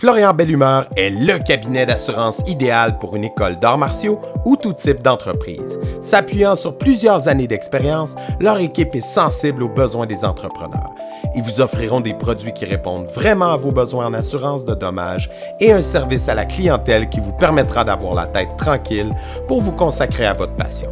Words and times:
Florian 0.00 0.32
Bellumeur 0.32 0.88
est 0.96 1.10
le 1.10 1.38
cabinet 1.38 1.84
d'assurance 1.84 2.40
idéal 2.46 2.98
pour 2.98 3.16
une 3.16 3.24
école 3.24 3.60
d'arts 3.60 3.76
martiaux 3.76 4.18
ou 4.46 4.56
tout 4.56 4.72
type 4.72 5.02
d'entreprise. 5.02 5.78
S'appuyant 6.00 6.56
sur 6.56 6.78
plusieurs 6.78 7.28
années 7.28 7.46
d'expérience, 7.46 8.16
leur 8.40 8.58
équipe 8.60 8.94
est 8.94 9.02
sensible 9.02 9.62
aux 9.62 9.68
besoins 9.68 10.06
des 10.06 10.24
entrepreneurs. 10.24 10.88
Ils 11.34 11.42
vous 11.42 11.60
offriront 11.60 12.00
des 12.00 12.14
produits 12.14 12.54
qui 12.54 12.64
répondent 12.64 13.08
vraiment 13.08 13.52
à 13.52 13.58
vos 13.58 13.72
besoins 13.72 14.06
en 14.06 14.14
assurance 14.14 14.64
de 14.64 14.72
dommages 14.72 15.28
et 15.60 15.70
un 15.70 15.82
service 15.82 16.30
à 16.30 16.34
la 16.34 16.46
clientèle 16.46 17.10
qui 17.10 17.20
vous 17.20 17.32
permettra 17.32 17.84
d'avoir 17.84 18.14
la 18.14 18.26
tête 18.26 18.56
tranquille 18.56 19.14
pour 19.48 19.60
vous 19.60 19.72
consacrer 19.72 20.24
à 20.24 20.32
votre 20.32 20.56
passion. 20.56 20.88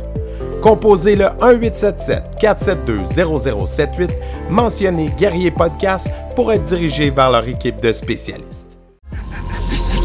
Composez 0.61 1.17
le 1.17 1.29
1877-472-0078, 1.41 4.11
mentionnez 4.51 5.09
Guerrier 5.17 5.51
Podcast 5.51 6.11
pour 6.37 6.53
être 6.53 6.65
dirigé 6.65 7.09
vers 7.09 7.31
leur 7.31 7.49
équipe 7.49 7.81
de 7.81 7.95
spécialistes. 7.95 8.78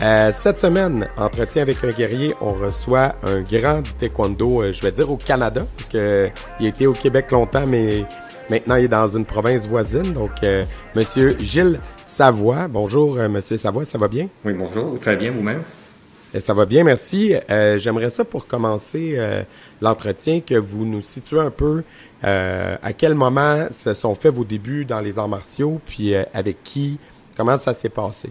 Euh, 0.00 0.30
cette 0.32 0.60
semaine, 0.60 1.08
entretien 1.16 1.62
avec 1.62 1.82
un 1.82 1.90
guerrier, 1.90 2.32
on 2.40 2.52
reçoit 2.52 3.16
un 3.24 3.40
grand 3.40 3.80
du 3.80 3.92
taekwondo, 3.94 4.62
euh, 4.62 4.72
je 4.72 4.80
vais 4.80 4.92
dire 4.92 5.10
au 5.10 5.16
Canada, 5.16 5.66
parce 5.76 5.88
qu'il 5.88 5.98
a 6.00 6.30
été 6.60 6.86
au 6.86 6.92
Québec 6.92 7.32
longtemps, 7.32 7.66
mais 7.66 8.04
maintenant 8.48 8.76
il 8.76 8.84
est 8.84 8.88
dans 8.88 9.08
une 9.08 9.24
province 9.24 9.66
voisine. 9.66 10.12
Donc, 10.12 10.30
euh, 10.44 10.64
Monsieur 10.94 11.36
Gilles 11.40 11.80
Savoie. 12.06 12.68
Bonjour, 12.68 13.18
euh, 13.18 13.28
Monsieur 13.28 13.56
Savoie, 13.56 13.84
ça 13.84 13.98
va 13.98 14.06
bien? 14.06 14.28
Oui, 14.44 14.52
bonjour, 14.52 15.00
très 15.00 15.16
bien 15.16 15.32
vous-même? 15.32 15.62
Euh, 16.32 16.38
Ça 16.38 16.54
va 16.54 16.64
bien, 16.64 16.84
merci. 16.84 17.34
Euh, 17.50 17.76
J'aimerais 17.78 18.10
ça 18.10 18.24
pour 18.24 18.46
commencer 18.46 19.14
euh, 19.16 19.42
l'entretien 19.82 20.40
que 20.40 20.54
vous 20.54 20.84
nous 20.84 21.02
situez 21.02 21.40
un 21.40 21.50
peu 21.50 21.82
euh, 22.22 22.76
à 22.80 22.92
quel 22.92 23.16
moment 23.16 23.66
se 23.72 23.94
sont 23.94 24.14
faits 24.14 24.32
vos 24.32 24.44
débuts 24.44 24.84
dans 24.84 25.00
les 25.00 25.18
arts 25.18 25.28
martiaux, 25.28 25.80
puis 25.86 26.14
euh, 26.14 26.22
avec 26.32 26.62
qui, 26.62 27.00
comment 27.36 27.58
ça 27.58 27.74
s'est 27.74 27.88
passé? 27.88 28.30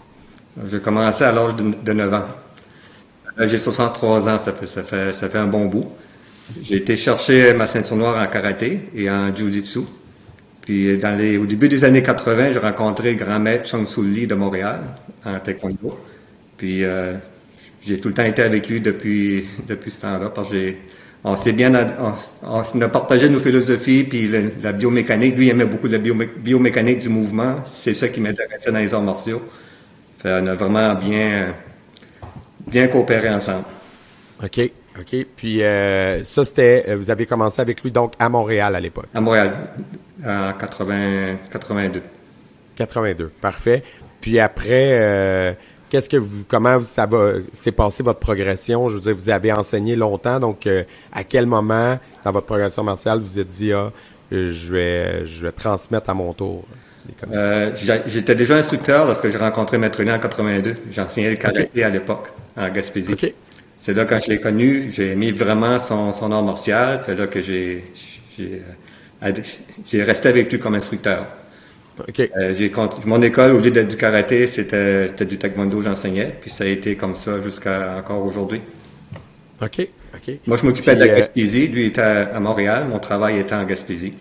J'ai 0.66 0.80
commencé 0.80 1.24
à 1.24 1.32
l'âge 1.32 1.56
de, 1.56 1.74
de 1.84 1.94
9 1.94 2.14
ans. 2.14 2.26
Là, 3.38 3.48
J'ai 3.48 3.58
63 3.58 4.28
ans, 4.30 4.40
ça 4.40 4.52
fait, 4.54 5.36
un 5.38 5.48
bon 5.48 5.66
bout. 5.66 5.92
J'ai 6.64 6.78
été 6.78 6.96
chercher 6.96 7.54
ma 7.54 7.68
ceinture 7.68 7.98
noire 7.98 8.22
en 8.22 8.28
karaté 8.32 8.90
et 8.96 9.10
en 9.10 9.34
jiu-jitsu. 9.36 9.82
Puis 10.62 10.94
au 11.38 11.46
début 11.46 11.70
des 11.70 11.84
années 11.86 12.04
80, 12.04 12.54
j'ai 12.54 12.60
rencontré 12.60 13.14
le 13.14 13.20
grand 13.20 13.40
maître 13.40 13.68
Chong 13.70 13.88
Soo 13.88 14.04
Lee 14.04 14.28
de 14.28 14.36
Montréal 14.36 14.82
en 15.26 15.40
taekwondo. 15.40 15.98
Puis 16.58 16.84
euh, 16.84 17.14
j'ai 17.82 18.00
tout 18.00 18.10
le 18.10 18.14
temps 18.16 18.24
été 18.26 18.44
avec 18.44 18.70
lui 18.70 18.82
depuis, 18.82 19.46
ce 19.88 20.02
temps-là 20.02 20.30
parce 20.32 20.50
que 20.52 20.74
on 21.24 21.36
s'est 21.36 21.54
bien, 21.54 21.74
on, 22.44 22.82
a 22.82 22.90
partagé 22.90 23.30
nos 23.30 23.40
philosophies 23.40 24.04
puis 24.06 24.30
la 24.64 24.72
biomécanique. 24.74 25.36
Lui 25.38 25.48
il 25.48 25.50
aimait 25.52 25.66
beaucoup 25.66 25.88
la 25.88 26.00
biomé- 26.00 26.30
biomécanique 26.38 27.00
du 27.00 27.10
mouvement. 27.10 27.58
C'est 27.66 27.94
ça 27.94 28.08
qui 28.10 28.22
m'intéressait 28.22 28.72
dans 28.72 28.80
les 28.80 28.94
arts 28.94 29.04
martiaux. 29.04 29.42
Fait, 30.20 30.32
on 30.42 30.48
a 30.48 30.56
vraiment 30.56 30.96
bien, 30.96 31.54
bien 32.68 32.88
coopéré 32.88 33.30
ensemble. 33.30 33.66
OK, 34.44 34.72
OK. 35.00 35.26
Puis 35.36 35.64
euh, 35.64 36.24
ça, 36.24 36.46
c'était, 36.46 36.86
euh, 36.88 36.96
vous 36.96 37.10
avez 37.10 37.26
commencé 37.26 37.62
avec 37.62 37.84
lui 37.84 37.92
donc 37.92 38.14
à 38.20 38.30
Montréal 38.30 38.76
à 38.76 38.80
l'époque. 38.80 39.08
À 39.14 39.22
Montréal, 39.22 39.54
en 40.26 40.52
80, 40.54 41.38
82. 41.52 42.02
82, 42.76 43.28
parfait. 43.42 43.84
Puis 44.22 44.40
après, 44.40 45.00
euh, 45.00 45.54
qu'est-ce 45.90 46.10
que 46.10 46.18
vous, 46.18 46.44
comment 46.48 46.84
ça 46.84 47.06
va, 47.06 47.34
s'est 47.54 47.72
passé 47.72 48.04
votre 48.04 48.20
progression? 48.20 48.90
Je 48.90 48.96
veux 48.96 49.02
dire, 49.02 49.16
vous 49.16 49.30
avez 49.30 49.52
enseigné 49.52 49.96
longtemps, 49.96 50.40
donc 50.40 50.68
euh, 50.68 50.84
à 51.12 51.24
quel 51.24 51.46
moment 51.46 52.00
dans 52.24 52.32
votre 52.32 52.46
progression 52.46 52.84
martiale 52.84 53.20
vous 53.20 53.28
vous 53.28 53.40
êtes 53.40 53.48
dit, 53.48 53.74
ah, 53.74 53.92
je 54.32 54.74
vais, 54.74 55.26
je 55.26 55.42
vais 55.46 55.52
transmettre 55.52 56.10
à 56.10 56.14
mon 56.14 56.34
tour? 56.34 56.66
Euh, 57.32 57.72
J'étais 58.08 58.36
déjà 58.36 58.56
instructeur 58.56 59.06
lorsque 59.06 59.30
j'ai 59.30 59.38
rencontré 59.38 59.78
Maître 59.78 60.00
René 60.00 60.12
en 60.12 60.20
82. 60.20 60.76
J'enseignais 60.92 61.30
le 61.32 61.36
karaté 61.38 61.84
à 61.84 61.90
l'époque, 61.90 62.28
en 62.56 62.70
Gaspésie. 62.70 63.16
C'est 63.80 63.94
là 63.94 64.06
quand 64.06 64.20
je 64.20 64.30
l'ai 64.30 64.40
connu, 64.40 64.90
j'ai 64.92 65.12
aimé 65.12 65.32
vraiment 65.32 65.80
son, 65.80 66.12
son 66.12 66.32
art 66.32 66.44
martial. 66.44 67.02
C'est 67.06 67.16
là 67.16 67.28
que 67.28 67.42
j'ai 67.42 67.84
euh, 68.42 69.34
resté 69.94 70.30
avec 70.30 70.52
lui 70.52 70.60
comme 70.60 70.76
instructeur. 70.76 71.28
Euh, 72.20 72.70
mon 73.06 73.22
école 73.22 73.54
au 73.54 73.60
lieu 73.60 73.72
d'être 73.72 73.88
du 73.88 73.98
karaté, 73.98 74.46
c'était 74.48 75.26
du 75.26 75.38
taekwondo 75.38 75.82
j'enseignais, 75.82 76.36
puis 76.40 76.50
ça 76.50 76.64
a 76.64 76.68
été 76.68 76.96
comme 76.96 77.16
ça 77.16 77.42
jusqu'à 77.42 77.98
encore 77.98 78.24
aujourd'hui. 78.24 78.62
OK. 79.62 79.88
OK. 80.16 80.32
Moi 80.46 80.58
je 80.58 80.66
m'occupais 80.66 80.96
de 80.96 81.00
la 81.00 81.08
Gaspésie, 81.08 81.68
lui 81.68 81.88
était 81.88 82.02
à 82.02 82.40
Montréal, 82.40 82.86
mon 82.90 83.00
travail 83.00 83.40
était 83.40 83.56
en 83.56 83.64
Gaspésie. 83.66 84.14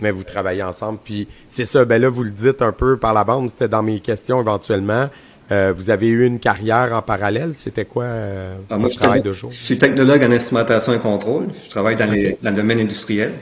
Mais 0.00 0.10
vous 0.10 0.24
travaillez 0.24 0.62
ensemble. 0.62 0.98
Puis 1.04 1.28
c'est 1.48 1.64
ça, 1.64 1.84
ben 1.84 2.00
là, 2.00 2.08
vous 2.08 2.22
le 2.24 2.30
dites 2.30 2.62
un 2.62 2.72
peu 2.72 2.96
par 2.96 3.14
la 3.14 3.24
bande, 3.24 3.50
c'était 3.50 3.68
dans 3.68 3.82
mes 3.82 4.00
questions 4.00 4.40
éventuellement. 4.40 5.08
Euh, 5.52 5.72
vous 5.76 5.90
avez 5.90 6.06
eu 6.08 6.24
une 6.26 6.38
carrière 6.38 6.92
en 6.92 7.02
parallèle, 7.02 7.54
c'était 7.54 7.84
quoi 7.84 8.04
euh, 8.04 8.52
Ah, 8.70 8.76
moi, 8.76 8.84
votre 8.84 8.94
je, 8.94 8.98
travail 9.00 9.20
de 9.22 9.32
jour? 9.32 9.50
je 9.50 9.56
suis 9.58 9.78
technologue 9.78 10.22
en 10.22 10.30
instrumentation 10.30 10.92
et 10.94 10.98
contrôle. 10.98 11.46
Je 11.64 11.68
travaille 11.70 11.96
dans, 11.96 12.08
les- 12.10 12.32
Ok. 12.32 12.36
dans 12.42 12.50
le 12.50 12.56
domaine 12.56 12.78
industriel. 12.80 13.32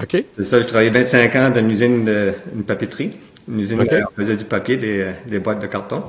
OK. 0.00 0.24
C'est 0.36 0.44
ça, 0.44 0.60
j'ai 0.60 0.66
travaillé 0.66 0.90
25 0.90 1.34
ans 1.36 1.50
dans 1.50 1.60
une 1.60 1.70
usine, 1.72 2.04
de, 2.04 2.32
une 2.54 2.62
papeterie. 2.62 3.16
Une 3.48 3.58
usine 3.58 3.80
Ok. 3.80 3.88
où 3.90 3.96
on 4.16 4.20
faisait 4.22 4.36
du 4.36 4.44
papier, 4.44 4.76
des, 4.76 5.06
des 5.26 5.40
boîtes 5.40 5.60
de 5.60 5.66
carton. 5.66 6.02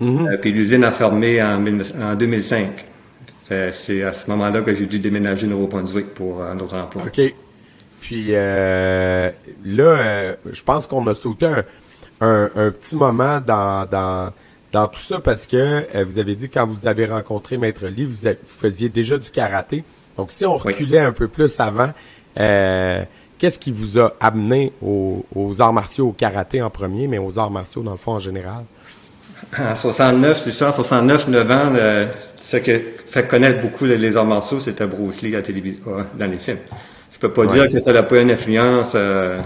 Euh, 0.00 0.36
puis 0.40 0.52
l'usine 0.52 0.84
a 0.84 0.92
fermé 0.92 1.42
en, 1.42 1.58
19 1.60 1.92
en 2.00 2.14
2005. 2.14 2.68
Fait, 3.48 3.70
C'est 3.72 4.04
à 4.04 4.12
ce 4.14 4.30
moment-là 4.30 4.60
que 4.62 4.72
j'ai 4.76 4.86
dû 4.86 5.00
déménager 5.00 5.48
au 5.48 5.50
Nouveau-Brunswick 5.50 6.14
pour 6.14 6.40
un 6.44 6.56
autre 6.60 6.76
emploi. 6.76 7.02
OK. 7.04 7.20
Puis 8.00 8.26
euh, 8.30 9.30
là, 9.64 9.82
euh, 9.84 10.34
je 10.52 10.62
pense 10.62 10.86
qu'on 10.86 11.06
a 11.06 11.14
sauté 11.14 11.46
un, 11.46 11.64
un- 12.20 12.50
un 12.56 12.70
petit 12.70 12.96
moment 12.96 13.40
dans, 13.40 13.86
dans, 13.90 14.32
dans 14.72 14.86
tout 14.88 15.00
ça 15.00 15.20
parce 15.20 15.46
que 15.46 15.56
euh, 15.56 16.04
vous 16.06 16.18
avez 16.18 16.34
dit 16.34 16.48
quand 16.48 16.66
vous 16.66 16.86
avez 16.86 17.06
rencontré 17.06 17.58
Maître 17.58 17.86
Lee, 17.86 18.04
vous, 18.04 18.28
faisiez 18.60 18.88
déjà 18.88 19.18
du 19.18 19.30
karaté. 19.30 19.84
Donc 20.16 20.32
si 20.32 20.44
on 20.46 20.56
Oui. 20.56 20.62
reculait 20.72 21.00
un 21.00 21.12
peu 21.12 21.28
plus 21.28 21.58
avant, 21.60 21.90
euh, 22.40 23.02
qu'est-ce 23.38 23.58
qui 23.58 23.72
vous 23.72 24.00
a 24.00 24.14
amené 24.20 24.72
aux, 24.82 25.24
aux 25.34 25.60
arts 25.60 25.72
martiaux, 25.72 26.08
au 26.08 26.12
karaté 26.12 26.62
en 26.62 26.70
premier, 26.70 27.06
mais 27.08 27.18
aux 27.18 27.38
arts 27.38 27.50
martiaux 27.50 27.82
dans 27.82 27.92
le 27.92 27.96
fond 27.98 28.12
en 28.12 28.20
général? 28.20 28.64
En 29.56 29.74
69, 29.76 30.36
c'est 30.36 30.52
ça, 30.52 30.68
en 30.68 30.72
69, 30.72 31.28
9 31.28 31.50
ans, 31.50 31.72
ce 32.36 32.56
qui 32.58 32.70
fait 33.06 33.26
connaître 33.26 33.60
beaucoup 33.62 33.86
les, 33.86 33.96
les 33.96 34.16
arts 34.16 34.26
martiaux, 34.26 34.60
c'était 34.60 34.86
Bruce 34.86 35.22
Lee 35.22 35.34
à 35.34 35.38
la 35.38 35.42
télévision, 35.42 35.82
euh, 35.88 36.02
dans 36.14 36.26
les 36.30 36.38
films. 36.38 36.58
Je 37.10 37.18
peux 37.18 37.32
pas 37.32 37.44
Ouais. 37.44 37.46
dire 37.46 37.70
que 37.70 37.80
ça 37.80 37.92
n'a 37.92 38.02
pas 38.02 38.20
une 38.20 38.30
influence. 38.30 38.92
euh, 38.94 39.40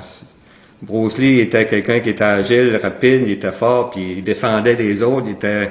Bruce 0.82 1.18
Lee 1.18 1.40
était 1.40 1.66
quelqu'un 1.66 2.00
qui 2.00 2.10
était 2.10 2.24
agile, 2.24 2.76
rapide, 2.82 3.22
il 3.26 3.32
était 3.32 3.52
fort, 3.52 3.90
puis 3.90 4.14
il 4.18 4.24
défendait 4.24 4.74
les 4.74 5.02
autres. 5.04 5.26
Il 5.28 5.32
était, 5.34 5.70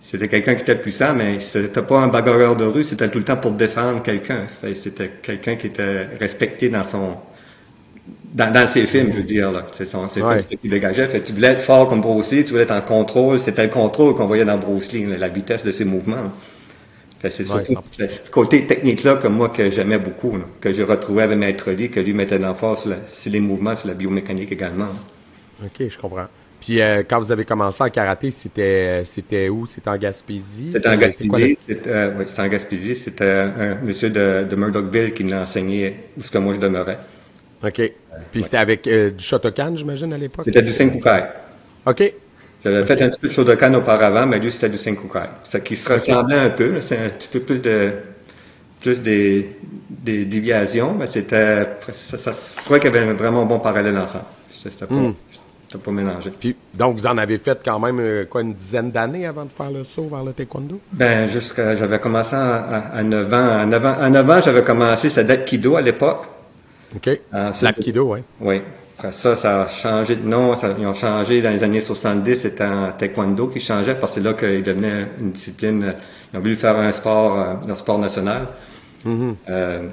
c'était 0.00 0.28
quelqu'un 0.28 0.54
qui 0.54 0.62
était 0.62 0.76
puissant, 0.76 1.14
mais 1.14 1.40
c'était 1.40 1.82
pas 1.82 2.00
un 2.00 2.08
bagarreur 2.08 2.54
de 2.56 2.64
rue, 2.64 2.84
c'était 2.84 3.08
tout 3.10 3.18
le 3.18 3.24
temps 3.24 3.36
pour 3.36 3.52
défendre 3.52 4.02
quelqu'un. 4.02 4.46
C'était 4.74 5.10
quelqu'un 5.22 5.56
qui 5.56 5.68
était 5.68 6.06
respecté 6.20 6.68
dans 6.68 6.84
son, 6.84 7.16
dans, 8.32 8.52
dans 8.52 8.66
ses 8.66 8.86
films, 8.86 9.12
je 9.12 9.18
veux 9.18 9.22
dire, 9.24 9.52
là. 9.52 9.66
C'est 9.72 9.84
son, 9.84 10.08
ses 10.08 10.22
Ouais. 10.22 10.40
films, 10.40 10.42
c'est 10.42 10.54
ce 10.54 10.58
qu'il 10.60 10.70
dégageait. 10.70 11.06
Fait, 11.08 11.22
tu 11.22 11.32
voulais 11.32 11.48
être 11.48 11.60
fort 11.60 11.88
comme 11.88 12.00
Bruce 12.00 12.30
Lee, 12.32 12.44
tu 12.44 12.50
voulais 12.52 12.62
être 12.64 12.72
en 12.74 12.80
contrôle. 12.82 13.38
C'était 13.40 13.64
le 13.64 13.70
contrôle 13.70 14.14
qu'on 14.14 14.26
voyait 14.26 14.44
dans 14.44 14.58
Bruce 14.58 14.92
Lee, 14.92 15.06
là, 15.06 15.18
la 15.18 15.28
vitesse 15.28 15.64
de 15.64 15.72
ses 15.72 15.84
mouvements. 15.84 16.32
Fait, 17.20 17.30
c'est 17.30 17.44
Ouais, 17.48 17.64
surtout 17.64 17.74
ce 17.92 18.08
ce 18.08 18.30
côté 18.30 18.66
technique-là 18.66 19.16
que 19.16 19.28
moi, 19.28 19.48
que 19.50 19.70
j'aimais 19.70 19.98
beaucoup, 19.98 20.36
là, 20.38 20.44
que 20.60 20.72
j'ai 20.72 20.84
retrouvé 20.84 21.22
avec 21.22 21.38
Maître 21.38 21.70
Lee, 21.72 21.90
que 21.90 22.00
lui 22.00 22.14
mettait 22.14 22.38
l'emphase 22.38 22.80
sur, 22.82 22.90
la- 22.90 23.06
sur 23.06 23.32
les 23.32 23.40
mouvements, 23.40 23.76
sur 23.76 23.88
la 23.88 23.94
biomécanique 23.94 24.52
également. 24.52 24.88
OK, 25.62 25.88
je 25.88 25.98
comprends. 25.98 26.26
Puis 26.60 26.80
euh, 26.80 27.02
quand 27.08 27.20
vous 27.20 27.32
avez 27.32 27.44
commencé 27.44 27.82
en 27.82 27.90
karaté, 27.90 28.30
c'était 28.30 29.04
c'était 29.04 29.48
où? 29.48 29.66
C'était 29.66 29.90
en 29.90 29.96
Gaspésie? 29.98 30.74
C'était 30.74 30.88
en 30.88 30.96
Gaspésie. 30.96 31.56
C'était 31.66 31.90
euh, 31.90 32.16
ouais, 32.16 32.26
c'était 32.26 32.42
en 32.42 32.48
Gaspésie. 32.48 32.96
C'était 32.96 33.24
un 33.30 33.74
monsieur 33.82 34.10
de, 34.10 34.44
de 34.48 34.56
Murdochville 34.56 35.12
qui 35.14 35.24
me 35.24 35.30
l'a 35.30 35.42
enseigné 35.42 36.08
où 36.16 36.22
ce 36.22 36.30
que 36.30 36.38
moi 36.38 36.54
je 36.54 36.60
demeurais. 36.60 36.98
OK. 37.64 37.92
Puis 38.30 38.42
c'était 38.44 38.56
avec 38.56 38.86
euh, 38.86 39.10
du 39.10 39.24
Shotokan, 39.24 39.76
j'imagine, 39.76 40.12
à 40.12 40.18
l'époque? 40.18 40.44
C'était 40.44 40.62
du 40.62 40.72
Senkukai. 40.72 41.24
OK. 41.86 42.12
J'avais 42.64 42.86
fait 42.86 43.02
un 43.02 43.08
petit 43.08 43.18
peu 43.18 43.28
de 43.28 43.32
Shodokan 43.32 43.74
auparavant, 43.74 44.26
mais 44.26 44.38
lui, 44.38 44.50
c'était 44.52 44.68
du 44.68 44.78
Senkukai. 44.78 45.28
Ça 45.44 45.60
qui 45.60 45.74
se 45.76 45.92
ressemblait 45.92 46.38
un 46.38 46.50
peu, 46.50 46.80
c'est 46.80 46.98
un 46.98 47.08
petit 47.08 47.28
peu 47.28 47.40
plus 47.40 47.60
de 47.62 47.90
plus 48.80 49.00
des, 49.00 49.48
des 49.88 50.24
déviations, 50.24 50.94
mais 50.98 51.06
c'était 51.06 51.66
ça, 51.92 52.18
ça- 52.18 52.32
je 52.32 52.64
crois 52.64 52.80
qu'il 52.80 52.92
y 52.92 52.96
avait 52.96 53.08
un 53.08 53.12
vraiment 53.14 53.46
bon 53.46 53.60
parallèle 53.60 53.96
ensemble. 53.96 54.24
C'était 54.50 54.86
pas. 54.86 54.94
T'as 55.70 55.78
pas 55.78 55.90
mélangé. 55.90 56.30
Puis, 56.38 56.54
donc, 56.74 56.96
vous 56.98 57.06
en 57.06 57.16
avez 57.16 57.38
fait 57.38 57.58
quand 57.64 57.78
même, 57.80 57.98
euh, 57.98 58.26
quoi, 58.26 58.42
une 58.42 58.52
dizaine 58.52 58.90
d'années 58.90 59.24
avant 59.24 59.44
de 59.44 59.50
faire 59.50 59.70
le 59.70 59.84
saut 59.84 60.06
vers 60.06 60.22
le 60.22 60.34
taekwondo? 60.34 60.78
Ben, 60.92 61.26
jusqu'à, 61.26 61.76
j'avais 61.76 61.98
commencé 61.98 62.36
à, 62.36 62.88
à, 62.92 63.02
9 63.02 63.32
ans. 63.32 63.58
À 63.58 63.64
9 63.64 63.86
ans, 63.86 63.94
à 63.98 64.10
9 64.10 64.30
ans 64.30 64.40
j'avais 64.44 64.62
commencé, 64.62 65.08
c'était 65.08 65.42
Kido 65.44 65.76
à 65.76 65.80
l'époque. 65.80 66.26
OK. 66.96 67.20
L'Aikido, 67.62 68.14
oui. 68.14 68.20
Oui. 68.40 68.62
Après 68.98 69.12
ça, 69.12 69.34
ça 69.34 69.62
a 69.62 69.68
changé 69.68 70.16
de 70.16 70.26
nom. 70.26 70.54
Ça, 70.54 70.74
ils 70.78 70.86
ont 70.86 70.94
changé 70.94 71.42
dans 71.42 71.50
les 71.50 71.62
années 71.62 71.80
70. 71.80 72.34
C'était 72.34 72.64
en 72.64 72.92
taekwondo 72.92 73.48
qui 73.48 73.60
changeait 73.60 73.94
parce 73.94 74.14
que 74.14 74.20
c'est 74.20 74.24
là 74.24 74.34
qu'il 74.34 74.62
devenait 74.62 75.08
une 75.20 75.32
discipline. 75.32 75.94
Ils 76.32 76.38
ont 76.38 76.40
voulu 76.40 76.56
faire 76.56 76.76
un 76.76 76.92
sport, 76.92 77.38
euh, 77.38 77.54
un 77.72 77.74
sport 77.74 77.98
national. 77.98 78.46
Mm-hmm. 79.04 79.34
euh, 79.50 79.88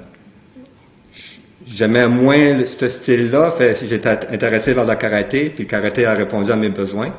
J'aimais 1.66 2.08
moins 2.08 2.64
ce 2.64 2.88
style-là. 2.88 3.52
J'étais 3.58 4.08
intéressé 4.32 4.74
vers 4.74 4.86
le 4.86 4.94
karaté, 4.94 5.50
puis 5.50 5.64
le 5.64 5.70
karaté 5.70 6.06
a 6.06 6.14
répondu 6.14 6.50
à 6.50 6.56
mes 6.56 6.68
besoins. 6.70 7.12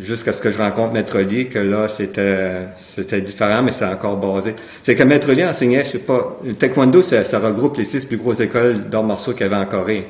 Jusqu'à 0.00 0.32
ce 0.32 0.40
que 0.40 0.50
je 0.50 0.58
rencontre 0.58 0.92
Maître 0.92 1.18
Lee, 1.20 1.48
que 1.48 1.58
là, 1.58 1.88
c'était, 1.88 2.62
c'était 2.76 3.20
différent, 3.20 3.62
mais 3.62 3.72
c'était 3.72 3.84
encore 3.84 4.16
basé. 4.16 4.54
C'est 4.82 4.94
que 4.94 5.02
Maître 5.02 5.30
Lee 5.32 5.44
enseignait, 5.44 5.84
je 5.84 5.90
sais 5.90 5.98
pas, 5.98 6.38
le 6.44 6.54
taekwondo, 6.54 7.00
ça, 7.00 7.38
regroupe 7.38 7.76
les 7.76 7.84
six 7.84 8.04
plus 8.04 8.16
grosses 8.16 8.40
écoles 8.40 8.88
d'arts 8.88 9.04
martiaux 9.04 9.32
qu'il 9.32 9.42
y 9.42 9.44
avait 9.44 9.56
en 9.56 9.66
Corée. 9.66 10.06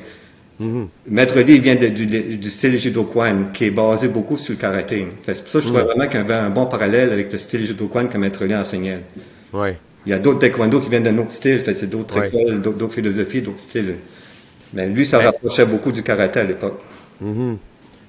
Mm-hmm. 0.61 0.87
Maître 1.09 1.39
Lee 1.39 1.59
vient 1.59 1.75
du, 1.75 1.89
du, 2.37 2.49
style 2.49 2.79
Judo-Kwan, 2.79 3.51
qui 3.53 3.65
est 3.65 3.71
basé 3.71 4.07
beaucoup 4.07 4.37
sur 4.37 4.53
le 4.53 4.59
karaté. 4.59 5.07
C'est 5.25 5.41
pour 5.41 5.51
ça 5.51 5.59
que 5.59 5.65
je 5.65 5.69
trouvais 5.69 5.83
mm-hmm. 5.83 5.85
vraiment 5.85 6.07
qu'il 6.07 6.19
y 6.19 6.23
avait 6.23 6.33
un 6.33 6.49
bon 6.49 6.65
parallèle 6.65 7.11
avec 7.11 7.31
le 7.31 7.37
style 7.37 7.65
Judo-Kwan 7.65 8.09
que 8.09 8.17
Maître 8.17 8.45
Lee 8.45 8.55
enseignait. 8.55 9.01
Ouais. 9.53 9.77
Il 10.05 10.11
y 10.11 10.13
a 10.13 10.19
d'autres 10.19 10.39
taekwondo 10.39 10.79
qui 10.79 10.89
viennent 10.89 11.03
d'un 11.03 11.17
autre 11.17 11.31
style, 11.31 11.63
c'est 11.65 11.89
d'autres 11.89 12.23
écoles, 12.23 12.61
d'autres 12.61 12.87
philosophies, 12.93 13.41
d'autres 13.41 13.59
styles. 13.59 13.95
Mais 14.73 14.87
lui, 14.87 15.05
ça 15.05 15.19
rapprochait 15.19 15.65
beaucoup 15.65 15.91
du 15.91 16.03
karaté 16.03 16.39
à 16.39 16.43
l'époque. 16.43 16.79
Mm-hmm. 17.23 17.55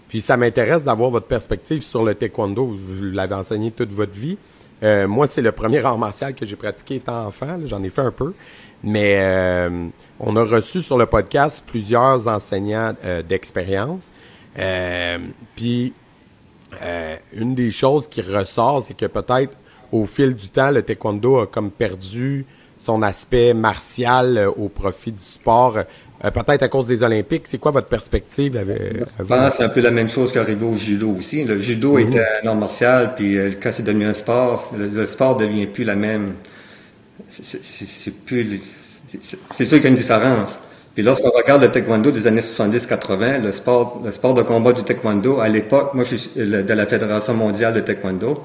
Puis 0.08 0.20
ça 0.20 0.36
m'intéresse 0.36 0.84
d'avoir 0.84 1.10
votre 1.10 1.26
perspective 1.26 1.82
sur 1.82 2.04
le 2.04 2.14
taekwondo. 2.14 2.66
Vous 2.66 3.04
l'avez 3.04 3.34
enseigné 3.34 3.70
toute 3.70 3.90
votre 3.90 4.12
vie. 4.12 4.38
Euh, 4.82 5.08
moi, 5.08 5.26
c'est 5.26 5.42
le 5.42 5.52
premier 5.52 5.84
art 5.84 5.98
martial 5.98 6.34
que 6.34 6.44
j'ai 6.46 6.56
pratiqué 6.56 6.96
étant 6.96 7.26
enfant. 7.26 7.58
J'en 7.64 7.82
ai 7.82 7.90
fait 7.90 8.02
un 8.02 8.10
peu. 8.10 8.34
Mais 8.84 9.16
euh, 9.18 9.88
on 10.20 10.36
a 10.36 10.44
reçu 10.44 10.82
sur 10.82 10.98
le 10.98 11.06
podcast 11.06 11.64
plusieurs 11.66 12.28
enseignants 12.28 12.94
euh, 13.04 13.22
d'expérience. 13.22 14.10
puis 15.54 15.92
une 17.32 17.54
des 17.54 17.70
choses 17.70 18.06
qui 18.06 18.20
ressort, 18.20 18.82
c'est 18.82 18.94
que 18.94 19.06
peut-être 19.06 19.56
au 19.92 20.04
fil 20.04 20.34
du 20.34 20.48
temps, 20.48 20.70
le 20.70 20.82
taekwondo 20.82 21.38
a 21.38 21.46
comme 21.46 21.70
perdu 21.70 22.44
son 22.86 23.02
aspect 23.02 23.52
martial 23.52 24.38
euh, 24.38 24.48
au 24.48 24.68
profit 24.68 25.12
du 25.12 25.22
sport. 25.22 25.76
Euh, 26.24 26.30
peut-être 26.30 26.62
à 26.62 26.68
cause 26.68 26.86
des 26.86 27.02
Olympiques. 27.02 27.42
C'est 27.46 27.58
quoi 27.58 27.72
votre 27.72 27.88
perspective? 27.88 28.56
Avec, 28.56 28.78
je 29.18 29.24
pense 29.24 29.54
c'est 29.56 29.64
un 29.64 29.68
peu 29.68 29.80
la 29.80 29.90
même 29.90 30.08
chose 30.08 30.32
qui 30.32 30.38
au 30.38 30.72
judo 30.74 31.10
aussi. 31.18 31.44
Le 31.44 31.60
judo 31.60 31.94
mhm. 31.94 32.08
était 32.08 32.24
un 32.42 32.46
art 32.46 32.56
martial, 32.56 33.14
puis 33.16 33.36
euh, 33.36 33.50
quand 33.60 33.70
c'est 33.72 33.82
devenu 33.82 34.06
un 34.06 34.14
sport, 34.14 34.72
le, 34.78 35.06
sport 35.06 35.36
devient 35.36 35.66
plus 35.66 35.84
la 35.84 35.96
même. 35.96 36.34
C'est 37.28 38.24
plus. 38.24 38.60
C'est 39.54 39.66
sûr 39.66 39.78
qu'il 39.78 39.84
y 39.84 39.86
a 39.86 39.90
une 39.90 39.94
différence. 39.94 40.58
Puis 40.94 41.02
lorsqu'on 41.02 41.30
regarde 41.30 41.62
le 41.62 41.70
taekwondo 41.70 42.10
des 42.10 42.26
années 42.26 42.40
70-80, 42.40 43.42
le 43.42 43.52
sport, 43.52 44.00
le 44.02 44.10
sport 44.10 44.32
de 44.32 44.42
combat 44.42 44.72
du 44.72 44.82
taekwondo, 44.82 45.40
à 45.40 45.48
l'époque, 45.48 45.92
moi 45.92 46.04
je 46.04 46.16
suis 46.16 46.30
de 46.40 46.74
la 46.74 46.86
Fédération 46.86 47.34
mondiale 47.34 47.74
de 47.74 47.80
taekwondo, 47.80 48.42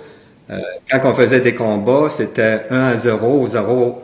euh, 0.49 0.59
quand 0.89 0.99
on 1.05 1.13
faisait 1.13 1.39
des 1.39 1.55
combats, 1.55 2.09
c'était 2.09 2.63
1 2.69 2.77
à 2.77 2.97
0, 2.97 3.47
0. 3.47 4.01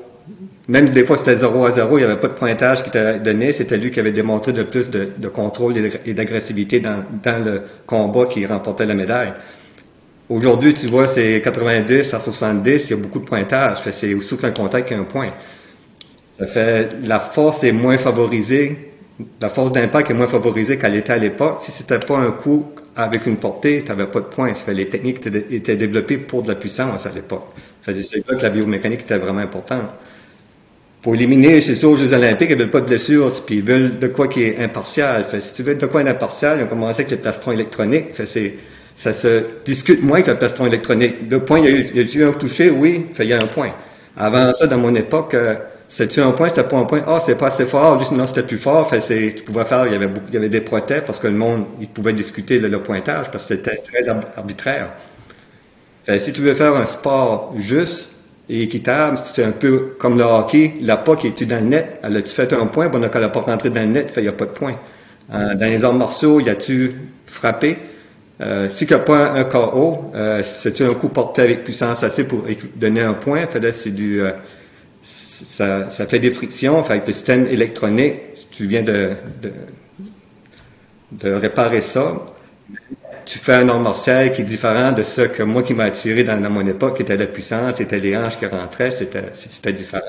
Même 0.68 0.90
des 0.90 1.06
fois, 1.06 1.18
c'était 1.18 1.38
0 1.38 1.66
à 1.66 1.72
0, 1.72 1.98
il 1.98 2.02
n'y 2.02 2.06
avait 2.06 2.20
pas 2.20 2.28
de 2.28 2.34
pointage 2.34 2.84
qui 2.84 2.90
était 2.90 3.20
donné. 3.20 3.54
C'était 3.54 3.78
lui 3.78 3.90
qui 3.90 4.00
avait 4.02 4.12
démontré 4.12 4.52
de 4.52 4.64
plus 4.64 4.90
de, 4.90 5.28
contrôle 5.30 5.76
et 6.06 6.14
d'agressivité 6.14 6.82
dans, 6.82 7.04
le 7.46 7.62
combat 7.86 8.26
qui 8.26 8.46
remportait 8.46 8.86
la 8.86 8.94
médaille. 8.94 9.34
Aujourd'hui, 10.30 10.74
tu 10.74 10.88
vois, 10.88 11.08
c'est 11.08 11.42
90 11.42 12.14
à 12.14 12.20
70, 12.20 12.90
il 12.90 12.90
y 12.90 12.94
a 12.94 12.98
beaucoup 12.98 13.20
de 13.20 13.26
pointage. 13.26 13.78
C'est 13.92 14.14
aussi 14.14 14.38
qu'un 14.38 14.52
contact 14.52 14.90
qu'un 14.90 15.04
point. 15.04 15.30
Ça 16.38 16.46
fait, 16.46 16.90
la 17.06 17.20
force 17.20 17.64
est 17.64 17.72
moins 17.72 17.98
favorisée, 17.98 18.92
la 19.42 19.48
force 19.48 19.72
d'impact 19.72 20.12
est 20.12 20.14
moins 20.14 20.28
favorisée 20.28 20.78
qu'elle 20.78 20.96
était 20.96 21.14
à 21.14 21.18
l'époque. 21.18 21.60
Si 21.60 21.72
c'était 21.72 22.00
pas 22.00 22.18
un 22.18 22.32
coup 22.32 22.68
avec 22.98 23.26
une 23.26 23.38
portée, 23.38 23.84
tu 23.84 23.90
n'avais 23.90 24.06
pas 24.08 24.20
de 24.20 24.26
points. 24.26 24.52
les 24.68 24.90
techniques 24.90 25.26
étaient, 25.26 25.78
développées 25.78 26.18
pour 26.18 26.44
de 26.44 26.50
la 26.50 26.56
puissance 26.56 27.06
à 27.06 27.12
l'époque. 27.12 27.46
C'est 27.84 28.28
là 28.28 28.36
que 28.36 28.44
la 28.44 28.50
biomécanique 28.50 29.02
était 29.02 29.18
vraiment 29.18 29.40
importante. 29.40 29.86
Pour 31.08 31.16
éliminer, 31.16 31.62
c'est 31.62 31.76
sûr, 31.76 31.92
aux 31.92 31.96
Jeux 31.96 32.14
Olympiques, 32.14 32.50
ils 32.50 32.58
veulent 32.58 32.70
pas 32.70 32.82
de 32.82 32.86
blessures, 32.88 33.32
puis 33.46 33.60
ils 33.60 33.64
veulent 33.64 33.98
de 33.98 34.08
quoi 34.08 34.28
qui 34.28 34.44
est 34.44 34.60
impartial. 34.60 35.24
si 35.40 35.54
tu 35.54 35.64
veux 35.64 35.74
de 35.74 35.86
quoi 35.86 36.02
est 36.02 36.10
impartial, 36.10 36.58
ils 36.60 36.64
ont 36.66 36.68
commencé 36.68 37.04
avec 37.04 37.12
le 37.12 37.16
plastron 37.16 37.54
électronique. 37.54 38.08
ça 38.98 39.14
se 39.14 39.44
discute 39.64 40.04
moins 40.04 40.22
que 40.22 40.32
le 40.32 40.38
plastron 40.38 40.66
électronique. 40.66 41.16
Le 41.30 41.40
point, 41.40 41.60
il 41.60 41.96
y 41.96 42.00
a 42.00 42.04
eu, 42.04 42.24
un 42.26 42.34
touché, 42.34 42.72
oui, 42.72 43.06
il 43.20 43.26
y 43.26 43.32
a 43.32 43.38
un 43.38 43.48
point. 43.48 43.72
Avant 44.18 44.52
ça, 44.52 44.68
dans 44.68 44.80
mon 44.80 44.94
époque, 44.96 45.34
euh, 45.34 45.56
c'était 45.88 46.20
un 46.20 46.32
point, 46.32 46.50
c'était 46.50 46.64
pas 46.64 46.76
un 46.76 46.84
point? 46.84 47.02
Ah, 47.08 47.22
c'est 47.26 47.38
pas 47.38 47.48
assez 47.48 47.66
fort. 47.66 47.98
Juste, 48.00 48.12
non, 48.12 48.28
c'était 48.28 48.44
plus 48.44 48.58
fort. 48.58 48.90
Fait, 48.90 49.34
tu 49.34 49.44
pouvais 49.46 49.64
faire, 49.64 49.88
il 49.88 49.94
y 49.94 50.36
avait 50.36 50.50
des 50.50 50.60
protèges 50.60 51.04
parce 51.06 51.22
que 51.22 51.28
le 51.28 51.38
monde, 51.38 51.68
il 51.80 51.88
pouvait 51.88 52.12
discuter 52.12 52.60
le, 52.60 52.82
pointage 52.82 53.32
parce 53.32 53.46
que 53.46 53.56
c'était 53.56 53.78
très 53.78 54.10
arbitraire. 54.10 54.90
Fait, 56.04 56.20
si 56.20 56.34
tu 56.34 56.42
veux 56.42 56.54
faire 56.54 56.76
un 56.76 56.86
sport 56.86 57.54
juste 57.56 58.17
et 58.50 58.64
équitable, 58.64 59.18
c'est 59.18 59.44
un 59.44 59.52
peu 59.52 59.96
comme 60.00 60.18
le 60.18 60.24
hockey. 60.24 60.76
La 60.82 60.98
POC 60.98 61.26
est-tu 61.26 61.46
dans 61.46 61.62
le 61.62 61.70
net? 61.70 62.00
Elle 62.04 62.18
a-tu 62.18 62.34
fait 62.34 62.52
un 62.54 62.66
point? 62.68 62.88
Bon, 62.88 63.02
elle 63.02 63.22
n'a 63.22 63.30
pas 63.30 63.40
rentré 63.42 63.70
dans 63.70 63.82
le 63.82 63.88
net, 63.88 64.14
il 64.16 64.24
n'y 64.24 64.30
a 64.30 64.34
pas 64.34 64.46
de 64.46 64.52
point. 64.52 64.76
Euh, 65.34 65.56
dans 65.56 65.66
les 65.66 65.84
arts 65.84 65.94
martiaux, 65.94 66.40
y 66.40 66.50
a-tu 66.50 66.96
frappé? 67.26 67.78
Euh, 68.40 68.70
si 68.70 68.86
il 68.86 68.88
n'y 68.90 68.94
a 68.94 69.00
pas 69.00 69.32
un, 69.32 69.44
KO, 69.46 70.12
euh, 70.14 70.44
c'est-tu 70.44 70.84
un 70.84 70.94
coup 70.94 71.10
porté 71.10 71.42
avec 71.42 71.64
puissance 71.64 72.04
assez 72.04 72.24
pour 72.24 72.44
donner 72.76 73.02
un 73.02 73.14
point? 73.14 73.42
C'est 73.72 73.90
du, 73.90 74.22
euh, 74.22 74.32
ça, 75.02 75.90
fait 75.90 76.20
des 76.20 76.32
frictions. 76.32 76.84
Fait 76.84 77.06
le 77.06 77.14
système 77.14 77.48
électronique, 77.48 78.16
si 78.36 78.50
tu 78.50 78.68
viens 78.68 78.84
de, 78.84 79.16
réparer 81.24 81.82
ça, 81.82 82.16
tu 83.28 83.40
fais 83.40 83.56
un 83.56 83.68
ordre 83.68 83.82
martial 83.82 84.32
qui 84.32 84.42
est 84.42 84.46
différent 84.46 84.94
de 84.94 85.04
ce 85.04 85.22
que 85.22 85.44
moi 85.44 85.62
qui 85.62 85.74
m'a 85.74 85.84
attiré 85.84 86.24
dans, 86.24 86.40
mon 86.50 86.66
époque, 86.66 86.96
qui 86.96 87.02
était 87.02 87.18
la 87.18 87.26
puissance, 87.26 87.76
c'était 87.76 88.00
les 88.00 88.16
hanches 88.16 88.40
qui 88.40 88.46
rentraient, 88.46 88.92
c'était 88.92 89.74
différent. 89.74 90.02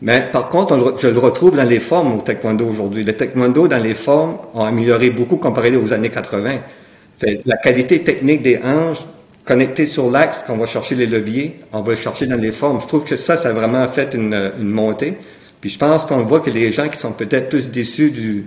Mais 0.00 0.28
par 0.32 0.48
contre, 0.48 0.96
je 1.00 1.08
le 1.08 1.18
retrouve 1.18 1.56
dans 1.56 1.68
les 1.68 1.80
formes 1.80 2.14
au 2.14 2.20
taekwondo 2.22 2.66
aujourd'hui. 2.66 3.02
Le 3.02 3.14
taekwondo 3.14 3.66
dans 3.66 3.82
les 3.82 3.94
formes 3.94 4.38
ont 4.54 4.62
amélioré 4.62 5.10
beaucoup 5.10 5.38
comparé 5.38 5.76
aux 5.76 5.92
années 5.92 6.10
80. 6.10 6.50
Fait, 7.18 7.40
la 7.44 7.56
qualité 7.56 8.04
technique 8.04 8.42
des 8.42 8.60
hanches 8.64 9.04
connecté 9.44 9.86
sur 9.86 10.08
l'axe, 10.08 10.44
qu'on 10.46 10.56
va 10.56 10.66
chercher 10.66 10.94
les 10.94 11.06
leviers, 11.06 11.58
on 11.72 11.80
va 11.80 11.90
le 11.92 11.96
chercher 11.96 12.26
dans 12.26 12.36
les 12.36 12.52
formes. 12.52 12.80
Je 12.80 12.86
trouve 12.86 13.04
que 13.04 13.16
ça, 13.16 13.36
ça 13.36 13.48
a 13.48 13.52
vraiment 13.52 13.88
fait 13.88 14.14
une, 14.14 14.52
montée. 14.60 15.14
Puis 15.60 15.70
je 15.70 15.78
pense 15.78 16.04
qu'on 16.04 16.22
voit 16.22 16.40
que 16.40 16.50
les 16.50 16.70
gens 16.70 16.88
qui 16.88 16.98
sont 16.98 17.12
peut-être 17.12 17.48
plus 17.48 17.70
déçus 17.70 18.12
du, 18.12 18.46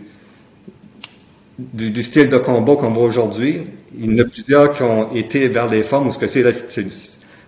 du, 1.60 2.04
style 2.04 2.30
de 2.30 2.38
combat 2.38 2.76
qu'on 2.76 2.92
voit 2.92 3.04
aujourd'hui, 3.04 3.62
il 3.98 4.14
y 4.14 4.22
en 4.22 4.24
a 4.24 4.28
plusieurs 4.28 4.74
qui 4.74 4.84
ont 4.84 5.14
été 5.14 5.48
vers 5.48 5.70
les 5.70 5.84
formes 5.84 6.08
où 6.08 6.12
ce 6.12 6.20
que 6.20 6.28
c'est 6.28 6.44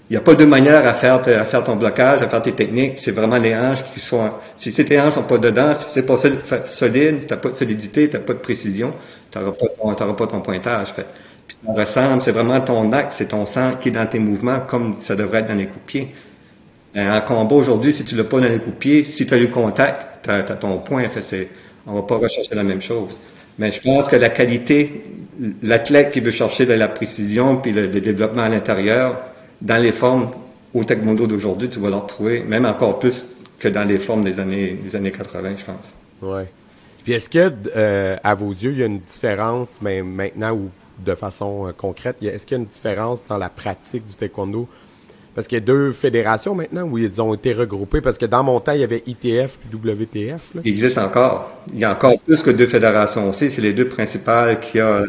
il 0.10 0.13
n'y 0.13 0.17
a 0.17 0.22
pas 0.22 0.36
de 0.36 0.45
manière 0.45 0.86
à 0.86 0.93
faire, 0.93 1.15
à 1.15 1.45
faire 1.45 1.63
ton 1.63 1.77
blocage, 1.77 2.22
à 2.22 2.27
faire 2.27 2.41
tes 2.41 2.51
techniques. 2.51 2.95
C'est 2.98 3.12
vraiment 3.12 3.38
les 3.38 3.55
hanches 3.55 3.83
qui 3.93 4.01
sont, 4.01 4.29
si 4.57 4.72
tes 4.74 5.00
hanches 5.00 5.13
sont 5.13 5.24
pas 5.24 5.38
dedans, 5.38 5.74
si 5.74 5.86
c'est 5.89 6.05
pas 6.05 6.17
solide, 6.65 7.25
t'as 7.25 7.38
pas 7.38 7.50
de 7.50 7.55
solidité, 7.55 8.10
t'as 8.10 8.19
pas 8.19 8.33
de 8.33 8.39
précision, 8.39 8.93
t'auras 9.31 9.51
pas, 9.51 9.95
ton, 9.95 10.13
pas 10.13 10.27
ton 10.27 10.41
pointage. 10.41 10.89
Fait 10.89 11.05
ça 11.65 11.74
ressemble, 11.74 12.22
c'est 12.22 12.31
vraiment 12.31 12.60
ton 12.60 12.91
axe, 12.91 13.15
c'est 13.17 13.29
ton 13.29 13.45
sang 13.45 13.74
qui 13.79 13.89
est 13.89 13.91
dans 13.91 14.05
tes 14.05 14.19
mouvements 14.19 14.60
comme 14.60 14.95
ça 15.00 15.15
devrait 15.15 15.39
être 15.39 15.48
dans 15.48 15.55
les 15.55 15.67
coups 15.67 15.79
de 15.79 15.86
pied. 15.86 16.15
En 16.95 17.22
combat 17.22 17.55
aujourd'hui, 17.55 17.93
si 17.93 18.03
tu 18.05 18.15
l'as 18.15 18.25
pas 18.25 18.39
dans 18.39 18.50
les 18.50 18.60
coups 18.60 18.75
de 18.75 18.79
pied, 18.79 19.03
si 19.05 19.25
tu 19.25 19.33
as 19.33 19.38
eu 19.38 19.50
contact, 19.50 20.25
tu 20.25 20.29
as, 20.29 20.43
ton 20.43 20.77
point. 20.79 21.07
Fait, 21.10 21.50
on 21.88 21.93
va 21.93 22.01
pas 22.01 22.17
rechercher 22.17 22.53
la 22.53 22.63
même 22.63 22.81
chose. 22.81 23.19
Mais 23.60 23.72
je 23.72 23.81
pense 23.81 24.07
que 24.07 24.15
la 24.15 24.29
qualité, 24.29 25.03
l'athlète 25.62 26.12
qui 26.12 26.19
veut 26.19 26.31
chercher 26.31 26.65
de 26.65 26.74
la 26.74 26.88
précision 26.88 27.57
puis 27.57 27.72
le, 27.72 27.88
développement 27.88 28.43
à 28.43 28.50
l'intérieur, 28.50 29.24
dans 29.62 29.81
les 29.81 29.91
formes 29.91 30.29
au 30.74 30.83
taekwondo 30.83 31.27
d'aujourd'hui, 31.27 31.69
tu 31.69 31.79
vas 31.79 31.89
le 31.89 31.95
retrouver, 31.95 32.41
même 32.41 32.65
encore 32.65 33.00
plus 33.00 33.25
que 33.60 33.67
dans 33.67 33.88
les 33.88 34.00
formes 34.00 34.24
des 34.24 34.39
années, 34.39 34.74
des 34.83 34.95
années 34.95 35.12
80, 35.12 35.55
je 35.57 35.65
pense. 35.65 35.93
Ouais. 36.22 36.48
Puis 37.03 37.13
est-ce 37.13 37.29
que, 37.29 37.51
euh, 37.75 38.17
à 38.24 38.33
vos 38.33 38.51
yeux, 38.51 38.72
il 38.72 38.79
y 38.79 38.83
a 38.83 38.88
une 38.88 39.00
différence, 39.00 39.77
mais 39.81 40.01
maintenant 40.01 40.53
où 40.53 40.69
de 41.00 41.15
façon 41.15 41.67
euh, 41.67 41.72
concrète, 41.72 42.17
est-ce 42.22 42.45
qu'il 42.45 42.57
y 42.57 42.60
a 42.60 42.63
une 42.63 42.69
différence 42.69 43.22
dans 43.27 43.38
la 43.38 43.50
pratique 43.50 44.05
du 44.05 44.13
taekwondo? 44.13 44.67
Parce 45.36 45.48
qu'il 45.48 45.58
y 45.58 45.62
a 45.62 45.66
deux 45.66 45.92
fédérations 45.94 46.54
maintenant 46.54 46.84
où 46.84 46.98
ils 46.98 47.22
ont 47.22 47.34
été 47.34 47.54
regroupés. 47.54 48.02
Parce 48.02 48.18
que 48.18 48.25
dans 48.25 48.44
mon 48.44 48.60
temps, 48.60 48.74
il 48.74 48.82
y 48.82 48.84
avait 48.84 49.04
ITF 49.08 49.58
et 49.72 49.75
WTF. 49.75 50.52
Il 50.63 50.72
existe 50.72 50.98
encore. 50.98 51.52
Il 51.74 51.80
y 51.80 51.86
a 51.86 51.92
encore 51.92 52.20
plus 52.20 52.44
que 52.44 52.52
deux 52.52 52.68
fédérations 52.68 53.30
aussi. 53.30 53.50
C'est 53.50 53.62
les 53.62 53.74
deux 53.74 53.88
principales 53.88 54.60
qu'il 54.60 54.80
y 54.80 54.82
a. 54.82 55.04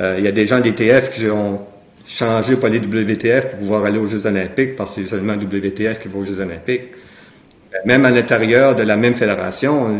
Euh, 0.00 0.14
il 0.18 0.24
y 0.24 0.28
a 0.28 0.32
des 0.32 0.46
gens 0.46 0.60
d'ITF 0.60 1.12
qui 1.12 1.28
ont 1.28 1.60
changé 2.06 2.56
pour 2.56 2.66
aller 2.66 2.78
WTF 2.78 3.50
pour 3.50 3.58
pouvoir 3.58 3.84
aller 3.84 3.98
aux 3.98 4.06
Jeux 4.06 4.26
Olympiques 4.26 4.76
parce 4.76 4.94
que 4.94 5.02
c'est 5.02 5.08
seulement 5.08 5.34
WTF 5.34 6.00
qui 6.00 6.08
va 6.08 6.18
aux 6.18 6.24
Jeux 6.24 6.40
Olympiques. 6.40 6.88
Même 7.84 8.04
à 8.06 8.10
l'intérieur 8.10 8.74
de 8.74 8.82
la 8.82 8.96
même 8.96 9.14
fédération, 9.14 9.94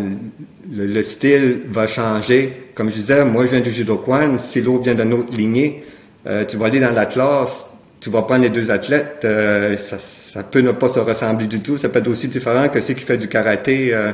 le, 0.72 0.86
le, 0.86 1.02
style 1.02 1.60
va 1.68 1.86
changer. 1.86 2.52
Comme 2.74 2.88
je 2.88 2.94
disais, 2.94 3.24
moi 3.24 3.44
je 3.44 3.50
viens 3.50 3.60
du 3.60 3.70
judo 3.70 3.96
kwan, 3.96 4.38
si 4.38 4.62
l'autre 4.62 4.84
vient 4.84 4.94
d'une 4.94 5.12
autre 5.12 5.36
lignée, 5.36 5.84
euh, 6.26 6.44
tu 6.46 6.56
vas 6.56 6.66
aller 6.66 6.80
dans 6.80 6.94
la 6.94 7.04
classe, 7.04 7.74
tu 8.00 8.10
vas 8.10 8.22
prendre 8.22 8.42
les 8.42 8.50
deux 8.50 8.70
athlètes, 8.70 9.22
euh, 9.24 9.76
ça, 9.76 9.96
ça, 9.98 10.42
peut 10.44 10.60
ne 10.60 10.72
pas 10.72 10.88
se 10.88 11.00
ressembler 11.00 11.46
du 11.46 11.60
tout. 11.60 11.78
Ça 11.78 11.88
peut 11.88 11.98
être 11.98 12.08
aussi 12.08 12.28
différent 12.28 12.68
que 12.68 12.80
ceux 12.80 12.94
qui 12.94 13.04
font 13.04 13.16
du 13.16 13.28
karaté, 13.28 13.92
euh, 13.92 14.12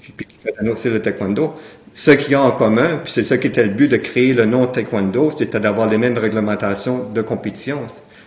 puis 0.00 0.26
qui 0.26 0.68
autre 0.68 0.78
style 0.78 0.92
de 0.92 0.98
taekwondo. 0.98 1.54
Ce 1.94 2.10
qu'ils 2.10 2.36
ont 2.36 2.40
en 2.40 2.50
commun, 2.50 3.00
puis 3.02 3.12
c'est 3.12 3.24
ça 3.24 3.38
qui 3.38 3.46
était 3.46 3.64
le 3.64 3.70
but 3.70 3.90
de 3.90 3.96
créer 3.96 4.34
le 4.34 4.44
nom 4.44 4.66
taekwondo, 4.66 5.30
c'était 5.30 5.60
d'avoir 5.60 5.88
les 5.88 5.98
mêmes 5.98 6.16
réglementations 6.16 7.08
de 7.14 7.22
compétition. 7.22 7.78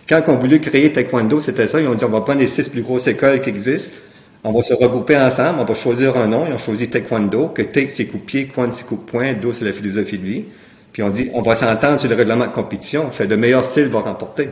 Quand 0.08 0.22
on 0.26 0.36
voulu 0.36 0.60
créer 0.60 0.92
taekwondo, 0.92 1.40
c'était 1.40 1.68
ça. 1.68 1.80
Ils 1.80 1.86
ont 1.86 1.94
dit, 1.94 2.04
on 2.04 2.08
va 2.08 2.20
prendre 2.20 2.40
les 2.40 2.48
six 2.48 2.68
plus 2.68 2.82
grosses 2.82 3.06
écoles 3.06 3.40
qui 3.40 3.48
existent, 3.48 3.96
on 4.42 4.52
va 4.52 4.62
se 4.62 4.74
regrouper 4.74 5.16
ensemble, 5.16 5.60
on 5.60 5.64
va 5.64 5.74
choisir 5.74 6.16
un 6.16 6.26
nom. 6.26 6.46
Ils 6.48 6.54
ont 6.54 6.58
choisi 6.58 6.88
taekwondo, 6.88 7.48
que 7.48 7.62
take 7.62 7.90
c'est 7.90 8.06
coup-pied, 8.06 8.46
kwan 8.46 8.72
c'est 8.72 8.86
coup-poing, 8.86 9.34
do 9.34 9.52
c'est 9.52 9.64
la 9.64 9.72
philosophie 9.72 10.18
de 10.18 10.26
vie. 10.26 10.44
Puis 10.92 11.02
on 11.02 11.10
dit, 11.10 11.30
on 11.34 11.42
va 11.42 11.54
s'entendre 11.54 12.00
sur 12.00 12.10
le 12.10 12.16
règlement 12.16 12.46
de 12.46 12.52
compétition. 12.52 13.10
Fait, 13.10 13.26
le 13.26 13.36
meilleur 13.36 13.64
style 13.64 13.86
va 13.86 14.00
remporter. 14.00 14.48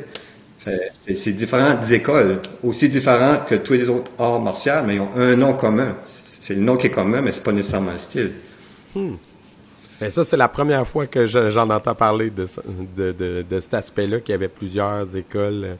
C'est 1.15 1.33
différentes 1.33 1.91
écoles, 1.91 2.41
aussi 2.63 2.89
différentes 2.89 3.47
que 3.47 3.55
tous 3.55 3.75
les 3.75 3.89
autres 3.89 4.11
arts 4.19 4.41
martiaux, 4.41 4.73
mais 4.87 4.97
ils 4.97 5.01
ont 5.01 5.11
un 5.17 5.37
nom 5.37 5.55
commun. 5.55 5.97
C'est 6.05 6.55
le 6.55 6.61
nom 6.61 6.77
qui 6.77 6.89
est 6.89 6.91
commun, 6.91 7.21
mais 7.21 7.33
c'est 7.33 7.43
pas 7.43 7.53
nécessairement 7.53 7.93
le 7.93 7.99
style. 7.99 8.31
Hmm. 8.95 9.15
Mais 10.01 10.11
ça, 10.11 10.25
c'est 10.25 10.37
la 10.37 10.49
première 10.49 10.87
fois 10.87 11.07
que 11.07 11.27
j'en 11.27 11.69
entends 11.71 11.95
parler 11.95 12.31
de, 12.31 12.47
de, 12.97 13.45
de, 13.49 13.61
cet 13.61 13.75
aspect-là, 13.75 14.21
qu'il 14.21 14.31
y 14.31 14.35
avait 14.35 14.49
plusieurs 14.49 15.17
écoles 15.17 15.65
euh, 15.65 15.75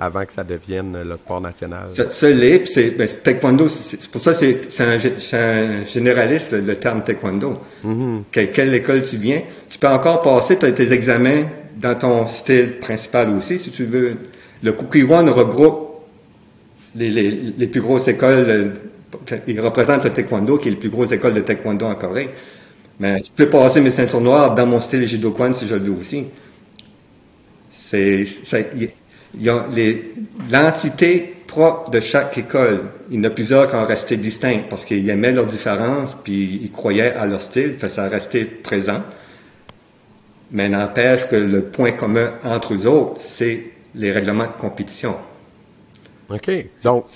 avant 0.00 0.24
que 0.24 0.32
ça 0.32 0.44
devienne 0.44 1.02
le 1.02 1.16
sport 1.16 1.40
national. 1.40 1.88
Ça, 1.90 2.30
l'est, 2.30 2.66
c'est 2.66 2.96
ben, 2.96 3.06
taekwondo, 3.06 3.68
c'est 3.68 4.08
pour 4.10 4.20
ça 4.20 4.32
c'est 4.32 4.80
un, 4.80 4.98
un, 5.38 5.84
généraliste 5.84 6.52
le, 6.52 6.76
terme 6.76 7.02
taekwondo. 7.02 7.58
Mm-hmm. 7.84 8.22
quelle, 8.30 8.74
école 8.74 9.02
tu 9.02 9.16
viens, 9.16 9.42
tu 9.68 9.78
peux 9.78 9.88
encore 9.88 10.22
passer 10.22 10.56
tes 10.56 10.92
examens 10.92 11.42
dans 11.80 11.94
ton 11.94 12.26
style 12.26 12.78
principal 12.80 13.30
aussi, 13.30 13.58
si 13.58 13.70
tu 13.70 13.84
veux. 13.84 14.16
Le 14.62 14.72
Kukiwan 14.72 15.28
regroupe 15.28 15.88
les, 16.94 17.10
les, 17.10 17.30
les, 17.56 17.66
plus 17.66 17.80
grosses 17.80 18.08
écoles, 18.08 18.46
euh, 18.48 18.70
il 19.46 19.60
représente 19.60 20.04
le 20.04 20.10
taekwondo, 20.10 20.58
qui 20.58 20.68
est 20.68 20.72
la 20.72 20.76
plus 20.76 20.88
grosse 20.88 21.12
école 21.12 21.34
de 21.34 21.40
taekwondo 21.40 21.86
en 21.86 21.94
Corée. 21.94 22.28
Mais 23.00 23.22
je 23.24 23.30
peux 23.34 23.48
passer 23.48 23.80
mes 23.80 23.90
ceintures 23.90 24.20
noires 24.20 24.54
dans 24.54 24.66
mon 24.66 24.80
style 24.80 25.06
Jido-Kwan 25.06 25.54
si 25.54 25.68
je 25.68 25.76
le 25.76 25.82
veux 25.82 25.92
aussi. 25.92 26.26
L'entité 30.50 31.34
propre 31.46 31.90
de 31.90 32.00
chaque 32.00 32.36
école. 32.38 32.80
Il 33.10 33.16
y 33.16 33.20
en 33.20 33.24
a 33.24 33.30
plusieurs 33.30 33.70
qui 33.70 33.76
ont 33.76 33.84
resté 33.84 34.16
distincts 34.16 34.62
parce 34.68 34.84
qu'ils 34.84 35.08
aimaient 35.08 35.32
leurs 35.32 35.46
différences 35.46 36.16
puis 36.16 36.60
ils 36.62 36.72
croyaient 36.72 37.14
à 37.14 37.26
leur 37.26 37.40
style, 37.40 37.74
fait 37.78 37.88
ça 37.88 38.08
resté 38.08 38.44
présent. 38.44 39.02
Mais 40.50 40.68
n'empêche 40.68 41.28
que 41.28 41.36
le 41.36 41.62
point 41.62 41.92
commun 41.92 42.30
entre 42.44 42.74
eux 42.74 42.86
autres, 42.86 43.20
c'est 43.20 43.64
les 43.94 44.12
règlements 44.12 44.44
de 44.44 44.60
compétition. 44.60 45.14
OK. 46.30 46.50
Donc, 46.84 47.06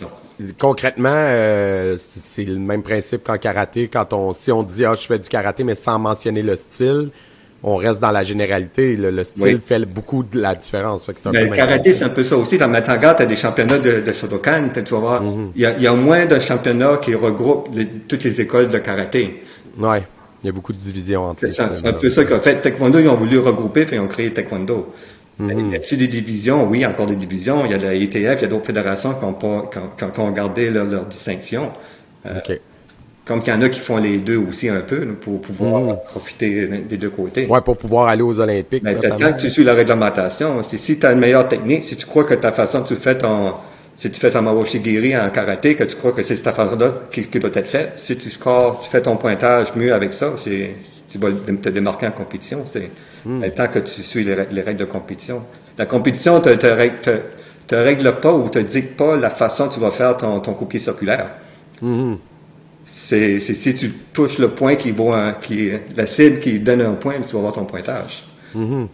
concrètement, 0.58 1.10
euh, 1.12 1.96
c'est 1.98 2.44
le 2.44 2.58
même 2.58 2.82
principe 2.82 3.24
qu'en 3.24 3.38
karaté. 3.38 3.88
Quand 3.88 4.12
on, 4.12 4.32
si 4.32 4.50
on 4.50 4.62
dit, 4.62 4.84
ah, 4.84 4.94
je 4.94 5.06
fais 5.06 5.18
du 5.18 5.28
karaté, 5.28 5.64
mais 5.64 5.74
sans 5.74 5.98
mentionner 5.98 6.42
le 6.42 6.56
style, 6.56 7.10
on 7.62 7.76
reste 7.76 8.00
dans 8.00 8.10
la 8.10 8.24
généralité. 8.24 8.96
Le, 8.96 9.22
style 9.24 9.60
fait 9.64 9.84
beaucoup 9.84 10.22
de 10.22 10.40
la 10.40 10.54
différence. 10.54 11.06
le 11.06 11.54
karaté, 11.54 11.92
c'est 11.92 12.04
un 12.04 12.08
peu 12.08 12.24
ça 12.24 12.36
aussi. 12.36 12.58
Dans 12.58 12.68
Matanga, 12.68 13.14
tu 13.14 13.22
as 13.22 13.26
des 13.26 13.36
championnats 13.36 13.78
de, 13.78 14.00
de 14.00 14.12
Shotokan. 14.12 14.70
Tu 14.74 14.94
vas 14.94 14.98
voir, 14.98 15.22
mm-hmm. 15.22 15.50
il 15.54 15.82
y, 15.82 15.86
a, 15.86 15.92
moins 15.92 16.26
de 16.26 16.38
championnats 16.40 16.96
qui 16.96 17.14
regroupent 17.14 17.68
toutes 18.08 18.24
les 18.24 18.40
écoles 18.40 18.70
de 18.70 18.78
karaté. 18.78 19.42
Oui. 19.78 19.98
Il 20.42 20.46
y 20.46 20.48
a 20.48 20.52
beaucoup 20.52 20.72
de 20.72 20.78
divisions 20.78 21.22
entre 21.22 21.46
C'est 21.46 21.86
un 21.86 21.92
peu 21.92 22.10
ça 22.10 22.24
qu'a 22.24 22.40
fait. 22.40 22.60
Taekwondo, 22.60 22.98
ils 22.98 23.08
ont 23.08 23.16
voulu 23.16 23.38
regrouper, 23.38 23.84
puis 23.84 23.96
ils 23.96 24.00
ont 24.00 24.08
créé 24.08 24.32
Taekwondo. 24.32 24.92
Il 25.40 25.70
y 25.70 25.76
a 25.76 25.78
des 25.78 26.08
divisions? 26.08 26.68
Oui, 26.68 26.84
encore 26.84 27.06
des 27.06 27.16
divisions. 27.16 27.64
Il 27.64 27.70
y 27.70 27.74
a 27.74 27.78
la 27.78 27.94
ETF, 27.94 28.14
il 28.14 28.42
y 28.42 28.44
a 28.44 28.46
d'autres 28.48 28.66
fédérations 28.66 29.14
qui 29.14 29.24
ont, 29.24 29.32
pas, 29.32 29.70
qui 29.96 30.20
ont, 30.20 30.30
gardé 30.30 30.70
leur, 30.70 31.06
distinction. 31.06 31.70
Euh, 32.26 32.34
comme 33.24 33.40
qu'il 33.40 33.52
y 33.52 33.56
en 33.56 33.62
a 33.62 33.68
qui 33.68 33.78
font 33.78 33.98
les 33.98 34.18
deux 34.18 34.36
aussi 34.36 34.68
un 34.68 34.80
peu, 34.80 35.06
pour 35.06 35.40
pouvoir 35.40 35.82
mm-hmm. 35.82 36.04
profiter 36.06 36.66
des 36.88 36.96
deux 36.96 37.10
côtés. 37.10 37.46
Oui, 37.48 37.58
pour 37.64 37.76
pouvoir 37.76 38.08
aller 38.08 38.22
aux 38.22 38.38
Olympiques. 38.40 38.82
Mais 38.82 38.96
tant 38.96 39.16
que 39.16 39.40
tu 39.40 39.48
suis 39.48 39.64
la 39.64 39.74
réglementation, 39.74 40.62
si 40.62 40.98
tu 40.98 41.06
as 41.06 41.12
une 41.12 41.20
meilleure 41.20 41.48
technique, 41.48 41.84
si 41.84 41.96
tu 41.96 42.06
crois 42.06 42.24
que 42.24 42.34
ta 42.34 42.50
façon 42.50 42.82
tu 42.82 42.96
fais 42.96 43.16
ton, 43.16 43.52
si 44.02 44.10
tu 44.10 44.18
fais 44.18 44.32
ton 44.32 44.42
mawashi 44.42 44.80
en 45.16 45.30
karaté, 45.30 45.76
que 45.76 45.84
tu 45.84 45.94
crois 45.94 46.10
que 46.10 46.24
c'est 46.24 46.34
cette 46.34 46.48
affaire-là 46.48 46.92
qui, 47.12 47.22
doit 47.38 47.52
être 47.54 47.68
faite, 47.68 47.92
si 47.98 48.16
tu 48.16 48.30
scores, 48.30 48.80
tu 48.80 48.90
fais 48.90 49.00
ton 49.00 49.16
pointage 49.16 49.76
mieux 49.76 49.94
avec 49.94 50.12
ça, 50.12 50.32
c'est, 50.36 50.74
tu 51.08 51.18
vas 51.18 51.28
te 51.30 51.68
démarquer 51.68 52.08
en 52.08 52.10
compétition. 52.10 52.64
C'est 52.66 52.90
hmm. 53.24 53.44
tant 53.54 53.68
que 53.68 53.78
tu 53.78 54.02
suis 54.02 54.24
les, 54.24 54.34
règles 54.34 54.78
de 54.78 54.86
compétition. 54.86 55.44
La 55.78 55.86
compétition 55.86 56.40
te, 56.40 56.48
te, 56.48 57.20
te, 57.68 57.74
règle 57.76 58.16
pas 58.16 58.32
ou 58.32 58.48
te 58.48 58.58
dicte 58.58 58.96
pas 58.96 59.14
la 59.14 59.30
façon 59.30 59.66
dont 59.66 59.70
tu 59.70 59.78
vas 59.78 59.92
faire 59.92 60.16
ton, 60.16 60.40
ton 60.40 60.54
coup 60.54 60.66
circulaire. 60.76 61.30
Hmm. 61.80 62.14
C'est, 62.84 63.38
si 63.38 63.74
tu 63.76 63.92
touches 64.12 64.38
le 64.38 64.48
point 64.48 64.74
qui 64.74 64.90
vaut 64.90 65.14
qui, 65.42 65.70
la 65.94 66.06
cible 66.06 66.40
qui 66.40 66.58
donne 66.58 66.80
un 66.80 66.94
point, 66.94 67.20
tu 67.24 67.34
vas 67.34 67.38
avoir 67.38 67.52
ton 67.52 67.66
pointage. 67.66 68.24
Hmm. 68.52 68.86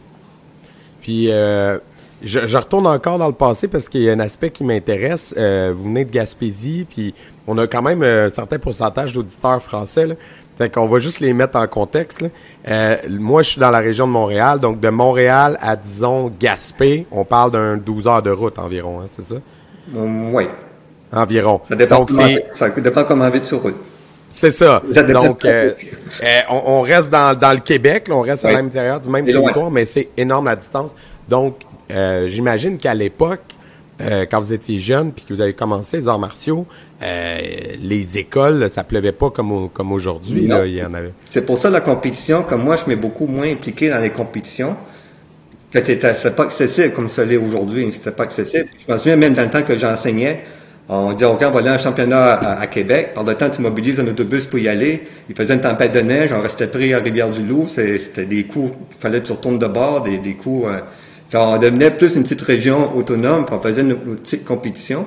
Puis, 1.00 1.32
euh, 1.32 1.78
je, 2.22 2.56
retourne 2.56 2.86
encore 2.86 3.18
dans 3.18 3.28
le 3.28 3.32
passé 3.32 3.68
parce 3.68 3.88
qu'il 3.88 4.02
y 4.02 4.10
a 4.10 4.12
un 4.12 4.20
aspect 4.20 4.50
qui 4.50 4.64
m'intéresse. 4.64 5.34
Euh, 5.36 5.72
vous 5.74 5.84
venez 5.84 6.04
de 6.04 6.10
Gaspésie, 6.10 6.86
puis 6.88 7.14
on 7.46 7.56
a 7.58 7.66
quand 7.66 7.82
même 7.82 8.02
un 8.02 8.28
certain 8.28 8.58
pourcentage 8.58 9.12
d'auditeurs 9.12 9.62
français. 9.62 10.06
Là. 10.06 10.14
Fait 10.58 10.68
qu'on 10.68 10.88
va 10.88 10.98
juste 10.98 11.20
les 11.20 11.32
mettre 11.32 11.56
en 11.56 11.66
contexte. 11.68 12.24
Euh, 12.66 12.96
moi, 13.08 13.42
je 13.42 13.50
suis 13.50 13.60
dans 13.60 13.70
la 13.70 13.78
région 13.78 14.08
de 14.08 14.12
Montréal, 14.12 14.58
donc 14.58 14.80
de 14.80 14.88
Montréal 14.88 15.56
à, 15.60 15.76
disons, 15.76 16.32
Gaspé, 16.40 17.06
on 17.12 17.24
parle 17.24 17.52
d'un 17.52 17.76
12 17.76 18.08
heures 18.08 18.22
de 18.22 18.30
route 18.30 18.58
environ, 18.58 19.00
hein, 19.00 19.04
c'est 19.06 19.22
ça? 19.22 19.36
Mm, 19.92 20.34
oui. 20.34 20.48
Environ. 21.12 21.60
Ça 21.68 21.76
dépend, 21.76 22.00
donc, 22.00 22.08
comment, 22.08 22.28
ça 22.54 22.70
dépend 22.70 23.04
comment 23.04 23.30
vite 23.30 23.44
sur 23.44 23.62
route. 23.62 23.76
C'est 24.32 24.50
ça. 24.50 24.82
Donc, 25.12 25.44
euh, 25.44 25.72
on, 26.50 26.82
reste 26.82 27.08
dans, 27.08 27.38
dans 27.38 27.52
le 27.52 27.60
Québec, 27.60 28.08
on 28.10 28.20
reste 28.20 28.44
à 28.44 28.52
l'intérieur 28.52 29.00
du 29.00 29.08
même 29.08 29.24
territoire, 29.24 29.70
mais 29.70 29.84
c'est 29.84 30.08
énorme 30.16 30.46
la 30.46 30.56
distance. 30.56 30.94
Donc, 31.28 31.54
euh, 31.90 32.28
j'imagine 32.28 32.78
qu'à 32.78 32.94
l'époque, 32.94 33.54
euh, 34.00 34.26
quand 34.30 34.40
vous 34.40 34.52
étiez 34.52 34.78
jeune 34.78 35.12
puis 35.12 35.24
que 35.24 35.34
vous 35.34 35.40
avez 35.40 35.54
commencé 35.54 35.96
les 35.96 36.08
arts 36.08 36.18
martiaux, 36.18 36.66
euh, 37.02 37.38
les 37.80 38.18
écoles, 38.18 38.70
ça 38.70 38.84
pleuvait 38.84 39.12
pas 39.12 39.30
comme, 39.30 39.68
comme 39.70 39.92
aujourd'hui. 39.92 40.42
il 40.44 40.74
y 40.74 40.82
en 40.82 40.94
avait. 40.94 41.12
C'est 41.24 41.44
pour 41.44 41.58
ça 41.58 41.70
la 41.70 41.80
compétition, 41.80 42.42
comme 42.42 42.62
moi, 42.62 42.76
je 42.76 42.88
m'ai 42.88 42.96
beaucoup 42.96 43.26
moins 43.26 43.50
impliqué 43.50 43.88
dans 43.88 44.00
les 44.00 44.10
compétitions. 44.10 44.76
C'était 45.72 45.96
pas 45.96 46.44
accessible 46.44 46.92
comme 46.92 47.08
ça 47.08 47.24
l'est 47.24 47.36
aujourd'hui. 47.36 47.90
C'était 47.92 48.12
pas 48.12 48.22
accessible. 48.22 48.66
Je 48.86 48.92
me 48.92 48.98
souviens 48.98 49.16
même 49.16 49.34
dans 49.34 49.42
le 49.42 49.50
temps 49.50 49.62
que 49.62 49.78
j'enseignais, 49.78 50.42
on 50.88 51.12
disait, 51.12 51.28
OK, 51.28 51.42
on 51.46 51.50
va 51.50 51.58
aller 51.58 51.68
à 51.68 51.74
un 51.74 51.78
championnat 51.78 52.32
à, 52.58 52.66
Québec. 52.66 53.12
Par 53.12 53.22
le 53.22 53.34
temps, 53.34 53.50
tu 53.50 53.60
mobilises 53.60 54.00
un 54.00 54.06
autobus 54.06 54.46
pour 54.46 54.58
y 54.58 54.68
aller. 54.68 55.02
Il 55.28 55.36
faisait 55.36 55.52
une 55.52 55.60
tempête 55.60 55.92
de 55.92 56.00
neige. 56.00 56.30
On 56.32 56.40
restait 56.40 56.68
pris 56.68 56.94
à 56.94 57.00
Rivière-du-Loup. 57.00 57.66
C'était 57.68 58.24
des 58.24 58.44
coups, 58.44 58.72
il 58.90 58.96
fallait 58.98 59.20
que 59.20 59.26
tu 59.26 59.32
retournes 59.32 59.58
de 59.58 59.66
bord, 59.66 60.02
des, 60.02 60.16
des 60.16 60.32
coups 60.32 60.66
on 61.34 61.58
devenait 61.58 61.90
plus 61.90 62.16
une 62.16 62.22
petite 62.22 62.42
région 62.42 62.96
autonome, 62.96 63.44
puis 63.44 63.54
on 63.54 63.60
faisait 63.60 63.82
une, 63.82 63.96
petite 63.96 64.44
compétition. 64.44 65.06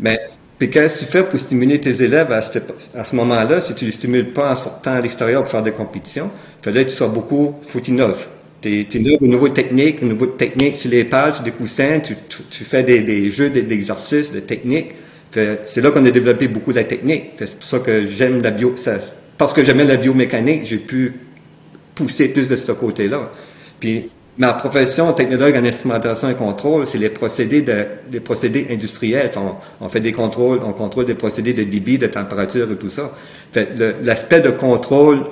Mais 0.00 0.18
puis 0.58 0.70
qu'est-ce 0.70 1.00
que 1.00 1.04
tu 1.04 1.12
fais 1.12 1.22
pour 1.22 1.38
stimuler 1.38 1.80
tes 1.80 2.02
élèves 2.02 2.32
à, 2.32 2.42
ce 2.42 3.16
moment-là, 3.16 3.60
si 3.60 3.74
tu 3.74 3.84
les 3.84 3.92
stimules 3.92 4.32
pas 4.32 4.52
en 4.52 4.56
sortant 4.56 4.94
à 4.94 5.00
l'extérieur 5.00 5.42
pour 5.42 5.52
faire 5.52 5.62
des 5.62 5.72
compétitions, 5.72 6.30
fallait 6.62 6.84
que 6.84 6.90
tu 6.90 6.96
sois 6.96 7.08
beaucoup, 7.08 7.54
faut 7.62 7.80
innover. 7.80 8.14
Tu 8.60 8.86
innoves 8.94 9.22
au 9.22 9.28
niveau 9.28 9.48
technique, 9.50 10.02
au 10.02 10.06
niveau 10.06 10.26
technique 10.26 10.76
sur 10.76 10.90
les 10.90 11.04
pales, 11.04 11.32
sur 11.32 11.44
des 11.44 11.52
coussins, 11.52 12.00
tu, 12.00 12.16
tu, 12.28 12.64
fais 12.64 12.82
des, 12.82 13.02
des 13.02 13.30
jeux 13.30 13.50
d'exercices, 13.50 14.32
de 14.32 14.40
techniques. 14.40 14.92
C'est 15.30 15.80
là 15.80 15.92
qu'on 15.92 16.04
a 16.04 16.10
développé 16.10 16.48
beaucoup 16.48 16.72
de 16.72 16.78
la 16.78 16.84
technique. 16.84 17.30
C'est 17.38 17.54
pour 17.54 17.64
ça 17.64 17.78
que 17.78 18.06
j'aime 18.06 18.42
la 18.42 18.50
bio. 18.50 18.74
Ça, 18.76 18.94
parce 19.36 19.52
que 19.52 19.64
j'aimais 19.64 19.84
la 19.84 19.96
biomécanique, 19.96 20.66
j'ai 20.66 20.78
pu 20.78 21.14
pousser 21.94 22.28
plus 22.28 22.48
de 22.48 22.56
ce 22.56 22.72
côté-là. 22.72 23.30
Puis 23.78 24.10
Ma 24.38 24.52
profession, 24.52 25.12
technologue 25.14 25.56
en 25.56 25.64
instrumentation 25.64 26.30
et 26.30 26.34
contrôle, 26.34 26.86
c'est 26.86 26.98
les 26.98 27.08
procédés 27.08 27.62
de, 27.62 28.20
procédés 28.20 28.68
industriels. 28.70 29.32
On, 29.80 29.88
fait 29.88 29.98
des 29.98 30.12
contrôles, 30.12 30.60
on 30.64 30.72
contrôle 30.72 31.06
des 31.06 31.14
procédés 31.14 31.52
de 31.52 31.64
débit, 31.64 31.98
de 31.98 32.06
température 32.06 32.70
et 32.70 32.76
tout 32.76 32.88
ça. 32.88 33.10
L'aspect 34.04 34.40
de 34.40 34.50
contrôle, 34.50 35.24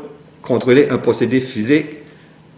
contrôler 0.42 0.88
un 0.90 0.98
procédé 0.98 1.38
physique, 1.38 1.86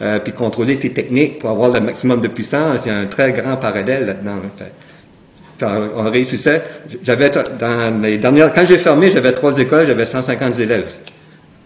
euh, 0.00 0.20
puis 0.20 0.32
contrôler 0.32 0.76
tes 0.76 0.90
techniques 0.90 1.38
pour 1.38 1.50
avoir 1.50 1.70
le 1.70 1.80
maximum 1.80 2.22
de 2.22 2.28
puissance, 2.28 2.80
il 2.86 2.92
y 2.92 2.94
a 2.94 2.98
un 2.98 3.06
très 3.06 3.32
grand 3.32 3.56
parallèle 3.56 4.06
là-dedans. 4.06 4.36
Fait. 4.56 5.66
on 5.66 6.10
réussissait. 6.10 6.62
J'avais 7.02 7.28
dans 7.28 8.00
les 8.00 8.16
dernières, 8.16 8.54
quand 8.54 8.66
j'ai 8.66 8.78
fermé, 8.78 9.10
j'avais 9.10 9.32
trois 9.32 9.58
écoles, 9.58 9.86
j'avais 9.86 10.06
150 10.06 10.58
élèves 10.60 10.88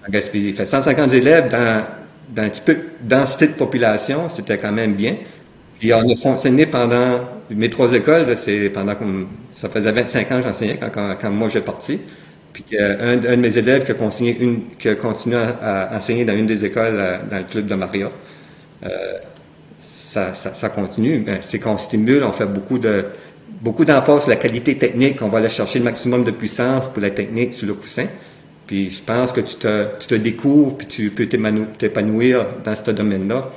en 0.05 0.11
Gaspésie. 0.11 0.53
Fait 0.55 0.65
150 0.65 1.13
élèves 1.13 1.53
dans 1.53 1.85
d'un 2.35 2.49
petit 2.49 2.61
peu 2.61 2.75
de 2.75 2.81
densité 3.03 3.47
de 3.47 3.53
population, 3.53 4.29
c'était 4.29 4.59
quand 4.59 4.73
même 4.73 4.95
bien. 4.95 5.17
Puis 5.79 5.93
on 5.93 6.09
a 6.11 6.17
fonctionné 6.17 6.67
pendant 6.67 7.21
mes 7.51 7.69
trois 7.69 7.93
écoles, 7.93 8.37
c'est 8.37 8.71
pendant 8.71 8.95
ça 9.55 9.69
faisait 9.69 9.93
25 9.93 10.33
ans 10.33 10.39
que 10.39 10.45
j'enseignais 10.45 10.79
quand, 10.79 11.17
quand, 11.21 11.31
moi 11.31 11.49
j'ai 11.49 11.61
parti. 11.61 12.01
Puis 12.53 12.65
un, 12.79 13.17
de 13.17 13.37
mes 13.37 13.57
élèves 13.57 13.85
qui 13.85 13.93
a 13.93 14.95
continué, 14.95 15.37
à, 15.63 15.91
enseigner 15.97 16.25
dans 16.25 16.37
une 16.37 16.47
des 16.47 16.65
écoles 16.65 16.97
dans 17.31 17.39
le 17.39 17.45
club 17.45 17.67
de 17.67 17.75
Maria. 17.75 18.11
ça, 19.81 20.35
ça, 20.35 20.69
continue. 20.69 21.19
Ben, 21.19 21.39
c'est 21.41 21.59
qu'on 21.59 21.79
stimule, 21.79 22.23
on 22.23 22.33
fait 22.33 22.47
beaucoup 22.47 22.79
de 22.79 23.07
beaucoup 23.63 23.85
d'emphase 23.85 24.23
sur 24.23 24.31
la 24.31 24.37
qualité 24.37 24.77
technique. 24.77 25.23
On 25.23 25.29
va 25.29 25.39
aller 25.39 25.49
chercher 25.49 25.79
le 25.79 25.85
maximum 25.85 26.25
de 26.25 26.31
puissance 26.31 26.89
pour 26.89 27.01
la 27.01 27.11
technique 27.11 27.55
sur 27.55 27.67
le 27.67 27.75
coussin. 27.75 28.07
Puis 28.67 28.91
je 28.91 29.03
pense 29.03 29.33
que 29.33 29.41
tu 29.41 29.57
te, 29.57 29.99
tu 29.99 30.07
te 30.07 30.15
découvres, 30.15 30.77
puis 30.77 30.87
tu 30.87 31.11
peux 31.11 31.27
t'épanouir 31.27 32.47
dans 32.65 32.77
ce 32.77 32.91
domaine-là, 32.91 33.51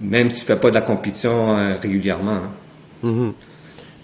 même 0.00 0.30
si 0.30 0.44
tu 0.44 0.50
ne 0.50 0.56
fais 0.56 0.60
pas 0.60 0.70
de 0.70 0.74
la 0.74 0.80
compétition 0.80 1.56
euh, 1.56 1.76
régulièrement. 1.76 2.32
Hein. 2.32 2.50
Mm-hmm. 3.04 3.32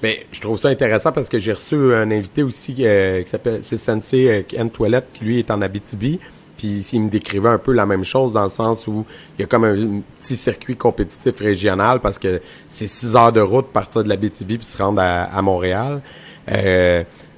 Ben, 0.02 0.16
je 0.32 0.40
trouve 0.40 0.58
ça 0.58 0.68
intéressant 0.68 1.12
parce 1.12 1.28
que 1.28 1.38
j'ai 1.38 1.52
reçu 1.52 1.76
un 1.94 2.10
invité 2.10 2.42
aussi 2.42 2.76
euh, 2.80 3.22
qui 3.22 3.30
s'appelle, 3.30 3.62
Sensei 3.64 4.28
euh, 4.28 4.42
Ken 4.46 4.70
Toilette, 4.70 5.06
qui 5.14 5.24
lui 5.24 5.38
est 5.38 5.50
en 5.50 5.62
Abitibi. 5.62 6.20
Puis 6.58 6.86
il 6.92 7.00
me 7.00 7.10
décrivait 7.10 7.48
un 7.48 7.58
peu 7.58 7.72
la 7.72 7.86
même 7.86 8.04
chose 8.04 8.34
dans 8.34 8.44
le 8.44 8.50
sens 8.50 8.86
où 8.86 9.04
il 9.38 9.42
y 9.42 9.44
a 9.44 9.46
comme 9.46 9.64
un, 9.64 10.02
petit 10.20 10.36
circuit 10.36 10.76
compétitif 10.76 11.36
régional 11.38 12.00
parce 12.00 12.18
que 12.18 12.40
c'est 12.68 12.86
six 12.86 13.16
heures 13.16 13.32
de 13.32 13.40
route 13.40 13.66
partir 13.68 14.04
de 14.04 14.08
la 14.08 14.16
BTB 14.16 14.56
puis 14.56 14.64
se 14.64 14.78
rendre 14.78 15.00
à, 15.02 15.42
Montréal. 15.42 16.00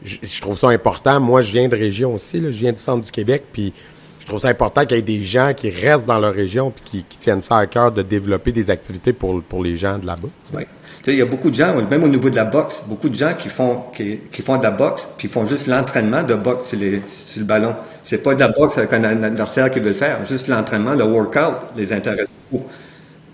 Je, 0.06 0.40
trouve 0.40 0.58
ça 0.58 0.68
important. 0.68 1.20
Moi, 1.20 1.42
je 1.42 1.52
viens 1.52 1.68
de 1.68 1.76
région 1.76 2.14
aussi. 2.14 2.40
Je 2.40 2.46
viens 2.48 2.72
du 2.72 2.78
centre 2.78 3.04
du 3.04 3.10
Québec. 3.10 3.44
Puis 3.52 3.72
je 4.20 4.26
trouve 4.26 4.40
ça 4.40 4.48
important 4.48 4.84
qu'il 4.84 4.96
y 4.96 5.00
ait 5.00 5.02
des 5.02 5.22
gens 5.22 5.52
qui 5.54 5.70
restent 5.70 6.06
dans 6.06 6.18
leur 6.18 6.34
région 6.34 6.70
puis 6.70 7.04
qui, 7.08 7.18
tiennent 7.18 7.40
ça 7.40 7.58
à 7.58 7.66
cœur 7.66 7.92
de 7.92 8.02
développer 8.02 8.52
des 8.52 8.70
activités 8.70 9.12
pour, 9.12 9.42
pour 9.42 9.62
les 9.62 9.76
gens 9.76 9.98
de 9.98 10.06
là-bas. 10.06 10.28
Oui. 10.54 10.62
Il 11.08 11.14
y 11.14 11.22
a 11.22 11.26
beaucoup 11.26 11.50
de 11.50 11.54
gens, 11.54 11.72
même 11.88 12.02
au 12.02 12.08
niveau 12.08 12.30
de 12.30 12.34
la 12.34 12.44
boxe, 12.44 12.84
beaucoup 12.88 13.08
de 13.08 13.14
gens 13.14 13.32
qui 13.38 13.48
font, 13.48 13.84
qui, 13.94 14.18
qui 14.32 14.42
font 14.42 14.56
de 14.56 14.64
la 14.64 14.72
boxe 14.72 15.14
puis 15.16 15.28
font 15.28 15.46
juste 15.46 15.68
l'entraînement 15.68 16.25
de 16.25 16.34
boxe 16.34 16.70
sur, 16.70 16.78
le 16.80 17.44
ballon. 17.44 17.76
C'est 18.02 18.18
pas 18.18 18.34
de 18.34 18.40
la 18.40 18.48
boxe 18.48 18.78
avec 18.78 18.92
un 18.92 19.04
adversaire 19.04 19.70
qui 19.70 19.78
veut 19.78 19.90
le 19.90 19.94
faire. 19.94 20.26
Juste 20.26 20.48
l'entraînement, 20.48 20.94
le 20.94 21.04
workout 21.04 21.54
les 21.76 21.92
intéresse 21.92 22.26
beaucoup. 22.50 22.66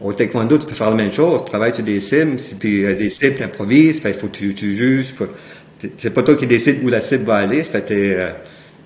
Au 0.02 0.12
taekwondo, 0.12 0.58
tu 0.58 0.66
peux 0.66 0.74
faire 0.74 0.90
la 0.90 0.96
même 0.96 1.12
chose. 1.12 1.44
Tu 1.44 1.50
travailles 1.50 1.72
sur 1.72 1.84
des 1.84 2.00
cibles, 2.00 2.36
puis 2.58 2.82
des 2.82 3.08
cibles, 3.08 3.36
tu 3.36 3.42
improvises, 3.44 4.02
il 4.04 4.12
faut 4.12 4.26
que 4.26 4.32
tu, 4.32 4.54
tu 4.54 4.74
juges. 4.74 5.14
C'est 5.96 6.10
pas 6.10 6.22
toi 6.22 6.36
qui 6.36 6.46
décides 6.46 6.82
où 6.82 6.88
la 6.88 7.00
cible 7.00 7.24
va 7.24 7.36
aller. 7.36 7.62
Euh, 7.90 8.30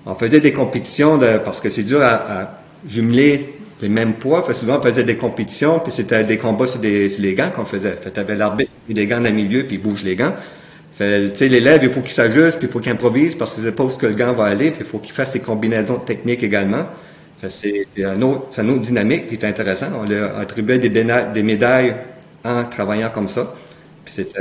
on 0.05 0.15
faisait 0.15 0.39
des 0.39 0.53
compétitions 0.53 1.19
parce 1.43 1.61
que 1.61 1.69
c'est 1.69 1.83
dur 1.83 2.01
à, 2.01 2.59
jumeler 2.87 3.49
les 3.81 3.89
mêmes 3.89 4.13
poids. 4.13 4.45
Souvent, 4.53 4.79
on 4.79 4.81
faisait 4.81 5.03
des 5.03 5.17
compétitions, 5.17 5.79
puis 5.79 5.91
c'était 5.91 6.23
des 6.23 6.37
combats 6.37 6.67
sur, 6.67 6.79
des, 6.79 7.09
les 7.19 7.33
gants 7.35 7.51
qu'on 7.53 7.65
faisait. 7.65 7.91
Fait, 7.91 8.11
tu 8.11 8.19
avais 8.19 8.35
l'arbitre, 8.35 8.71
et 8.89 8.93
des 8.93 9.05
gants 9.05 9.19
dans 9.19 9.29
le 9.29 9.35
milieu, 9.35 9.63
puis 9.63 9.75
il 9.75 9.81
bouge 9.81 10.03
les 10.03 10.15
gants. 10.15 10.33
L'élève, 10.99 11.81
il 11.83 11.91
faut 11.91 12.01
qu'il 12.01 12.11
s'ajuste, 12.11 12.57
puis 12.57 12.67
il 12.67 12.71
faut 12.71 12.79
qu'il 12.79 12.91
improvise 12.91 13.35
parce 13.35 13.53
qu'il 13.53 13.63
sait 13.63 13.71
pas 13.71 13.83
où 13.83 13.89
que 13.89 14.07
le 14.07 14.13
gant 14.13 14.33
va 14.33 14.45
aller, 14.45 14.71
puis 14.71 14.81
il 14.81 14.85
faut 14.85 14.97
qu'il 14.97 15.13
fasse 15.13 15.33
ses 15.33 15.39
combinaisons 15.39 15.99
techniques 15.99 16.41
également. 16.41 16.87
c'est, 17.47 17.85
un 18.03 18.19
c'est 18.49 18.61
une 18.61 18.69
autre 18.71 18.81
dynamique 18.81 19.29
qui 19.29 19.35
est 19.35 19.45
intéressant. 19.45 19.87
On 19.99 20.05
lui 20.05 20.15
a 20.15 20.37
attribué 20.37 20.79
des, 20.79 20.89
des 20.89 21.43
médailles 21.43 21.95
en 22.43 22.63
travaillant 22.65 23.09
comme 23.13 23.27
ça. 23.27 23.53
Puis 24.05 24.13
c'était, 24.15 24.39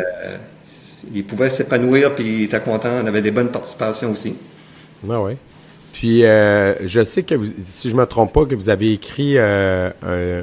il 1.14 1.24
pouvait 1.24 1.50
s'épanouir, 1.50 2.14
puis 2.14 2.24
il 2.24 2.42
était 2.44 2.60
content. 2.60 2.90
On 3.02 3.06
avait 3.06 3.22
des 3.22 3.30
bonnes 3.30 3.50
participations 3.50 4.12
aussi. 4.12 4.34
Ah 5.08 5.20
oui. 5.20 5.32
Puis, 5.92 6.24
euh, 6.24 6.86
je 6.86 7.02
sais 7.04 7.22
que, 7.22 7.34
vous, 7.34 7.46
si 7.72 7.88
je 7.88 7.96
me 7.96 8.04
trompe 8.04 8.32
pas, 8.32 8.44
que 8.44 8.54
vous 8.54 8.68
avez 8.68 8.92
écrit 8.92 9.34
euh, 9.36 9.90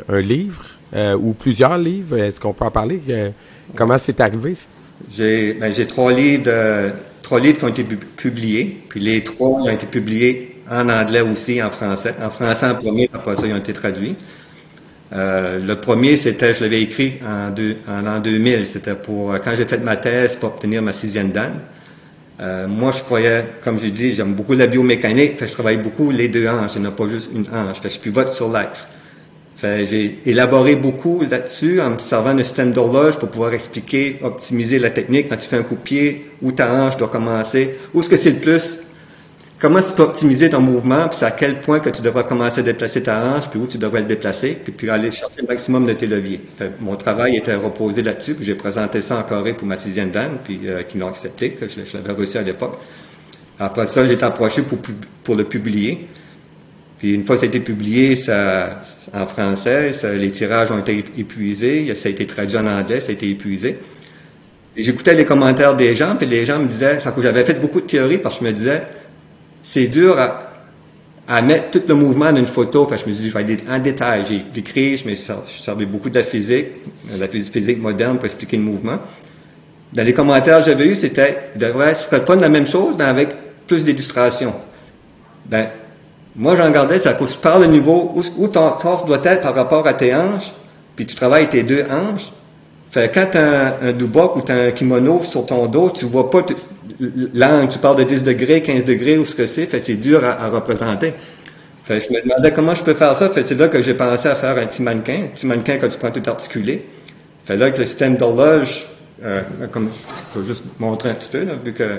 un, 0.10 0.22
livre 0.22 0.66
euh, 0.96 1.16
ou 1.16 1.34
plusieurs 1.34 1.78
livres. 1.78 2.18
Est-ce 2.18 2.40
qu'on 2.40 2.54
peut 2.54 2.66
en 2.66 2.72
parler? 2.72 3.02
comment 3.76 3.98
c'est 4.00 4.20
arrivé? 4.20 4.56
J'ai 5.12 5.54
ben, 5.54 5.74
trois 5.88 6.14
livres 6.14 6.50
trois 7.24 7.40
livres 7.40 7.58
qui 7.58 7.66
ont 7.66 7.70
été 7.70 7.84
publiés, 7.84 8.78
puis 8.90 9.00
les 9.00 9.24
trois 9.24 9.50
ont 9.50 9.70
été 9.70 9.88
publiés 9.88 10.58
en 10.70 10.88
anglais 10.90 11.22
aussi, 11.22 11.62
en 11.64 11.72
français. 11.72 12.14
En 12.22 12.30
français 12.30 12.68
en 12.68 12.76
premier, 12.76 13.10
après 13.12 13.36
ça, 13.36 13.48
ils 13.48 13.54
ont 13.54 13.58
été 13.58 13.74
traduits. 13.74 14.16
Euh, 15.14 15.60
le 15.60 15.76
premier, 15.76 16.16
c'était, 16.16 16.54
je 16.54 16.62
l'avais 16.62 16.82
écrit 16.82 17.20
en, 17.26 18.02
l'an 18.02 18.20
2000. 18.20 18.66
C'était 18.66 18.96
pour, 18.96 19.34
quand 19.44 19.52
j'ai 19.56 19.66
fait 19.66 19.78
ma 19.78 19.96
thèse 19.96 20.36
pour 20.36 20.50
obtenir 20.50 20.82
ma 20.82 20.94
sixième 20.94 21.32
dan. 21.32 21.52
Euh, 22.40 22.68
moi, 22.68 22.92
je 22.92 23.04
croyais, 23.04 23.46
comme 23.64 23.80
j'ai 23.80 23.92
dit, 23.92 24.16
j'aime 24.16 24.34
beaucoup 24.34 24.54
la 24.54 24.68
biomécanique, 24.68 25.36
je 25.40 25.52
travaille 25.52 25.78
beaucoup 25.78 26.10
les 26.10 26.30
deux 26.30 26.48
hanches, 26.48 26.74
je 26.74 26.80
n'ai 26.80 26.90
pas 26.90 27.08
juste 27.08 27.32
une 27.34 27.46
hanche. 27.54 27.80
Fait, 27.80 27.90
je 27.90 28.00
pivote 28.00 28.30
sur 28.30 28.50
l'axe 28.50 28.88
j'ai 29.64 30.20
élaboré 30.26 30.76
beaucoup 30.76 31.24
là-dessus 31.30 31.82
en 31.82 31.92
me 31.92 32.00
servant 32.00 32.34
de 32.34 32.44
système 32.44 32.72
d'horloge 32.72 33.18
pour 33.18 33.30
pouvoir 33.30 33.54
expliquer, 33.54 34.20
optimiser 34.22 34.80
la 34.80 34.90
technique 34.90 35.30
quand 35.30 35.38
tu 35.38 35.48
fais 35.48 35.58
un 35.58 35.64
coup 35.64 35.76
de 35.76 35.82
pied, 35.82 36.32
où 36.42 36.52
ta 36.52 36.74
hanche 36.74 36.98
doit 36.98 37.08
commencer, 37.08 37.76
où 37.94 38.00
est-ce 38.00 38.10
que 38.10 38.16
c'est 38.16 38.32
le 38.32 38.40
plus, 38.40 38.80
comment 39.64 39.80
tu 39.80 39.94
peux 39.94 40.04
optimiser 40.04 40.50
ton 40.50 40.60
mouvement, 40.60 41.08
puis 41.08 41.24
à 41.24 41.32
quel 41.32 41.62
point 41.62 41.80
que 41.80 41.90
tu 41.90 42.02
devras 42.02 42.24
commencer 42.24 42.60
à 42.60 42.64
déplacer 42.64 43.02
ta 43.02 43.24
hanche, 43.24 43.50
puis 43.50 43.58
où 43.62 43.66
tu 43.66 43.78
devrais 43.78 44.02
le 44.02 44.08
déplacer, 44.08 44.58
puis, 44.62 44.74
puis 44.74 44.90
aller 44.90 45.10
chercher 45.10 45.40
le 45.40 45.48
maximum 45.48 45.86
de 45.86 45.94
tes 45.94 46.06
leviers. 46.06 46.42
mon 46.82 46.98
travail 46.98 47.38
était 47.38 47.56
reposé 47.56 48.04
là-dessus, 48.04 48.34
puis 48.34 48.44
j'ai 48.44 48.56
présenté 48.56 49.02
ça 49.02 49.20
en 49.20 49.24
Corée 49.24 49.54
pour 49.54 49.66
ma 49.66 49.78
sixième 49.78 50.12
dan, 50.12 50.32
puis 50.44 50.60
euh, 50.66 50.84
qui 50.84 50.98
l'ont 50.98 51.08
accepté, 51.08 51.52
que 51.52 51.66
je, 51.70 51.96
l'avais 51.96 52.12
reçu 52.12 52.38
à 52.38 52.42
l'époque. 52.42 52.78
Après 53.58 53.86
ça, 53.86 54.06
j'ai 54.06 54.16
été 54.16 54.26
approché 54.26 54.64
pour, 54.64 54.80
pour 55.24 55.36
le 55.36 55.46
publier. 55.46 56.08
Puis 57.00 57.14
une 57.14 57.24
fois 57.24 57.38
que 57.38 57.40
ça 57.40 57.46
a 57.46 57.48
été 57.48 57.62
publié 57.62 58.18
ça, 58.18 58.82
en 59.14 59.26
français, 59.26 59.92
les 60.18 60.32
tirages 60.32 60.74
ont 60.74 60.80
été 60.80 61.06
épuisés, 61.18 61.96
ça 61.96 62.10
a 62.10 62.12
été 62.12 62.28
traduit 62.28 62.58
en 62.58 62.68
anglais, 62.68 63.00
ça 63.00 63.12
a 63.12 63.14
été 63.14 63.30
épuisé. 63.30 63.78
J'écoutais 64.76 65.14
les 65.14 65.24
commentaires 65.24 65.76
des 65.76 65.96
gens, 65.96 66.18
puis 66.18 66.28
les 66.28 66.46
gens 66.46 66.60
me 66.60 66.68
disaient, 66.68 66.98
que 66.98 67.22
j'avais 67.22 67.46
fait 67.46 67.62
beaucoup 67.62 67.80
de 67.80 67.86
théories 67.86 68.18
parce 68.18 68.40
que 68.40 68.46
je 68.46 68.50
me 68.50 68.54
disais, 68.54 68.82
c'est 69.64 69.88
dur 69.88 70.20
à, 71.28 71.42
mettre 71.42 71.72
tout 71.72 71.82
le 71.88 71.96
mouvement 71.96 72.32
dans 72.32 72.38
une 72.38 72.46
photo. 72.46 72.84
Enfin, 72.84 72.98
je 72.98 73.08
me 73.08 73.14
suis 73.14 73.24
dit, 73.24 73.30
je 73.30 73.34
vais 73.34 73.44
aller 73.44 73.58
en 73.68 73.80
détail. 73.80 74.26
J'ai 74.30 74.60
écrit, 74.60 74.98
je 74.98 75.08
me 75.08 75.16
servi 75.16 75.86
beaucoup 75.86 76.10
de 76.10 76.20
la 76.20 76.24
physique, 76.24 76.68
de 77.16 77.20
la 77.20 77.28
physique 77.28 77.82
moderne 77.82 78.18
pour 78.18 78.26
expliquer 78.26 78.58
le 78.58 78.64
mouvement. 78.64 79.00
Dans 79.94 80.04
les 80.04 80.14
commentaires 80.14 80.60
que 80.60 80.66
j'avais 80.66 80.88
eus, 80.88 80.96
c'était, 80.96 81.50
devrait, 81.56 81.96
ce 81.96 82.10
serait 82.10 82.26
pas 82.26 82.36
la 82.36 82.50
même 82.50 82.68
chose, 82.68 82.96
mais 82.98 83.06
avec 83.06 83.30
plus 83.66 83.86
d'illustrations. 83.86 84.54
Ben, 85.46 85.68
moi, 86.36 86.56
j'en 86.56 86.70
gardais, 86.72 86.98
ça 86.98 87.14
cause 87.14 87.36
par 87.36 87.60
le 87.60 87.68
niveau 87.68 88.12
où, 88.16 88.22
où 88.38 88.48
ton 88.48 88.72
torse 88.72 89.06
doit 89.06 89.22
être 89.24 89.42
par 89.42 89.56
rapport 89.56 89.88
à 89.88 89.94
tes 89.94 90.14
hanches, 90.14 90.52
puis 90.96 91.06
tu 91.06 91.16
travailles 91.16 91.48
tes 91.48 91.64
deux 91.64 91.86
hanches. 91.90 92.32
Fait 92.94 93.12
quand 93.12 93.26
tu 93.32 93.40
as 93.40 93.80
un, 93.82 93.88
un 93.88 94.36
ou 94.36 94.42
tu 94.46 94.52
as 94.52 94.56
un 94.56 94.70
kimono 94.70 95.20
sur 95.20 95.48
ton 95.48 95.66
dos, 95.66 95.90
tu 95.90 96.06
vois 96.06 96.30
pas 96.30 96.46
l'angle, 97.34 97.70
tu 97.70 97.80
parles 97.80 97.98
de 97.98 98.04
10 98.04 98.24
degrés, 98.24 98.62
15 98.62 98.86
degrés 98.86 99.18
ou 99.18 99.26
ce 99.26 99.34
que 99.34 99.48
c'est, 99.48 99.66
fait 99.66 99.80
c'est 99.80 99.96
dur 99.96 100.24
à, 100.24 100.48
représenter. 100.50 101.12
Fait 101.86 102.00
je 102.00 102.14
me 102.14 102.22
demandais 102.22 102.54
comment 102.54 102.76
je 102.76 102.84
peux 102.84 102.94
faire 102.94 103.16
ça, 103.16 103.32
fait 103.32 103.42
c'est 103.42 103.56
là 103.56 103.68
que 103.68 103.82
j'ai 103.82 103.96
pensé 103.96 104.28
à 104.28 104.36
faire 104.36 104.56
un 104.60 104.68
petit 104.68 104.84
mannequin, 104.84 105.24
un 105.24 105.28
petit 105.30 105.48
mannequin 105.48 105.78
que 105.78 105.88
tu 105.88 105.98
prends 105.98 106.12
tout 106.12 106.22
articulé. 106.30 106.86
Fait 107.46 107.58
là, 107.58 107.66
avec 107.66 107.80
le 107.80 107.86
système 107.86 108.16
d'horloge, 108.16 108.86
euh, 109.24 109.42
comme 109.72 109.90
je 110.36 110.42
vais 110.42 110.46
juste 110.46 110.66
montrer 110.80 111.10
un 111.10 111.16
petit 111.16 111.30
peu, 111.30 111.48
vu 111.66 111.74
que 111.74 111.98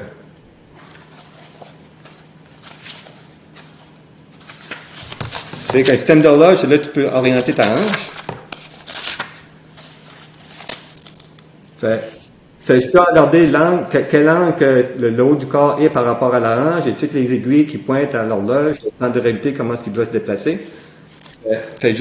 C'est 5.73 5.83
qu'un 5.83 5.95
système 5.95 6.23
d'horloge, 6.23 6.63
là 6.63 6.79
tu 6.79 6.89
peux 6.89 7.07
orienter 7.07 7.53
ta 7.53 7.73
hanche. 7.73 8.14
Fait, 12.61 12.81
je 12.81 12.89
peux 12.89 13.01
regarder 13.01 13.47
l'angle, 13.47 13.85
quel 14.11 14.29
angle 14.31 14.87
le 14.99 15.23
haut 15.23 15.37
du 15.37 15.47
corps 15.47 15.79
est 15.83 15.91
par 15.91 16.05
rapport 16.05 16.35
à 16.35 16.41
la 16.41 16.83
et 16.87 16.93
toutes 16.93 17.13
les 17.13 17.33
aiguilles 17.35 17.67
qui 17.67 17.77
pointent 17.77 18.15
à 18.15 18.25
l'horloge, 18.25 18.77
le 18.83 18.91
temps 18.99 19.13
de 19.13 19.21
réalité, 19.21 19.53
comment 19.53 19.75
est-ce 19.75 19.85
qu'il 19.85 19.93
doit 19.93 20.07
se 20.07 20.11
déplacer. 20.11 20.59
J'ai 21.83 21.95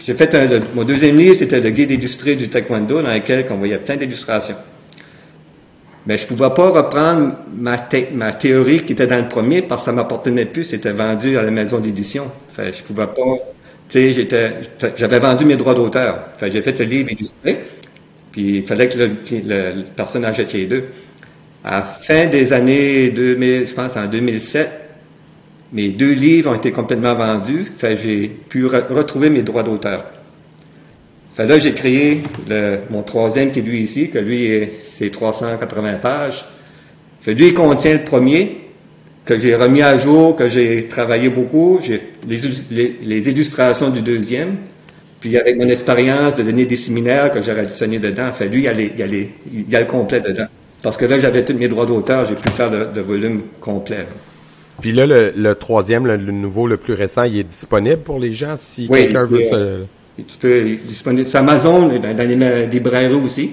j'ai 0.00 0.14
fait 0.14 0.34
un, 0.34 0.48
mon 0.74 0.82
deuxième 0.82 1.16
livre, 1.16 1.36
c'était 1.36 1.60
le 1.60 1.70
guide 1.70 1.92
illustré 1.92 2.34
du 2.34 2.48
taekwondo 2.48 3.02
dans 3.02 3.14
lequel 3.14 3.46
on 3.50 3.54
voyait 3.54 3.78
plein 3.78 3.96
d'illustrations. 3.96 4.56
Mais 6.06 6.18
je 6.18 6.26
pouvais 6.26 6.50
pas 6.50 6.70
reprendre 6.70 7.36
ma, 7.56 7.78
théorie 8.32 8.80
qui 8.80 8.94
était 8.94 9.06
dans 9.06 9.18
le 9.22 9.28
premier 9.28 9.62
parce 9.62 9.82
que 9.82 9.86
ça 9.86 9.92
m'appartenait 9.92 10.46
plus, 10.46 10.64
c'était 10.64 10.90
vendu 10.90 11.36
à 11.36 11.42
la 11.42 11.52
maison 11.52 11.78
d'édition. 11.78 12.24
Fait 12.52 12.72
je 12.72 12.82
pouvais 12.82 13.06
pas, 13.06 13.36
j'avais 14.96 15.18
vendu 15.20 15.44
mes 15.44 15.56
droits 15.56 15.74
d'auteur. 15.74 16.18
Fait 16.38 16.50
j'ai 16.50 16.62
fait 16.62 16.76
le 16.78 16.84
livre 16.86 17.12
illustré, 17.12 17.60
puis 18.32 18.58
il 18.58 18.66
fallait 18.66 18.88
que 18.88 18.98
le, 18.98 19.10
le, 19.32 19.84
personne 19.96 20.24
achète 20.24 20.52
les 20.52 20.66
deux. 20.66 20.84
À 21.64 21.78
la 21.78 21.82
fin 21.82 22.26
des 22.26 22.52
années 22.52 23.10
2000, 23.10 23.66
je 23.66 23.74
pense 23.74 23.96
en 23.96 24.06
2007, 24.06 24.70
mes 25.72 25.90
deux 25.90 26.12
livres 26.12 26.50
ont 26.50 26.54
été 26.54 26.72
complètement 26.72 27.14
vendus. 27.14 27.64
Fait 27.76 27.96
j'ai 27.96 28.28
pu 28.28 28.66
retrouver 28.66 29.30
mes 29.30 29.42
droits 29.42 29.62
d'auteur. 29.62 30.04
Fait 31.34 31.46
là, 31.46 31.58
j'ai 31.58 31.72
créé 31.72 32.22
mon 32.90 33.02
troisième 33.02 33.52
qui 33.52 33.60
est 33.60 33.62
lui 33.62 33.80
ici, 33.80 34.10
que 34.10 34.18
lui, 34.18 34.68
c'est 34.76 35.10
380 35.10 35.94
pages. 35.94 36.44
Fait 37.20 37.34
lui, 37.34 37.48
il 37.48 37.54
contient 37.54 37.94
le 37.94 38.04
premier, 38.04 38.60
que 39.24 39.38
j'ai 39.38 39.54
remis 39.54 39.82
à 39.82 39.96
jour, 39.96 40.34
que 40.34 40.48
j'ai 40.48 40.88
travaillé 40.88 41.28
beaucoup. 41.28 41.78
J'ai 41.82 42.02
les, 42.26 43.28
illustrations 43.28 43.90
du 43.90 44.02
deuxième. 44.02 44.56
Puis 45.20 45.36
avec 45.36 45.56
mon 45.58 45.68
expérience 45.68 46.34
de 46.34 46.42
donner 46.42 46.64
des 46.64 46.76
séminaires 46.76 47.30
que 47.30 47.42
j'ai 47.42 47.52
additionné 47.52 47.98
dedans, 47.98 48.32
fait 48.32 48.48
lui, 48.48 48.60
il 48.60 48.64
y, 48.64 48.68
a 48.68 49.06
il, 49.06 49.70
y 49.70 49.76
a 49.76 49.80
le 49.80 49.86
complet 49.86 50.20
dedans. 50.20 50.46
Parce 50.82 50.96
que 50.96 51.04
là, 51.04 51.20
j'avais 51.20 51.44
tous 51.44 51.52
mes 51.52 51.68
droits 51.68 51.84
d'auteur, 51.84 52.26
j'ai 52.26 52.34
pu 52.34 52.48
faire 52.48 52.70
le, 52.70 53.00
volume 53.02 53.42
complet. 53.60 54.06
Puis 54.80 54.92
là, 54.92 55.04
le, 55.06 55.54
troisième, 55.54 56.06
le, 56.06 56.16
nouveau, 56.16 56.66
le 56.66 56.78
plus 56.78 56.94
récent, 56.94 57.24
il 57.24 57.38
est 57.38 57.44
disponible 57.44 57.98
pour 57.98 58.18
les 58.18 58.32
gens 58.32 58.54
si 58.56 58.88
quelqu'un 58.88 59.26
veut 59.26 59.42
se... 59.42 59.80
Tu 60.16 60.36
peux, 60.38 60.62
disponible 60.86 61.26
sur 61.26 61.38
Amazon, 61.38 61.88
dans, 61.88 62.14
dans 62.14 62.28
les 62.28 62.66
librairies 62.66 63.14
aussi. 63.14 63.52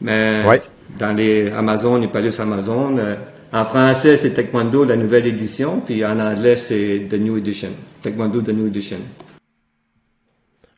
Mais 0.00 0.42
dans 0.98 1.12
les 1.16 1.50
Amazon, 1.50 1.98
les 1.98 2.08
palus 2.08 2.38
Amazon. 2.38 2.96
Euh, 2.98 3.14
en 3.52 3.64
français, 3.64 4.16
c'est 4.16 4.30
Taekwondo, 4.30 4.84
la 4.84 4.96
nouvelle 4.96 5.26
édition. 5.26 5.80
Puis 5.84 6.04
en 6.04 6.18
anglais, 6.18 6.56
c'est 6.56 7.06
The 7.08 7.14
New 7.14 7.36
Edition. 7.36 7.70
Taekwondo, 8.02 8.42
The 8.42 8.48
New 8.48 8.66
Edition. 8.66 8.98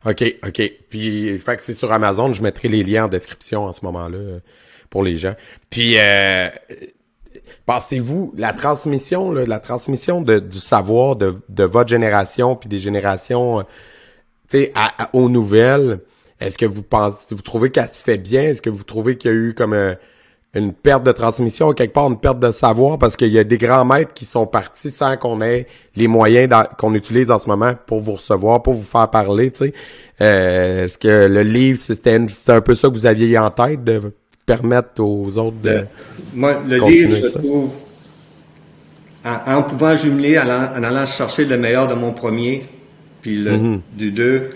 OK, 0.05 0.23
OK. 0.45 0.71
Puis, 0.89 1.37
fait 1.39 1.57
que 1.57 1.61
c'est 1.61 1.73
sur 1.73 1.91
Amazon. 1.91 2.33
Je 2.33 2.41
mettrai 2.41 2.67
les 2.67 2.83
liens 2.83 3.05
en 3.05 3.07
description 3.07 3.65
en 3.65 3.73
ce 3.73 3.83
moment-là 3.85 4.17
euh, 4.17 4.39
pour 4.89 5.03
les 5.03 5.17
gens. 5.17 5.35
Puis, 5.69 5.97
euh, 5.97 6.49
pensez-vous, 7.65 8.33
la 8.37 8.53
transmission, 8.53 9.31
la 9.31 9.59
transmission 9.59 10.21
de, 10.21 10.39
du 10.39 10.59
savoir 10.59 11.15
de, 11.15 11.35
de 11.49 11.63
votre 11.63 11.89
génération 11.89 12.55
puis 12.55 12.69
des 12.69 12.79
générations, 12.79 13.65
tu 14.49 14.59
sais, 14.59 14.73
aux 15.13 15.29
nouvelles, 15.29 15.99
est-ce 16.39 16.57
que 16.57 16.65
vous 16.65 16.83
pensez, 16.83 17.33
vous 17.33 17.41
trouvez 17.41 17.71
qu'elle 17.71 17.87
se 17.87 18.03
fait 18.03 18.17
bien? 18.17 18.43
Est-ce 18.43 18.61
que 18.61 18.69
vous 18.69 18.83
trouvez 18.83 19.17
qu'il 19.17 19.31
y 19.31 19.33
a 19.33 19.37
eu 19.37 19.53
comme 19.53 19.73
euh, 19.73 19.95
une 20.57 20.73
perte 20.73 21.03
de 21.03 21.11
transmission, 21.11 21.71
quelque 21.73 21.93
part 21.93 22.07
une 22.07 22.19
perte 22.19 22.39
de 22.39 22.51
savoir? 22.51 22.97
Parce 22.97 23.15
qu'il 23.15 23.31
y 23.31 23.39
a 23.39 23.43
des 23.43 23.57
grands 23.57 23.85
maîtres 23.85 24.13
qui 24.13 24.25
sont 24.25 24.45
partis 24.45 24.91
sans 24.91 25.17
qu'on 25.17 25.41
ait 25.41 25.67
les 25.95 26.07
moyens 26.07 26.51
qu'on 26.77 26.93
utilise 26.93 27.31
en 27.31 27.39
ce 27.39 27.47
moment 27.47 27.73
pour 27.85 28.01
vous 28.01 28.13
recevoir, 28.13 28.63
pour 28.63 28.73
vous 28.73 28.83
faire 28.83 29.09
parler, 29.09 29.51
tu 29.51 29.65
sais. 29.65 29.73
Euh, 30.19 30.85
est-ce 30.85 30.97
que 30.97 31.27
le 31.27 31.43
livre, 31.43 31.79
c'était 31.79 32.19
un 32.47 32.61
peu 32.61 32.75
ça 32.75 32.87
que 32.89 32.93
vous 32.93 33.05
aviez 33.05 33.37
en 33.37 33.51
tête 33.51 33.83
de 33.83 34.13
permettre 34.45 35.01
aux 35.03 35.37
autres 35.37 35.57
de. 35.61 35.85
moi, 36.33 36.61
le 36.67 36.77
livre, 36.77 37.15
je 37.15 37.27
trouve, 37.27 37.73
en, 39.23 39.63
pouvant 39.63 39.95
jumeler, 39.95 40.39
en, 40.39 40.83
allant 40.83 41.05
chercher 41.05 41.45
le 41.45 41.57
meilleur 41.57 41.87
de 41.87 41.93
mon 41.93 42.13
premier, 42.13 42.65
puis 43.21 43.37
le, 43.37 43.51
mm-hmm. 43.51 43.79
du 43.95 44.11
deux, 44.11 44.49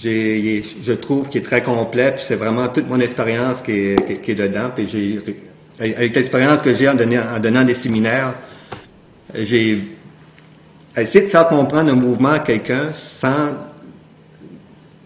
je 0.00 0.92
trouve 0.92 1.28
qu'il 1.28 1.40
est 1.40 1.44
très 1.44 1.62
complet, 1.62 2.12
puis 2.12 2.24
c'est 2.24 2.36
vraiment 2.36 2.68
toute 2.68 2.88
mon 2.88 3.00
expérience 3.00 3.62
qui 3.62 3.72
est, 3.72 4.34
dedans. 4.34 4.70
Puis 4.74 4.88
j'ai, 4.88 5.18
avec 5.80 6.14
l'expérience 6.14 6.62
que 6.62 6.74
j'ai 6.74 6.88
en, 6.88 6.94
donnant, 6.94 7.64
des 7.64 7.74
séminaires, 7.74 8.34
j'ai 9.34 9.78
essayé 10.96 11.24
de 11.24 11.30
faire 11.30 11.48
comprendre 11.48 11.92
un 11.92 11.96
mouvement 11.96 12.30
à 12.30 12.38
quelqu'un 12.38 12.92
sans 12.92 13.54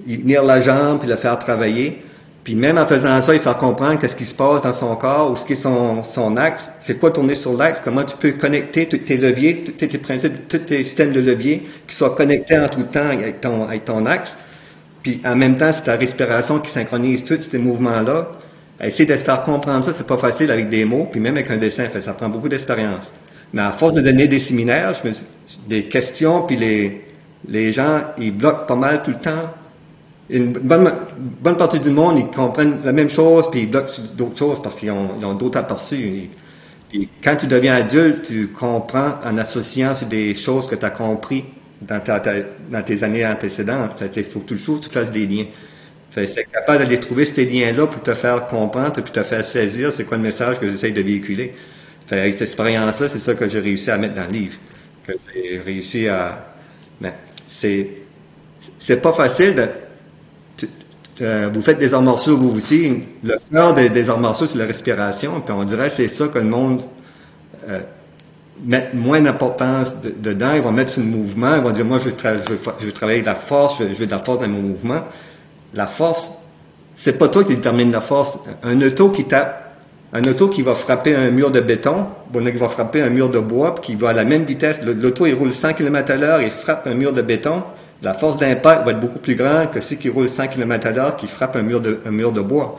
y 0.07 0.18
tenir 0.18 0.42
la 0.42 0.61
jambe 0.61 1.00
puis 1.00 1.09
le 1.09 1.16
faire 1.16 1.38
travailler. 1.38 2.02
Puis 2.44 2.57
même 2.57 2.76
en 2.76 2.87
faisant 2.87 3.22
ça, 3.22 3.35
il 3.35 3.40
faire 3.40 3.57
comprendre 3.57 4.00
qu'est-ce 4.00 4.16
qui 4.16 4.24
se 4.24 4.35
passe 4.35 4.62
dans 4.62 4.72
son 4.72 4.96
corps 4.96 5.31
ou 5.31 5.37
ce 5.37 5.44
qui 5.44 5.52
est 5.52 5.57
son, 5.57 6.37
axe. 6.37 6.72
C'est 6.81 6.98
quoi 6.98 7.12
tourner 7.12 7.37
sur 7.37 7.57
l'axe? 7.57 7.81
Comment 7.85 8.02
tu 8.02 8.16
peux 8.16 8.33
connecter 8.33 8.87
tous 8.87 8.98
tes 8.98 9.16
leviers, 9.16 9.62
tous 9.62 9.87
tes 9.87 9.98
principes, 9.98 10.48
tous 10.48 10.59
tes 10.59 10.83
systèmes 10.83 11.12
de 11.12 11.20
leviers 11.20 11.62
qui 11.87 11.94
soient 11.94 12.16
connectés 12.16 12.59
en 12.59 12.68
tout 12.68 12.83
temps 12.83 13.07
avec 13.07 13.40
ton 13.85 14.07
axe. 14.07 14.37
Puis 15.02 15.20
en 15.24 15.36
même 15.36 15.56
temps, 15.56 15.72
c'est 15.72 15.84
ta 15.84 15.96
respiration 15.96 16.60
qui 16.60 16.70
synchronise 16.70 17.24
tous 17.24 17.40
ces 17.40 17.58
mouvements-là. 17.58 18.28
Essayer 18.80 19.06
de 19.06 19.16
se 19.16 19.24
faire 19.24 19.42
comprendre 19.42 19.84
ça, 19.84 19.92
c'est 19.92 20.06
pas 20.06 20.16
facile 20.16 20.50
avec 20.50 20.68
des 20.68 20.84
mots, 20.84 21.08
puis 21.10 21.20
même 21.20 21.36
avec 21.36 21.50
un 21.50 21.56
dessin, 21.56 21.88
fait, 21.88 22.00
ça 22.00 22.14
prend 22.14 22.28
beaucoup 22.28 22.48
d'expérience. 22.48 23.12
Mais 23.52 23.62
à 23.62 23.70
force 23.70 23.94
de 23.94 24.00
donner 24.00 24.28
des 24.28 24.38
séminaires, 24.38 24.94
je 24.94 25.08
me, 25.08 25.14
des 25.68 25.84
questions, 25.84 26.42
puis 26.42 26.56
les, 26.56 27.04
les 27.48 27.72
gens, 27.72 28.00
ils 28.18 28.32
bloquent 28.32 28.66
pas 28.66 28.76
mal 28.76 29.02
tout 29.02 29.10
le 29.10 29.18
temps. 29.18 29.50
Une 30.30 30.52
bonne, 30.52 30.90
bonne 31.40 31.56
partie 31.56 31.80
du 31.80 31.90
monde, 31.90 32.18
ils 32.18 32.34
comprennent 32.34 32.78
la 32.84 32.92
même 32.92 33.10
chose, 33.10 33.50
puis 33.50 33.62
ils 33.62 33.70
bloquent 33.70 33.92
d'autres 34.16 34.38
choses 34.38 34.62
parce 34.62 34.76
qu'ils 34.76 34.90
ont, 34.90 35.10
ont 35.22 35.34
d'autres 35.34 35.58
aperçus. 35.58 36.28
Et, 36.94 37.08
quand 37.24 37.36
tu 37.36 37.46
deviens 37.46 37.74
adulte, 37.74 38.22
tu 38.22 38.48
comprends 38.48 39.14
en 39.24 39.38
associant 39.38 39.94
sur 39.94 40.06
des 40.08 40.34
choses 40.34 40.66
que 40.66 40.74
tu 40.74 40.84
as 40.84 40.90
compris 40.90 41.44
dans, 41.88 42.83
tes 42.83 43.03
années 43.05 43.27
antécédentes. 43.27 44.03
il 44.16 44.25
faut 44.25 44.40
toujours 44.40 44.81
que 44.81 44.85
tu 44.85 44.90
fasses 44.90 45.11
des 45.11 45.27
liens. 45.27 45.47
c'est 46.11 46.51
capable 46.51 46.85
d'aller 46.85 47.01
trouver 47.01 47.25
ces 47.25 47.45
liens-là 47.45 47.87
pour 47.87 48.03
te 48.03 48.14
faire 48.14 48.47
comprendre 48.47 48.99
et 48.99 49.03
te 49.03 49.23
faire 49.23 49.45
saisir 49.45 49.92
c'est 49.92 50.05
quoi 50.05 50.16
le 50.16 50.23
message 50.23 50.59
que 50.59 50.71
j'essaie 50.71 50.90
de 50.90 51.03
véhiculer. 51.03 51.53
avec 52.11 52.35
cette 52.35 52.42
expérience-là, 52.42 53.09
c'est 53.09 53.18
ça 53.18 53.35
que 53.35 53.49
j'ai 53.49 53.61
réussi 53.61 53.90
à 53.90 53.99
mettre 53.99 54.14
dans 54.14 54.27
le 54.27 54.33
livre. 54.33 54.57
Que 55.07 55.12
j'ai 55.35 55.59
réussi 55.59 56.09
à. 56.09 56.55
Ben, 57.01 57.12
c'est, 57.49 57.88
c'est 58.79 59.03
pas 59.03 59.12
facile 59.12 59.55
de. 59.55 61.49
vous 61.49 61.62
faites 61.62 61.79
des 61.79 61.95
arts 61.95 62.03
martiaux 62.03 62.37
vous 62.37 62.57
aussi. 62.57 63.03
Le 63.25 63.37
cœur 63.53 63.75
des, 63.75 63.88
des 63.88 64.05
martiaux, 64.05 64.47
c'est 64.47 64.59
la 64.59 64.66
respiration. 64.66 65.40
Puis 65.40 65.53
on 65.53 65.64
dirait 65.64 65.88
que 65.88 65.95
c'est 65.95 66.09
ça 66.09 66.29
que 66.29 66.38
le 66.38 66.45
monde 66.45 66.83
euh, 67.68 67.81
mettre 68.64 68.94
moins 68.94 69.20
d'importance 69.20 69.96
dedans, 70.03 70.53
ils 70.55 70.62
vont 70.62 70.72
mettre 70.72 70.90
sur 70.90 71.03
le 71.03 71.09
mouvement, 71.09 71.55
ils 71.57 71.62
vont 71.62 71.70
dire, 71.70 71.85
moi, 71.85 71.98
je 71.98 72.11
veux, 72.11 72.92
travailler 72.92 73.20
de 73.20 73.27
la 73.27 73.35
force, 73.35 73.79
je, 73.81 73.85
veux 73.85 74.07
de 74.07 74.11
la 74.11 74.18
force 74.18 74.40
dans 74.40 74.48
mon 74.48 74.61
mouvement. 74.61 75.03
La 75.75 75.87
force, 75.87 76.35
c'est 76.94 77.18
pas 77.18 77.29
toi 77.29 77.44
qui 77.44 77.55
détermine 77.55 77.90
la 77.90 78.01
force. 78.01 78.38
Un 78.62 78.81
auto 78.83 79.11
qui 79.11 79.25
tape, 79.25 79.77
un 80.12 80.22
auto 80.25 80.48
qui 80.48 80.62
va 80.62 80.75
frapper 80.75 81.16
un 81.16 81.31
mur 81.31 81.51
de 81.51 81.61
béton, 81.61 82.07
bon, 82.31 82.44
qui 82.44 82.59
va 82.59 82.68
frapper 82.68 83.03
un 83.03 83.09
mur 83.09 83.31
de 83.31 83.38
bois, 83.38 83.75
puis 83.75 83.92
qui 83.92 83.94
va 83.94 84.11
à 84.11 84.12
la 84.12 84.25
même 84.25 84.44
vitesse, 84.44 84.83
l'auto, 84.83 85.27
il 85.27 85.35
roule 85.35 85.53
100 85.53 85.75
km 85.75 86.12
à 86.12 86.16
l'heure, 86.16 86.42
il 86.42 86.51
frappe 86.51 86.87
un 86.87 86.94
mur 86.94 87.12
de 87.12 87.22
béton, 87.22 87.62
la 88.03 88.14
force 88.14 88.37
d'impact 88.37 88.85
va 88.85 88.92
être 88.92 89.01
beaucoup 89.01 89.20
plus 89.20 89.37
grande 89.37 89.70
que 89.70 89.81
si 89.81 89.96
qui 89.96 90.09
roule 90.09 90.29
100 90.29 90.48
km 90.48 90.88
à 90.88 90.90
l'heure, 90.90 91.16
qui 91.16 91.29
frappe 91.29 91.57
un 91.57 91.62
mur 91.62 91.81
de, 91.81 92.01
un 92.05 92.11
mur 92.11 92.33
de 92.33 92.40
bois. 92.40 92.79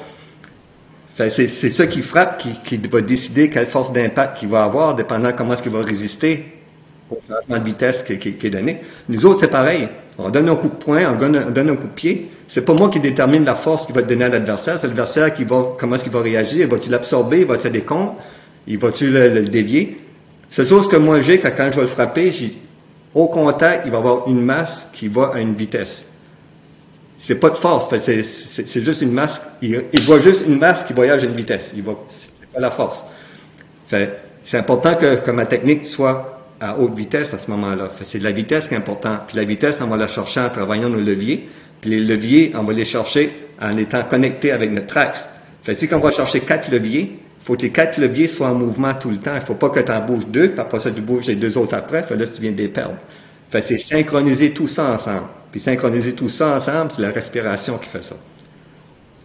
C'est 1.16 1.48
ça 1.48 1.86
qui 1.86 2.02
frappe 2.02 2.44
qui, 2.64 2.78
va 2.92 3.02
décider 3.02 3.50
quelle 3.50 3.68
force 3.68 3.94
d'impact 3.94 4.40
qu'il 4.40 4.50
va 4.50 4.64
avoir, 4.64 4.96
dépendant 4.96 5.32
comment 5.32 5.54
est-ce 5.54 5.62
qu'il 5.62 5.72
va 5.72 5.84
résister 5.84 6.44
au 7.12 7.20
changement 7.28 7.60
de 7.60 7.66
vitesse 7.66 8.04
qui, 8.04 8.14
est 8.14 8.50
donné. 8.50 8.80
Nous 9.10 9.24
autres, 9.28 9.42
c'est 9.42 9.48
pareil. 9.48 9.88
On 10.18 10.32
donne 10.32 10.50
un 10.50 10.56
coup 10.56 10.70
de 10.70 10.76
poing, 10.76 11.02
on 11.14 11.16
donne, 11.16 11.70
un 11.70 11.76
coup 11.76 11.88
de 11.88 11.94
pied. 11.94 12.30
C'est 12.48 12.66
pas 12.66 12.74
moi 12.74 12.90
qui 12.90 13.00
détermine 13.00 13.46
la 13.46 13.54
force 13.54 13.86
qu'il 13.86 13.94
va 13.94 14.02
donner 14.02 14.26
à 14.26 14.30
l'adversaire, 14.30 14.78
c'est 14.80 14.88
l'adversaire 14.88 15.34
qui 15.34 15.44
va, 15.44 15.76
comment 15.78 15.96
est-ce 15.96 16.04
qu'il 16.04 16.14
va 16.14 16.22
réagir. 16.22 16.68
Va-tu 16.68 16.90
l'absorber? 16.90 17.46
Va-tu 17.46 17.68
aller 17.68 17.82
contre? 17.82 18.16
Il 18.66 18.80
va-tu 18.80 19.12
le, 19.12 19.42
dévier? 19.44 20.00
C'est 20.50 20.68
chose 20.68 20.88
que 20.88 20.96
moi 20.96 21.22
j'ai, 21.22 21.40
quand, 21.40 21.52
quand 21.56 21.70
je 21.70 21.76
vais 21.76 21.82
le 21.82 21.88
frapper, 21.88 22.34
au 23.14 23.28
contact, 23.28 23.84
il 23.86 23.92
va 23.92 24.00
avoir 24.00 24.28
une 24.28 24.42
masse 24.42 24.90
qui 24.94 25.08
va 25.10 25.32
à 25.36 25.40
une 25.40 25.54
vitesse 25.54 26.06
c'est 27.18 27.40
pas 27.40 27.50
de 27.50 27.56
force, 27.56 27.90
c'est 27.98 28.84
juste 28.84 29.02
une 29.02 29.14
masse. 29.14 29.42
Il, 29.62 29.82
voit 30.06 30.20
juste 30.20 30.46
une 30.48 30.58
masse 30.58 30.84
qui 30.84 30.94
voyage 30.94 31.24
à 31.24 31.26
une 31.26 31.36
vitesse. 31.36 31.72
Il 31.76 31.84
voit, 31.84 32.04
c'est 32.08 32.48
pas 32.54 32.60
la 32.60 32.70
force. 32.70 33.06
C'est 33.88 34.58
important 34.58 34.96
que, 34.96 35.32
ma 35.32 35.46
technique 35.46 35.86
soit 35.86 36.42
à 36.60 36.78
haute 36.78 36.96
vitesse 36.96 37.34
à 37.34 37.38
ce 37.38 37.50
moment-là. 37.52 37.90
C'est 38.02 38.20
la 38.20 38.32
vitesse 38.32 38.68
qui 38.68 38.74
est 38.74 38.78
importante. 38.78 39.22
Puis 39.28 39.38
la 39.38 39.44
vitesse, 39.44 39.80
on 39.82 39.88
va 39.88 39.98
la 39.98 40.08
chercher 40.08 40.42
en 40.42 40.50
travaillant 40.50 40.90
nos 40.90 41.00
leviers. 41.00 41.48
Puis 41.82 41.92
les 41.92 42.00
leviers, 42.00 42.52
on 42.56 42.64
va 42.64 42.74
les 42.74 42.86
chercher 42.86 43.32
en 43.62 43.78
étant 43.78 44.04
connectés 44.04 44.52
avec 44.52 44.72
notre 44.72 44.98
axe. 44.98 45.28
Fait 45.64 45.76
si 45.76 45.88
on 45.94 46.00
va 46.00 46.12
chercher 46.12 46.42
quatre 46.42 46.70
leviers, 46.72 47.20
il 47.44 47.46
faut 47.46 47.56
que 47.56 47.62
les 47.62 47.72
quatre 47.72 47.98
leviers 47.98 48.28
soient 48.28 48.50
en 48.50 48.56
mouvement 48.56 48.94
tout 48.94 49.10
le 49.10 49.18
temps. 49.18 49.34
Il 49.34 49.40
ne 49.40 49.46
faut 49.46 49.56
pas 49.56 49.70
que 49.70 49.80
tu 49.80 49.92
en 49.92 50.06
bouges 50.06 50.28
deux, 50.28 50.50
puis 50.50 50.60
après 50.60 50.80
ça, 50.80 50.92
tu 50.92 51.02
bouges 51.02 51.28
les 51.28 51.36
deux 51.36 51.58
autres 51.58 51.76
après. 51.76 52.02
Là, 52.02 52.26
tu 52.26 52.42
viens 52.42 52.52
de 52.52 52.58
les 52.58 52.68
perdre. 52.68 52.96
C'est 53.50 53.78
synchroniser 53.78 54.52
tout 54.52 54.68
ça 54.68 54.94
ensemble. 54.94 55.28
Puis 55.54 55.60
synchroniser 55.60 56.14
tout 56.14 56.30
ça 56.30 56.56
ensemble, 56.56 56.92
c'est 56.92 57.04
la 57.04 57.12
respiration 57.12 57.78
qui 57.78 57.88
fait 57.88 58.02
ça. 58.02 58.16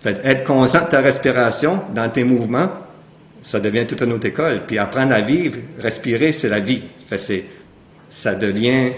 Fait 0.03 0.21
être 0.25 0.45
conscient 0.45 0.85
de 0.85 0.91
ta 0.91 1.01
respiration 1.01 1.81
dans 1.95 2.11
tes 2.11 2.23
mouvements, 2.23 2.69
ça 3.41 3.61
devient 3.61 3.87
toute 3.87 4.03
une 4.03 4.13
autre 4.13 4.27
école. 4.27 4.61
Puis 4.67 4.79
apprendre 4.79 5.15
à 5.15 5.23
vivre, 5.23 5.57
respirer, 5.79 6.35
c'est 6.35 6.51
la 6.51 6.61
vie. 6.61 6.83
Fait 7.09 7.17
c'est, 7.17 7.47
ça 8.11 8.35
devient 8.35 8.91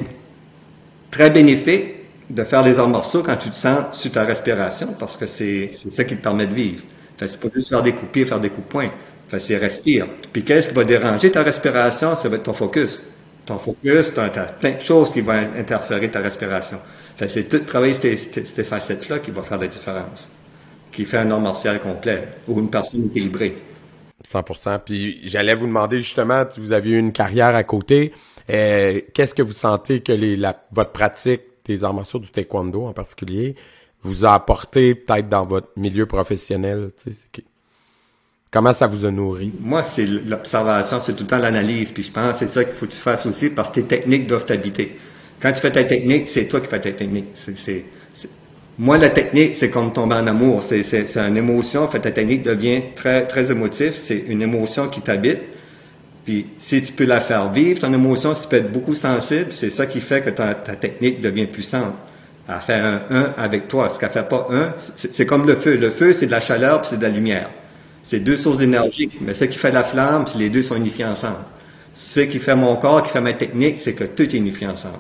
très 1.13 1.31
bénéfique 1.31 1.95
de 2.31 2.43
faire 2.43 2.65
des 2.65 2.81
arts 2.81 2.89
morceaux 2.89 3.23
quand 3.23 3.37
tu 3.37 3.51
te 3.51 3.55
sens 3.55 3.97
sur 3.97 4.11
ta 4.11 4.25
respiration, 4.25 4.89
parce 4.99 5.17
que 5.17 5.27
c'est, 5.27 5.71
c'est 5.73 5.93
ça 5.93 6.03
qui 6.03 6.17
te 6.17 6.23
permet 6.23 6.49
de 6.49 6.55
vivre. 6.55 6.83
Fait 7.17 7.29
c'est 7.29 7.39
pas 7.39 7.49
juste 7.55 7.69
faire 7.69 7.85
des 7.85 7.93
coups 7.93 8.07
de 8.07 8.11
pied, 8.11 8.27
faire 8.27 8.41
des 8.41 8.51
coups 8.51 8.67
de 8.67 8.73
poing. 8.73 8.91
Fait 9.29 9.39
c'est 9.39 9.57
respire. 9.57 10.07
Puis 10.33 10.43
qu'est-ce 10.43 10.71
qui 10.71 10.75
va 10.75 10.83
déranger 10.83 11.31
ta 11.31 11.45
respiration? 11.45 12.17
Ça 12.17 12.29
va 12.29 12.35
être 12.35 12.43
ton 12.43 12.55
focus. 12.55 13.05
Ton 13.47 13.59
focus, 13.59 14.15
tu 14.15 14.19
as 14.19 14.29
plein 14.29 14.73
de 14.73 14.81
choses 14.81 15.13
qui 15.13 15.21
vont 15.21 15.47
interférer 15.57 16.11
ta 16.11 16.19
respiration 16.19 16.79
c'est 17.29 17.49
tout 17.49 17.59
travailler 17.61 17.95
ces, 17.95 18.17
ces, 18.17 18.65
facettes-là 18.65 19.19
qui 19.19 19.31
va 19.31 19.43
faire 19.43 19.59
la 19.59 19.67
différence, 19.67 20.29
qui 20.93 21.05
fait 21.05 21.19
un 21.19 21.31
homme 21.31 21.43
martial 21.43 21.81
complet 21.81 22.29
ou 22.49 22.61
une 22.61 22.71
personne 22.71 23.05
équilibrée. 23.05 23.57
100%. 24.31 24.81
Puis 24.85 25.21
j'allais 25.25 25.55
vous 25.55 25.67
demander 25.67 25.99
justement 25.99 26.45
si 26.49 26.61
vous 26.61 26.73
aviez 26.73 26.97
une 26.97 27.13
carrière 27.13 27.55
à 27.55 27.65
côté, 27.65 28.13
euh, 28.51 29.01
qu'est-ce 29.15 29.35
que 29.35 29.43
vous 29.43 29.53
sentez 29.53 30.01
que 30.01 30.13
les, 30.13 30.37
la, 30.37 30.63
votre 30.73 30.93
pratique 30.93 31.43
des 31.65 31.85
arts 31.85 31.95
martiaux 31.95 32.19
du 32.19 32.31
taekwondo 32.31 32.87
en 32.87 32.93
particulier 32.93 33.55
vous 34.03 34.25
a 34.25 34.33
apporté 34.33 34.95
peut-être 34.95 35.29
dans 35.29 35.45
votre 35.45 35.69
milieu 35.77 36.07
professionnel? 36.07 36.91
Comment 38.51 38.73
ça 38.73 38.87
vous 38.87 39.05
a 39.05 39.11
nourri? 39.11 39.53
Moi, 39.61 39.83
c'est 39.83 40.07
l'observation, 40.07 41.01
c'est 41.01 41.15
tout 41.15 41.23
le 41.23 41.29
temps 41.29 41.39
l'analyse. 41.39 41.93
Puis 41.93 42.03
je 42.03 42.11
pense 42.11 42.33
que 42.33 42.39
c'est 42.39 42.49
ça 42.49 42.65
qu'il 42.65 42.75
faut 42.75 42.87
que 42.87 42.91
tu 42.91 42.97
fasses 42.97 43.27
aussi 43.27 43.51
parce 43.51 43.71
que 43.71 43.75
tes 43.75 43.85
techniques 43.85 44.27
doivent 44.27 44.47
t'habiter. 44.47 44.99
Quand 45.41 45.53
tu 45.53 45.61
fais 45.61 45.71
ta 45.71 45.85
technique, 45.85 46.29
c'est 46.29 46.45
toi 46.45 46.61
qui 46.61 46.69
fais 46.69 46.81
ta 46.81 46.93
technique. 46.93 47.27
Moi, 48.79 48.99
la 48.99 49.11
technique, 49.11 49.57
c'est 49.57 49.71
comme 49.71 49.93
tomber 49.93 50.17
en 50.17 50.27
amour. 50.27 50.63
C'est, 50.63 50.83
une 51.17 51.37
émotion. 51.37 51.87
Fait, 51.89 52.01
ta 52.01 52.11
technique 52.11 52.43
devient 52.43 52.81
très, 52.95 53.27
très 53.27 53.51
émotif. 53.51 53.95
C'est 53.95 54.25
une 54.29 54.43
émotion 54.43 54.89
qui 54.89 55.01
t'habite. 55.01 55.41
Puis 56.25 56.47
si 56.59 56.83
tu 56.83 56.93
peux 56.93 57.07
la 57.07 57.21
faire 57.21 57.51
vivre, 57.51 57.81
ton 57.81 57.93
émotion, 57.93 58.35
si 58.35 58.43
tu 58.43 58.49
peux 58.49 58.57
être 58.57 58.73
beaucoup 58.73 58.95
sensible, 58.95 59.47
c'est 59.51 59.71
ça 59.71 59.87
qui 59.87 60.01
fait 60.01 60.21
que 60.21 60.31
ta, 60.31 60.55
technique 60.55 61.21
devient 61.21 61.47
puissante. 61.47 61.95
À 62.49 62.59
faire 62.59 62.85
un 62.85 63.17
1 63.17 63.35
avec 63.39 63.69
toi. 63.69 63.89
Ce 63.89 63.99
qu'elle 63.99 64.11
fait 64.11 64.29
pas 64.29 64.49
un, 64.51 64.75
c'est 64.97 65.25
comme 65.25 65.47
le 65.47 65.55
feu. 65.55 65.77
Le 65.77 65.91
feu, 65.91 66.13
c'est 66.13 66.27
de 66.27 66.33
la 66.33 66.41
chaleur 66.41 66.81
puis 66.81 66.91
c'est 66.91 66.99
de 66.99 67.03
la 67.03 67.09
lumière. 67.09 67.49
C'est 68.03 68.21
deux 68.21 68.37
sources 68.37 68.59
d'énergie. 68.59 69.11
Mais 69.21 69.35
ce 69.35 69.45
qui 69.45 69.57
fait 69.57 69.71
la 69.71 69.85
flamme, 69.85 70.25
c'est 70.27 70.39
les 70.39 70.49
deux 70.49 70.63
sont 70.63 70.77
unifiés 70.77 71.05
ensemble. 71.05 71.45
Ce 71.95 72.21
qui 72.21 72.39
fait 72.39 72.57
mon 72.57 72.77
corps, 72.77 73.03
qui 73.03 73.11
fait 73.11 73.21
ma 73.21 73.35
technique, 73.35 73.81
c'est 73.81 73.93
que 73.93 74.05
tout 74.05 74.23
est 74.23 74.35
unifié 74.35 74.67
ensemble. 74.67 74.99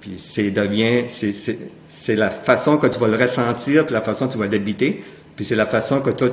Puis 0.00 0.14
c'est 0.16 0.50
devient, 0.50 1.04
c'est 1.08 2.16
la 2.16 2.30
façon 2.30 2.78
que 2.78 2.86
tu 2.86 2.98
vas 2.98 3.08
le 3.08 3.16
ressentir, 3.16 3.84
puis 3.84 3.92
la 3.92 4.00
façon 4.00 4.28
que 4.28 4.32
tu 4.32 4.38
vas 4.38 4.46
l'habiter, 4.46 5.02
puis 5.36 5.44
c'est 5.44 5.56
la 5.56 5.66
façon 5.66 6.00
que 6.00 6.10
toi, 6.10 6.30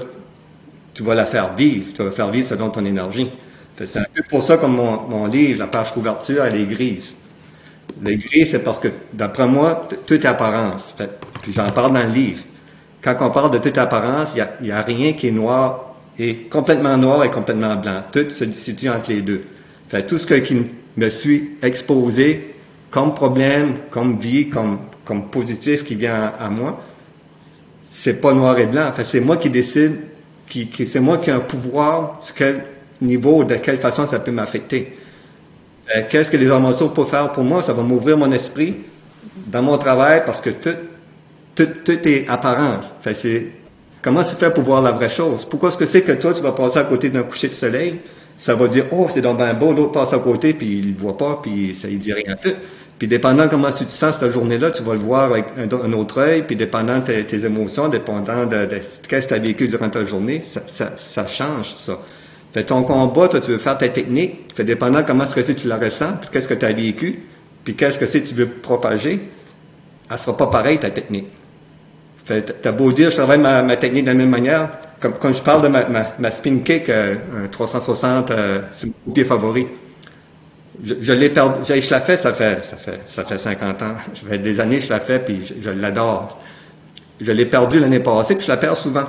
tu 0.94 1.04
vas 1.04 1.16
la 1.16 1.26
faire 1.26 1.54
vivre. 1.56 1.92
Tu 1.94 2.04
vas 2.04 2.12
faire 2.12 2.32
vivre 2.32 2.46
selon 2.48 2.70
ton 2.70 2.84
énergie. 2.86 3.30
C'est 3.78 4.00
un 4.00 4.06
peu 4.12 4.24
pour 4.30 4.42
ça 4.42 4.58
que 4.58 4.66
mon, 4.66 5.02
mon, 5.02 5.28
livre, 5.28 5.60
la 5.60 5.68
page 5.68 5.94
couverture, 5.94 6.44
elle 6.44 6.56
est 6.56 6.66
grise. 6.66 7.16
Le 8.02 8.16
gris, 8.16 8.46
c'est 8.46 8.64
parce 8.64 8.80
que, 8.80 8.88
d'après 9.14 9.48
moi, 9.48 9.88
tout 10.06 10.16
est 10.16 10.26
apparence. 10.26 10.96
j'en 11.50 11.70
parle 11.72 11.94
dans 11.94 12.04
le 12.04 12.14
livre. 12.14 12.44
Quand 13.02 13.16
on 13.22 13.30
parle 13.30 13.52
de 13.52 13.60
toute 13.60 13.78
apparence, 13.78 14.34
il 14.36 14.66
n'y 14.66 14.72
a, 14.72 14.80
a, 14.80 14.82
rien 14.82 15.14
qui 15.14 15.28
est 15.28 15.32
noir, 15.32 15.96
et 16.18 16.36
complètement 16.36 16.98
noir 16.98 17.24
et 17.24 17.30
complètement 17.30 17.76
blanc. 17.76 18.04
Tout 18.12 18.30
se 18.30 18.52
situe 18.52 18.90
entre 18.90 19.12
les 19.12 19.22
deux. 19.22 19.42
Fait, 19.90 20.06
tout 20.06 20.18
ce 20.18 20.26
que, 20.26 20.34
qui 20.36 20.66
me 20.98 21.10
suis 21.10 21.52
exposé 21.62 22.56
comme 22.90 23.14
problème, 23.14 23.76
comme 23.90 24.18
vie, 24.18 24.50
comme, 24.50 24.80
comme 25.04 25.30
positif 25.30 25.84
qui 25.84 25.96
vient 25.96 26.34
à, 26.40 26.50
moi, 26.50 26.82
c'est 27.92 28.22
pas 28.22 28.34
noir 28.34 28.58
et 28.60 28.66
blanc. 28.66 28.92
Fait, 28.94 29.04
c'est 29.04 29.22
moi 29.22 29.38
qui 29.38 29.50
décide, 29.50 29.96
qui, 30.48 30.70
c'est 30.86 31.00
moi 31.00 31.18
qui 31.18 31.30
ai 31.30 31.34
un 31.34 31.40
pouvoir 31.40 32.18
sur 32.22 32.36
quel 32.36 32.64
niveau, 33.02 33.44
de 33.44 33.56
quelle 33.56 33.78
façon 33.78 34.06
ça 34.06 34.20
peut 34.20 34.32
m'affecter. 34.32 34.98
Qu'est-ce 36.10 36.30
que 36.32 36.38
les 36.38 36.52
émotions 36.52 36.90
peuvent 36.90 37.08
faire 37.08 37.32
pour 37.32 37.44
moi? 37.44 37.62
Ça 37.62 37.74
va 37.74 37.82
m'ouvrir 37.82 38.18
mon 38.18 38.32
esprit 38.32 38.78
dans 39.48 39.62
mon 39.62 39.78
travail 39.78 40.24
parce 40.26 40.42
que 40.42 40.50
tout, 40.50 40.76
tout, 41.56 41.68
tout 41.86 42.08
est 42.08 42.28
apparence. 42.28 42.94
Fait, 43.02 43.14
c'est, 43.14 43.48
comment 44.02 44.24
se 44.24 44.36
fait 44.36 44.54
pour 44.54 44.64
voir 44.64 44.82
la 44.82 44.92
vraie 44.92 45.10
chose? 45.10 45.46
Pourquoi 45.46 45.70
est-ce 45.70 45.78
que 45.78 45.86
c'est 45.86 46.02
que 46.02 46.12
toi, 46.14 46.34
tu 46.34 46.42
vas 46.42 46.52
passer 46.52 46.80
à 46.80 46.84
côté 46.84 47.10
d'un 47.10 47.24
coucher 47.24 47.48
de 47.48 47.54
soleil? 47.54 48.00
Ça 48.38 48.56
va 48.56 48.68
dire, 48.68 48.86
oh, 48.92 49.08
c'est 49.10 49.22
donc 49.22 49.38
bien 49.38 49.54
beau, 49.54 49.74
l'autre 49.74 49.94
passe 49.94 50.14
à 50.14 50.20
côté, 50.20 50.54
puis 50.54 50.80
il 50.80 50.92
le 50.94 50.98
voit 50.98 51.18
pas, 51.18 51.40
puis 51.42 51.74
ça 51.74 51.88
ne 51.88 51.98
dit 51.98 52.14
rien 52.14 52.36
tout. 52.36 52.54
Puis 53.00 53.08
dépendant 53.08 53.48
comment 53.48 53.72
tu 53.72 53.86
te 53.86 53.92
sens 53.92 54.18
cette 54.20 54.32
journée-là, 54.32 54.72
tu 54.72 54.84
vas 54.84 54.94
le 54.94 55.00
voir 55.00 55.32
avec 55.32 55.46
un, 55.58 55.94
autre 55.94 56.20
œil, 56.20 56.44
puis 56.44 56.56
dépendant 56.56 57.00
de 57.00 57.22
tes, 57.22 57.46
émotions, 57.46 57.90
dépendant 57.90 58.46
de, 58.46 58.68
qu'est-ce 59.08 59.28
que 59.28 59.34
tu 59.34 59.40
as 59.40 59.44
vécu 59.44 59.68
durant 59.68 59.90
ta 59.90 60.04
journée, 60.06 60.42
ça, 60.46 60.62
ça, 60.66 60.94
ça 60.98 61.28
change 61.28 61.76
ça. 61.76 62.00
Fait 62.52 62.64
ton 62.64 62.84
combat, 62.84 63.28
toi, 63.28 63.40
tu 63.40 63.52
veux 63.52 63.58
faire 63.58 63.78
ta 63.78 63.90
technique, 63.90 64.54
fait 64.56 64.64
dépendant 64.64 65.04
comment 65.04 65.26
est-ce 65.26 65.36
que 65.36 65.52
tu 65.52 65.68
la 65.68 65.78
ressens, 65.78 66.14
puis 66.22 66.30
qu'est-ce 66.32 66.48
que 66.48 66.54
tu 66.54 66.66
as 66.66 66.74
vécu, 66.74 67.20
puis 67.64 67.76
qu'est-ce 67.76 68.00
que 68.00 68.06
c'est 68.06 68.22
que 68.22 68.30
tu 68.30 68.36
veux 68.36 68.48
propager, 68.48 69.20
elle 70.10 70.18
sera 70.18 70.38
pas 70.38 70.48
pareille, 70.48 70.80
ta 70.80 70.90
technique. 70.90 71.28
Fait 72.26 72.42
t'as 72.62 72.72
beau 72.72 72.92
dire, 72.92 73.12
je 73.12 73.16
travaille 73.18 73.40
ma, 73.40 73.64
technique 73.76 74.06
de 74.06 74.10
la 74.10 74.16
même 74.16 74.30
manière, 74.30 74.70
quand 75.00 75.34
je 75.34 75.44
parle 75.44 75.62
de 75.64 75.68
ma, 75.68 75.86
ma, 76.18 76.32
spin 76.32 76.60
kick, 76.60 76.90
euh, 76.90 77.16
un 77.46 77.48
360, 77.48 78.32
euh, 78.32 78.62
c'est 78.72 78.88
mon 79.06 79.14
pied 79.14 79.24
favori. 79.24 79.68
Je, 80.84 80.96
je 81.02 81.14
l'ai 81.14 81.30
perdu, 81.30 81.60
je, 81.66 81.92
la 81.92 82.00
fais, 82.00 82.16
ça 82.16 82.34
fait, 82.34 82.64
ça 82.66 82.78
fait, 82.78 83.00
ça 83.06 83.24
fait 83.24 83.38
50 83.38 83.82
ans. 83.82 83.94
Je 84.14 84.26
fais 84.28 84.38
des 84.38 84.60
années, 84.60 84.80
je 84.80 84.90
la 84.90 85.00
fais, 85.00 85.20
puis 85.20 85.44
je, 85.44 85.54
je 85.62 85.70
l'adore. 85.72 86.40
Je 87.20 87.32
l'ai 87.32 87.46
perdu 87.48 87.80
l'année 87.80 88.00
passée, 88.00 88.36
puis 88.36 88.46
je 88.46 88.52
la 88.52 88.58
perds 88.58 88.78
souvent. 88.78 89.06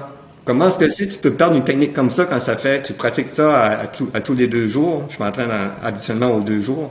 Comment 0.48 0.68
est-ce 0.68 0.78
que 0.78 0.88
si 0.88 1.06
tu 1.08 1.18
peux 1.18 1.32
perdre 1.32 1.56
une 1.56 1.64
technique 1.64 1.92
comme 1.92 2.08
ça 2.08 2.24
quand 2.24 2.40
ça 2.40 2.56
fait, 2.56 2.80
tu 2.80 2.94
pratiques 2.94 3.28
ça 3.28 3.82
à, 3.82 3.86
tous 3.86 4.34
les 4.34 4.46
deux 4.46 4.66
jours, 4.66 5.04
je 5.10 5.22
m'entraîne 5.22 5.50
habituellement 5.82 6.30
aux 6.30 6.40
deux 6.40 6.60
jours, 6.60 6.90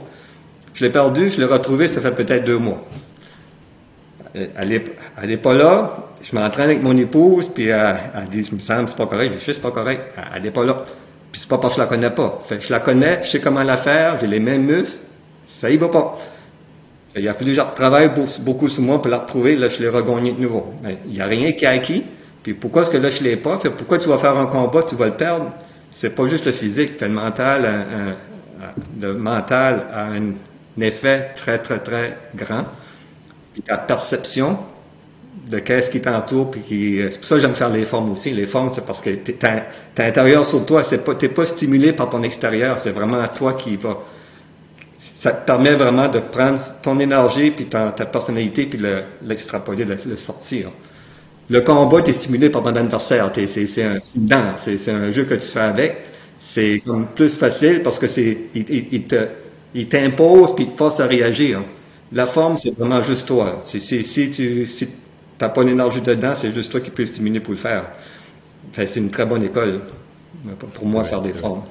je 0.74 0.84
l'ai 0.84 0.92
perdu, 0.92 1.28
je 1.28 1.40
l'ai 1.40 1.44
retrouvé, 1.44 1.88
ça 1.88 2.00
fait 2.00 2.12
peut-être 2.12 2.44
deux 2.44 2.58
mois. 2.58 2.84
Elle 4.32 4.80
n'est 5.24 5.36
pas 5.38 5.54
là, 5.54 6.07
je 6.22 6.34
m'entraîne 6.34 6.66
avec 6.66 6.82
mon 6.82 6.96
épouse, 6.96 7.48
puis 7.48 7.68
elle, 7.68 7.96
dit, 8.30 8.40
il 8.40 8.56
me 8.56 8.60
semble, 8.60 8.88
c'est 8.88 8.96
pas 8.96 9.06
correct, 9.06 9.32
je 9.34 9.44
sais, 9.44 9.52
c'est 9.52 9.60
pas 9.60 9.70
correct, 9.70 10.02
elle 10.34 10.42
n'est 10.42 10.50
pas 10.50 10.64
là. 10.64 10.82
Puis 11.30 11.42
c'est 11.42 11.48
pas 11.48 11.58
parce 11.58 11.74
que 11.74 11.82
je 11.82 11.84
la 11.84 11.88
connais 11.88 12.10
pas. 12.10 12.42
Fait, 12.48 12.60
je 12.60 12.72
la 12.72 12.80
connais, 12.80 13.20
je 13.22 13.28
sais 13.28 13.40
comment 13.40 13.62
la 13.62 13.76
faire, 13.76 14.18
j'ai 14.18 14.26
les 14.26 14.40
mêmes 14.40 14.64
muscles, 14.64 15.04
ça 15.46 15.70
y 15.70 15.76
va 15.76 15.88
pas. 15.88 16.18
il 17.16 17.28
a 17.28 17.34
fallu 17.34 17.52
que 17.52 17.56
je 17.56 17.62
travaille 17.74 18.10
beaucoup 18.40 18.68
sur 18.68 18.82
moi 18.82 19.00
pour 19.00 19.10
la 19.10 19.18
retrouver, 19.18 19.56
là, 19.56 19.68
je 19.68 19.80
l'ai 19.80 19.88
regagné 19.88 20.32
de 20.32 20.40
nouveau. 20.40 20.74
Il 21.06 21.12
n'y 21.12 21.20
a 21.20 21.26
rien 21.26 21.52
qui 21.52 21.64
est 21.64 21.68
acquis. 21.68 22.04
Puis 22.42 22.54
pourquoi 22.54 22.82
est-ce 22.82 22.90
que 22.90 22.96
là, 22.96 23.10
je 23.10 23.22
l'ai 23.22 23.36
pas? 23.36 23.58
Pourquoi 23.76 23.98
tu 23.98 24.08
vas 24.08 24.18
faire 24.18 24.36
un 24.36 24.46
combat, 24.46 24.82
tu 24.82 24.94
vas 24.94 25.06
le 25.06 25.12
perdre? 25.12 25.52
C'est 25.90 26.10
pas 26.10 26.26
juste 26.26 26.46
le 26.46 26.52
physique, 26.52 27.00
le 27.00 27.08
mental, 27.08 27.86
le 29.00 29.14
mental 29.14 29.86
a 29.92 30.06
un, 30.06 30.32
effet 30.80 31.32
très, 31.34 31.58
très, 31.58 31.80
très 31.80 32.16
grand. 32.36 32.64
Puis 33.52 33.62
ta 33.62 33.76
perception 33.76 34.58
de 35.48 35.58
qu'est-ce 35.58 35.90
qui 35.90 36.00
t'entoure, 36.00 36.50
puis 36.50 36.60
qui, 36.60 37.00
c'est 37.10 37.18
pour 37.18 37.24
ça 37.24 37.36
que 37.36 37.40
j'aime 37.40 37.54
faire 37.54 37.70
les 37.70 37.84
formes 37.84 38.10
aussi. 38.10 38.30
Les 38.30 38.46
formes, 38.46 38.70
c'est 38.70 38.84
parce 38.84 39.00
que 39.00 39.10
t'es, 39.10 39.36
intérieur 39.98 40.44
sur 40.44 40.64
toi, 40.66 40.82
c'est 40.82 41.04
pas, 41.04 41.14
t'es 41.14 41.28
pas 41.28 41.44
stimulé 41.44 41.92
par 41.92 42.08
ton 42.10 42.22
extérieur, 42.22 42.78
c'est 42.78 42.90
vraiment 42.90 43.18
à 43.18 43.28
toi 43.28 43.54
qui 43.54 43.76
va. 43.76 43.98
Ça 44.98 45.30
te 45.30 45.46
permet 45.46 45.74
vraiment 45.74 46.08
de 46.08 46.18
prendre 46.18 46.58
ton 46.82 46.98
énergie, 46.98 47.50
puis 47.50 47.66
ta, 47.66 47.90
personnalité, 47.90 48.66
puis 48.66 48.80
l'extrapoler, 49.22 49.84
le 49.84 50.16
sortir 50.16 50.70
le 51.50 51.60
combat, 51.60 52.02
tu 52.02 52.10
es 52.10 52.12
stimulé 52.12 52.50
par 52.50 52.62
ton 52.62 52.70
adversaire. 52.70 53.30
C'est 53.34 53.82
un 53.82 53.98
danse, 54.14 54.68
c'est 54.76 54.90
un 54.90 55.10
jeu 55.10 55.24
que 55.24 55.34
tu 55.34 55.48
fais 55.48 55.60
avec. 55.60 55.96
C'est 56.38 56.80
comme 56.84 57.06
plus 57.06 57.36
facile 57.36 57.82
parce 57.82 57.98
que 57.98 58.06
c'est 58.06 58.36
il, 58.54 59.02
te 59.04 59.26
il 59.74 59.88
t'impose 59.88 60.54
puis 60.54 60.66
il 60.66 60.72
te 60.72 60.76
force 60.76 61.00
à 61.00 61.06
réagir. 61.06 61.62
La 62.12 62.26
forme, 62.26 62.56
c'est 62.56 62.70
vraiment 62.76 63.02
juste 63.02 63.26
toi. 63.26 63.60
si 63.62 63.80
tu 64.30 64.66
si 64.66 64.88
n'as 65.40 65.48
pas 65.48 65.62
l'énergie 65.62 66.00
dedans, 66.00 66.34
c'est 66.34 66.52
juste 66.52 66.70
toi 66.72 66.80
qui 66.80 66.90
peux 66.90 67.04
stimuler 67.04 67.40
pour 67.40 67.52
le 67.52 67.58
faire. 67.58 67.90
c'est 68.72 68.96
une 68.96 69.10
très 69.10 69.26
bonne 69.26 69.42
école 69.42 69.80
pour 70.74 70.86
moi 70.86 71.04
faire 71.04 71.22
des 71.22 71.32
formes. 71.32 71.62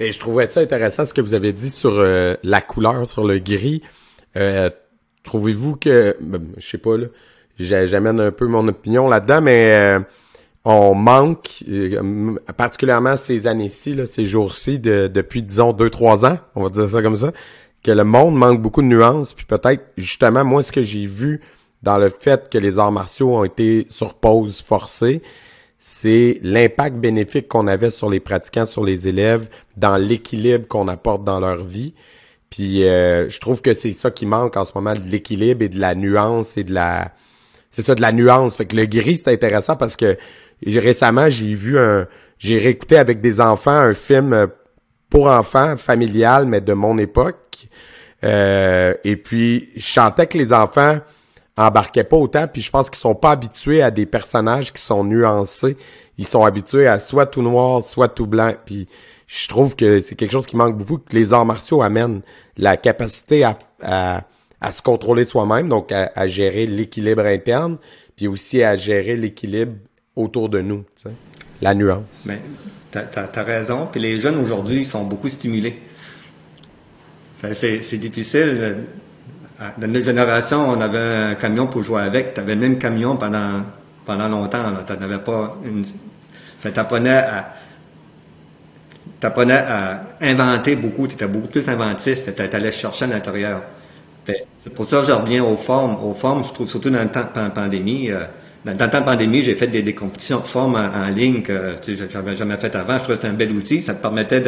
Et 0.00 0.10
je 0.10 0.18
trouvais 0.18 0.46
ça 0.46 0.60
intéressant 0.60 1.06
ce 1.06 1.14
que 1.14 1.20
vous 1.20 1.34
avez 1.34 1.52
dit 1.52 1.70
sur 1.70 1.98
euh, 1.98 2.34
la 2.42 2.60
couleur, 2.60 3.06
sur 3.06 3.24
le 3.24 3.38
gris. 3.38 3.82
Euh, 4.36 4.70
trouvez-vous 5.22 5.76
que, 5.76 6.16
ben, 6.20 6.42
je 6.56 6.66
sais 6.66 6.78
pas 6.78 6.96
là, 6.96 7.06
j'amène 7.58 8.20
un 8.20 8.32
peu 8.32 8.46
mon 8.46 8.66
opinion 8.68 9.08
là-dedans, 9.08 9.40
mais 9.40 9.72
euh, 9.72 10.00
on 10.64 10.94
manque, 10.94 11.64
euh, 11.68 12.36
particulièrement 12.56 13.16
ces 13.16 13.46
années-ci, 13.46 14.06
ces 14.06 14.26
jours-ci, 14.26 14.78
de, 14.78 15.08
depuis, 15.08 15.42
disons, 15.42 15.72
deux, 15.72 15.90
trois 15.90 16.24
ans, 16.24 16.38
on 16.54 16.62
va 16.62 16.70
dire 16.70 16.88
ça 16.88 17.02
comme 17.02 17.16
ça, 17.16 17.32
que 17.82 17.90
le 17.90 18.04
monde 18.04 18.36
manque 18.36 18.60
beaucoup 18.60 18.82
de 18.82 18.86
nuances, 18.86 19.34
puis 19.34 19.44
peut-être, 19.44 19.84
justement, 19.96 20.44
moi, 20.44 20.62
ce 20.62 20.72
que 20.72 20.82
j'ai 20.82 21.06
vu 21.06 21.40
dans 21.82 21.98
le 21.98 22.10
fait 22.10 22.48
que 22.48 22.58
les 22.58 22.78
arts 22.78 22.92
martiaux 22.92 23.36
ont 23.36 23.44
été 23.44 23.86
sur 23.90 24.14
pause 24.14 24.62
forcée, 24.66 25.22
c'est 25.78 26.38
l'impact 26.42 26.96
bénéfique 26.96 27.48
qu'on 27.48 27.66
avait 27.66 27.90
sur 27.90 28.08
les 28.08 28.20
pratiquants, 28.20 28.66
sur 28.66 28.84
les 28.84 29.08
élèves, 29.08 29.48
dans 29.76 29.96
l'équilibre 29.96 30.68
qu'on 30.68 30.86
apporte 30.86 31.24
dans 31.24 31.40
leur 31.40 31.64
vie. 31.64 31.94
Puis 32.50 32.84
euh, 32.84 33.28
je 33.28 33.40
trouve 33.40 33.62
que 33.62 33.74
c'est 33.74 33.92
ça 33.92 34.10
qui 34.10 34.26
manque 34.26 34.56
en 34.56 34.64
ce 34.64 34.72
moment, 34.74 34.94
de 34.94 35.00
l'équilibre 35.00 35.62
et 35.62 35.68
de 35.68 35.80
la 35.80 35.94
nuance 35.94 36.56
et 36.56 36.64
de 36.64 36.72
la 36.72 37.12
c'est 37.72 37.82
ça, 37.82 37.94
de 37.94 38.02
la 38.02 38.12
nuance. 38.12 38.56
Fait 38.58 38.66
que 38.66 38.76
le 38.76 38.84
gris, 38.84 39.16
c'est 39.16 39.32
intéressant 39.32 39.76
parce 39.76 39.96
que 39.96 40.16
récemment, 40.64 41.30
j'ai 41.30 41.54
vu 41.54 41.78
un, 41.78 42.06
j'ai 42.38 42.58
réécouté 42.58 42.98
avec 42.98 43.20
des 43.20 43.40
enfants 43.40 43.70
un 43.70 43.94
film 43.94 44.32
euh, 44.32 44.46
pour 45.08 45.28
enfants, 45.28 45.76
familial, 45.76 46.46
mais 46.46 46.60
de 46.60 46.74
mon 46.74 46.98
époque. 46.98 47.68
Euh, 48.24 48.94
et 49.04 49.16
puis, 49.16 49.70
je 49.74 49.82
chantais 49.82 50.26
que 50.26 50.38
les 50.38 50.52
enfants 50.52 50.98
embarquaient 51.56 52.04
pas 52.04 52.16
autant, 52.16 52.46
puis 52.48 52.62
je 52.62 52.70
pense 52.70 52.88
qu'ils 52.88 53.00
sont 53.00 53.14
pas 53.14 53.32
habitués 53.32 53.82
à 53.82 53.90
des 53.90 54.06
personnages 54.06 54.72
qui 54.72 54.80
sont 54.80 55.04
nuancés. 55.04 55.76
Ils 56.18 56.26
sont 56.26 56.44
habitués 56.44 56.86
à 56.86 57.00
soit 57.00 57.26
tout 57.26 57.42
noir, 57.42 57.82
soit 57.82 58.08
tout 58.08 58.26
blanc. 58.26 58.54
Puis 58.64 58.88
je 59.26 59.48
trouve 59.48 59.76
que 59.76 60.00
c'est 60.00 60.14
quelque 60.14 60.32
chose 60.32 60.46
qui 60.46 60.56
manque 60.56 60.76
beaucoup, 60.76 60.98
que 60.98 61.14
les 61.14 61.32
arts 61.32 61.46
martiaux 61.46 61.82
amènent 61.82 62.22
la 62.56 62.76
capacité 62.76 63.44
à 63.44 64.26
à 64.62 64.70
se 64.70 64.80
contrôler 64.80 65.24
soi-même, 65.24 65.68
donc 65.68 65.90
à, 65.90 66.26
gérer 66.28 66.66
l'équilibre 66.66 67.26
interne, 67.26 67.78
puis 68.14 68.28
aussi 68.28 68.62
à 68.62 68.76
gérer 68.76 69.16
l'équilibre 69.16 69.74
autour 70.14 70.48
de 70.48 70.60
nous, 70.60 70.84
la 71.60 71.74
nuance. 71.74 72.26
Mais 72.26 72.40
tu 72.92 72.98
as, 72.98 73.42
raison, 73.42 73.88
puis 73.90 74.00
les 74.00 74.20
jeunes 74.20 74.38
aujourd'hui, 74.38 74.78
ils 74.78 74.86
sont 74.86 75.04
beaucoup 75.04 75.28
stimulés. 75.28 75.80
c'est 77.52 77.98
difficile. 77.98 78.84
Dans 79.78 79.88
notre 79.88 80.04
génération, 80.04 80.68
on 80.70 80.80
avait 80.80 81.32
un 81.32 81.34
camion 81.34 81.66
pour 81.66 81.82
jouer 81.82 82.02
avec. 82.02 82.34
Tu 82.34 82.40
avais 82.40 82.54
le 82.54 82.60
même 82.60 82.78
camion 82.78 83.16
pendant, 83.16 83.62
pendant 84.04 84.28
longtemps. 84.28 84.64
Tu 84.86 84.92
n'avais 84.94 85.18
pas 85.18 85.56
une. 85.64 85.84
tu 85.84 86.78
apprenais 86.78 87.10
à, 87.10 87.54
à 89.22 90.02
inventer 90.20 90.76
beaucoup, 90.76 91.06
tu 91.06 91.14
étais 91.14 91.26
beaucoup 91.26 91.48
plus 91.48 91.68
inventif, 91.68 92.34
tu 92.34 92.42
allais 92.42 92.72
chercher 92.72 93.04
à 93.04 93.08
l'intérieur. 93.08 93.62
C'est 94.54 94.74
pour 94.74 94.86
ça 94.86 95.00
que 95.00 95.06
je 95.08 95.12
reviens 95.12 95.44
aux 95.44 95.56
formes. 95.56 96.02
Aux 96.04 96.14
formes, 96.14 96.44
je 96.44 96.52
trouve 96.52 96.68
surtout 96.68 96.90
dans 96.90 97.02
le 97.02 97.08
temps 97.10 97.24
de 97.34 97.50
pandémie, 97.50 98.10
euh, 98.10 98.24
dans, 98.64 98.72
le 98.72 98.78
temps 98.78 99.00
de 99.00 99.04
pandémie, 99.04 99.42
j'ai 99.42 99.56
fait 99.56 99.66
des, 99.66 99.94
compétitions 99.94 100.38
de 100.38 100.46
forme 100.46 100.76
en, 100.76 101.08
ligne 101.08 101.42
que 101.42 101.74
tu 101.80 101.96
sais, 101.96 102.08
j'avais 102.08 102.36
jamais 102.36 102.56
fait 102.56 102.74
avant. 102.76 102.94
Je 102.94 102.98
trouvais 102.98 103.14
que 103.14 103.22
c'était 103.22 103.32
un 103.32 103.36
bel 103.36 103.50
outil. 103.50 103.82
Ça 103.82 103.94
te 103.94 104.00
permettait 104.02 104.40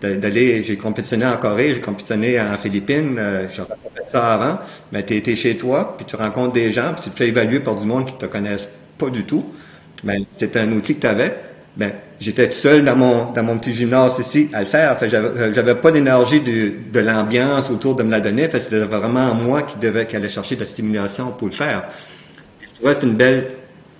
d'aller. 0.00 0.64
j'ai 0.64 0.76
compétitionné 0.76 1.26
en 1.26 1.36
Corée, 1.36 1.74
j'ai 1.74 1.80
compétitionné 1.80 2.40
en 2.40 2.56
Philippines. 2.56 3.16
Euh, 3.18 3.46
j'aurais 3.54 3.68
pas 3.68 3.90
fait 3.94 4.10
ça 4.10 4.32
avant. 4.32 4.58
Mais 4.92 5.04
tu 5.04 5.16
es, 5.16 5.36
chez 5.36 5.56
toi, 5.58 5.94
puis 5.96 6.06
tu 6.06 6.16
rencontres 6.16 6.52
des 6.52 6.72
gens, 6.72 6.94
puis 6.94 7.04
tu 7.04 7.10
te 7.10 7.16
fais 7.16 7.28
évaluer 7.28 7.60
par 7.60 7.74
du 7.74 7.84
monde 7.84 8.06
qui 8.06 8.14
te 8.14 8.26
connaissent 8.26 8.70
pas 8.96 9.10
du 9.10 9.24
tout. 9.24 9.44
Mais 10.02 10.22
c'est 10.30 10.56
un 10.56 10.72
outil 10.72 10.94
que 10.96 11.02
tu 11.02 11.06
avais. 11.06 11.36
Ben, 11.76 11.92
j'étais 12.20 12.46
tout 12.48 12.54
seul 12.54 12.84
dans 12.84 12.96
mon 12.96 13.32
dans 13.32 13.42
mon 13.42 13.58
petit 13.58 13.74
gymnase 13.74 14.18
ici 14.18 14.48
à 14.54 14.60
le 14.60 14.66
faire. 14.66 14.98
Fait 14.98 15.10
j'avais 15.10 15.52
j'avais 15.52 15.74
pas 15.74 15.90
l'énergie 15.90 16.40
de, 16.40 16.72
de 16.90 17.00
l'ambiance 17.00 17.70
autour 17.70 17.96
de 17.96 18.02
me 18.02 18.10
la 18.10 18.20
donner. 18.20 18.48
Fait 18.48 18.60
c'était 18.60 18.80
vraiment 18.80 19.34
moi 19.34 19.62
qui 19.62 19.76
devais 19.78 20.06
qui 20.06 20.16
allait 20.16 20.28
chercher 20.28 20.54
de 20.54 20.60
la 20.60 20.66
stimulation 20.66 21.32
pour 21.32 21.48
le 21.48 21.54
faire. 21.54 21.84
C'est 22.84 23.02
une 23.02 23.16
belle 23.16 23.50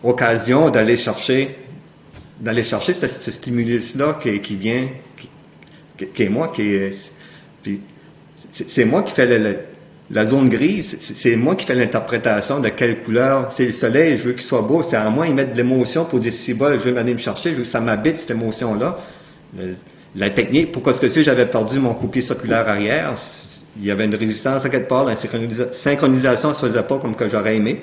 occasion 0.03 0.71
d'aller 0.71 0.97
chercher 0.97 1.57
d'aller 2.41 2.62
chercher 2.62 2.95
ce, 2.95 3.09
stimulus-là 3.09 4.19
qui, 4.23 4.57
vient, 4.57 4.88
qui, 5.97 6.23
est 6.23 6.29
moi, 6.29 6.53
qui 6.55 6.75
est, 6.75 7.12
puis 7.62 7.81
c'est 8.53 8.85
moi 8.85 9.03
qui 9.03 9.12
fais 9.12 9.59
la 10.11 10.27
zone 10.27 10.49
grise, 10.49 10.97
c'est 11.01 11.37
moi 11.37 11.57
qui 11.57 11.67
fais 11.67 11.75
l'interprétation 11.75 12.61
de 12.61 12.69
quelle 12.69 13.01
couleur. 13.01 13.51
C'est 13.51 13.67
le 13.67 13.73
soleil, 13.73 14.17
je 14.19 14.25
veux 14.25 14.33
qu'il 14.33 14.43
soit 14.43 14.62
beau. 14.62 14.83
C'est 14.83 14.97
à 14.97 15.11
moi, 15.11 15.27
ils 15.27 15.35
mettent 15.35 15.53
de 15.53 15.57
l'émotion 15.57 16.05
pour 16.05 16.21
dire 16.21 16.33
si 16.33 16.55
bas, 16.55 16.79
je 16.79 16.88
veux 16.88 16.97
aller 16.97 17.12
me 17.12 17.19
chercher, 17.19 17.51
je 17.51 17.57
veux 17.57 17.62
que 17.62 17.69
ça 17.69 17.81
m'habite, 17.81 18.19
cette 18.19 18.31
émotion-là. 18.31 18.99
La 20.17 20.31
technique, 20.31 20.73
pourquoi 20.73 20.93
est-ce 20.93 21.01
que 21.01 21.09
si 21.09 21.25
j'avais 21.25 21.47
perdu 21.47 21.79
mon 21.79 21.95
coupier 21.95 22.23
circulaire 22.23 22.69
arrière, 22.69 23.14
il 23.79 23.85
y 23.85 23.91
avait 23.91 24.07
une 24.07 24.14
résistance 24.14 24.64
à 24.64 24.69
quelque 24.69 24.88
part, 24.88 25.05
la 25.05 25.14
synchronisation 25.17 26.49
ne 26.49 26.55
se 26.55 26.67
faisait 26.67 26.83
pas 26.83 26.99
comme 26.99 27.14
que 27.14 27.29
j'aurais 27.29 27.57
aimé. 27.57 27.83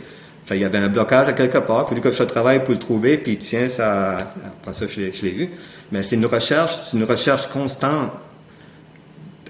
Il 0.52 0.58
y 0.58 0.64
avait 0.64 0.78
un 0.78 0.90
blocage 0.90 1.28
à 1.28 1.34
quelque 1.34 1.58
part. 1.58 1.86
Il 1.86 1.90
fallait 1.90 2.02
que 2.02 2.12
je 2.12 2.24
travaille 2.24 2.64
pour 2.64 2.74
le 2.74 2.80
trouver, 2.80 3.18
puis 3.18 3.38
tiens, 3.38 3.68
ça, 3.68 4.18
après 4.18 4.74
ça, 4.74 4.86
je, 4.88 5.02
l'ai 5.02 5.32
vu. 5.32 5.50
Mais 5.92 6.04
c'est 6.04 6.16
une 6.16 6.26
recherche, 6.28 6.78
c'est 6.86 6.98
une 6.98 7.04
recherche 7.04 7.48
constante 7.48 8.12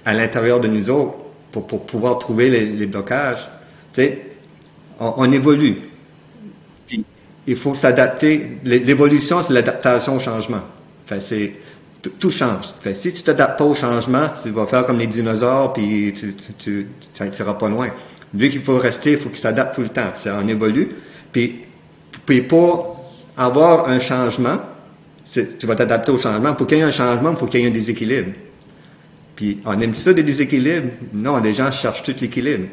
à 0.06 0.14
l'intérieur 0.14 0.60
de 0.60 0.68
nous 0.68 0.88
autres 0.88 1.16
pour, 1.52 1.66
pour 1.66 1.84
pouvoir 1.84 2.18
trouver 2.18 2.48
les, 2.48 2.86
blocages. 2.86 3.48
Tu 3.92 4.02
sais, 4.02 4.22
on, 4.98 5.30
évolue. 5.30 5.76
Puis, 6.86 7.04
il 7.46 7.56
faut 7.56 7.74
s'adapter. 7.74 8.58
L'évolution, 8.64 9.42
c'est 9.42 9.52
l'adaptation 9.52 10.16
au 10.16 10.18
changement. 10.18 10.62
Enfin, 11.04 11.20
c'est, 11.20 11.52
tout 12.18 12.30
change. 12.30 12.66
Si 12.94 13.12
tu 13.12 13.22
t'adaptes 13.22 13.58
pas 13.58 13.64
au 13.64 13.74
changement, 13.74 14.26
tu 14.42 14.50
vas 14.50 14.66
faire 14.66 14.86
comme 14.86 14.98
les 14.98 15.06
dinosaures, 15.06 15.72
puis 15.72 16.12
tu, 16.16 16.34
tu, 16.34 16.52
tu, 17.12 17.30
tu 17.30 17.44
pas 17.44 17.68
loin. 17.68 17.88
Lui 18.34 18.50
qu'il 18.50 18.62
faut 18.62 18.78
rester, 18.78 19.12
il 19.12 19.18
faut 19.18 19.28
qu'il 19.28 19.38
s'adapte 19.38 19.74
tout 19.74 19.82
le 19.82 19.88
temps. 19.88 20.12
On 20.26 20.48
évolue. 20.48 20.88
Puis, 21.32 21.62
puis 22.24 22.42
pour 22.42 23.04
avoir 23.36 23.88
un 23.88 23.98
changement, 23.98 24.58
tu 25.30 25.66
vas 25.66 25.74
t'adapter 25.74 26.12
au 26.12 26.18
changement. 26.18 26.54
Pour 26.54 26.66
qu'il 26.66 26.78
y 26.78 26.80
ait 26.80 26.84
un 26.84 26.92
changement, 26.92 27.30
il 27.32 27.36
faut 27.36 27.46
qu'il 27.46 27.60
y 27.60 27.64
ait 27.64 27.68
un 27.68 27.72
déséquilibre. 27.72 28.30
Puis 29.34 29.60
on 29.64 29.78
aime 29.80 29.94
ça 29.94 30.12
des 30.12 30.22
déséquilibres? 30.22 30.90
Non, 31.12 31.38
les 31.38 31.54
gens 31.54 31.70
cherchent 31.70 32.02
tout 32.02 32.14
l'équilibre. 32.20 32.66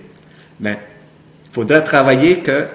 Mais 0.59 0.79
il 1.45 1.53
faudrait 1.53 1.83
travailler 1.83 2.39
que 2.39 2.65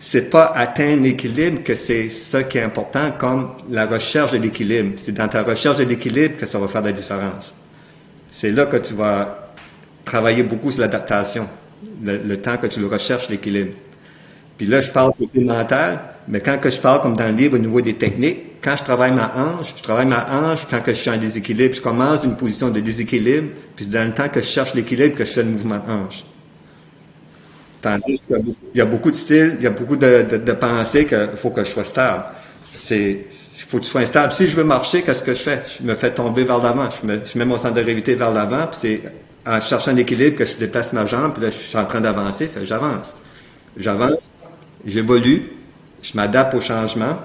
c'est 0.00 0.30
pas 0.30 0.52
atteindre 0.54 1.02
l'équilibre 1.02 1.62
que 1.62 1.74
c'est 1.74 2.10
ça 2.10 2.44
qui 2.44 2.58
est 2.58 2.62
important 2.62 3.12
comme 3.18 3.52
la 3.70 3.86
recherche 3.86 4.32
de 4.32 4.38
l'équilibre. 4.38 4.94
C'est 4.96 5.12
dans 5.12 5.28
ta 5.28 5.42
recherche 5.42 5.78
de 5.78 5.84
l'équilibre 5.84 6.36
que 6.38 6.46
ça 6.46 6.58
va 6.58 6.68
faire 6.68 6.82
la 6.82 6.92
différence. 6.92 7.54
C'est 8.30 8.52
là 8.52 8.66
que 8.66 8.76
tu 8.76 8.94
vas 8.94 9.52
travailler 10.04 10.42
beaucoup 10.42 10.70
sur 10.70 10.82
l'adaptation 10.82 11.48
le, 12.02 12.36
temps 12.36 12.56
que 12.56 12.66
tu 12.66 12.80
le 12.80 12.86
recherches, 12.86 13.28
l'équilibre. 13.28 13.72
Puis 14.56 14.66
là, 14.66 14.80
je 14.80 14.90
parle 14.90 15.12
côté 15.18 15.40
mental, 15.40 16.00
mais 16.28 16.40
quand 16.40 16.58
que 16.58 16.70
je 16.70 16.80
parle 16.80 17.02
comme 17.02 17.16
dans 17.16 17.28
le 17.28 17.36
livre 17.36 17.56
au 17.56 17.58
niveau 17.58 17.80
des 17.80 17.94
techniques, 17.94 18.62
quand 18.62 18.74
je 18.76 18.84
travaille 18.84 19.12
ma 19.12 19.32
hanche, 19.36 19.74
je 19.76 19.82
travaille 19.82 20.06
ma 20.06 20.26
hanche 20.30 20.66
quand 20.68 20.80
que 20.80 20.92
je 20.92 21.00
suis 21.00 21.10
en 21.10 21.18
déséquilibre. 21.18 21.74
Je 21.74 21.82
commence 21.82 22.22
d'une 22.22 22.36
position 22.36 22.70
de 22.70 22.80
déséquilibre, 22.80 23.54
puis 23.76 23.86
dans 23.86 24.06
le 24.08 24.14
temps 24.14 24.28
que 24.28 24.40
je 24.40 24.46
cherche 24.46 24.74
l'équilibre 24.74 25.14
que 25.14 25.24
je 25.24 25.30
fais 25.30 25.42
le 25.42 25.50
mouvement 25.50 25.76
de 25.76 25.92
hanche. 25.92 26.24
Tandis 27.82 28.20
qu'il 28.26 28.54
y, 28.74 28.80
a 28.80 28.84
beaucoup 28.84 29.10
de 29.10 29.16
styles, 29.16 29.56
il 29.58 29.64
y 29.64 29.66
a 29.66 29.70
beaucoup 29.70 29.96
de, 29.96 30.52
pensées 30.52 31.04
qu'il 31.04 31.28
faut 31.36 31.50
que 31.50 31.62
je 31.62 31.70
sois 31.70 31.84
stable. 31.84 32.24
C'est, 32.72 33.26
il 33.30 33.64
faut 33.68 33.78
que 33.78 33.84
tu 33.84 33.90
sois 33.90 34.04
stable. 34.06 34.32
Si 34.32 34.48
je 34.48 34.56
veux 34.56 34.64
marcher, 34.64 35.02
qu'est-ce 35.02 35.22
que 35.22 35.34
je 35.34 35.40
fais? 35.40 35.62
Je 35.78 35.86
me 35.86 35.94
fais 35.94 36.10
tomber 36.12 36.44
vers 36.44 36.58
l'avant. 36.58 36.88
Je, 36.90 37.06
je 37.24 37.38
mets 37.38 37.44
mon 37.44 37.58
centre 37.58 37.74
de 37.74 37.82
gravité 37.82 38.16
vers 38.16 38.32
l'avant, 38.32 38.66
puis 38.66 38.78
c'est 38.80 39.00
en 39.46 39.60
cherchant 39.60 39.92
un 39.92 39.96
équilibre, 39.96 40.36
que 40.36 40.44
je 40.44 40.56
déplace 40.56 40.92
ma 40.92 41.06
jambe, 41.06 41.34
puis 41.34 41.42
là, 41.42 41.50
je 41.50 41.56
suis 41.56 41.78
en 41.78 41.84
train 41.84 42.00
d'avancer, 42.00 42.50
j'avance. 42.64 43.16
J'avance, 43.76 44.16
j'évolue, 44.84 45.50
je 46.02 46.12
m'adapte 46.14 46.54
au 46.54 46.60
changement. 46.60 47.18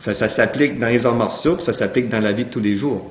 Ça 0.00 0.28
s'applique 0.28 0.78
dans 0.78 0.88
les 0.88 1.06
arts 1.06 1.14
martiaux, 1.14 1.56
puis 1.56 1.64
ça 1.64 1.72
s'applique 1.72 2.08
dans 2.08 2.20
la 2.20 2.32
vie 2.32 2.44
de 2.44 2.50
tous 2.50 2.60
les 2.60 2.76
jours. 2.76 3.10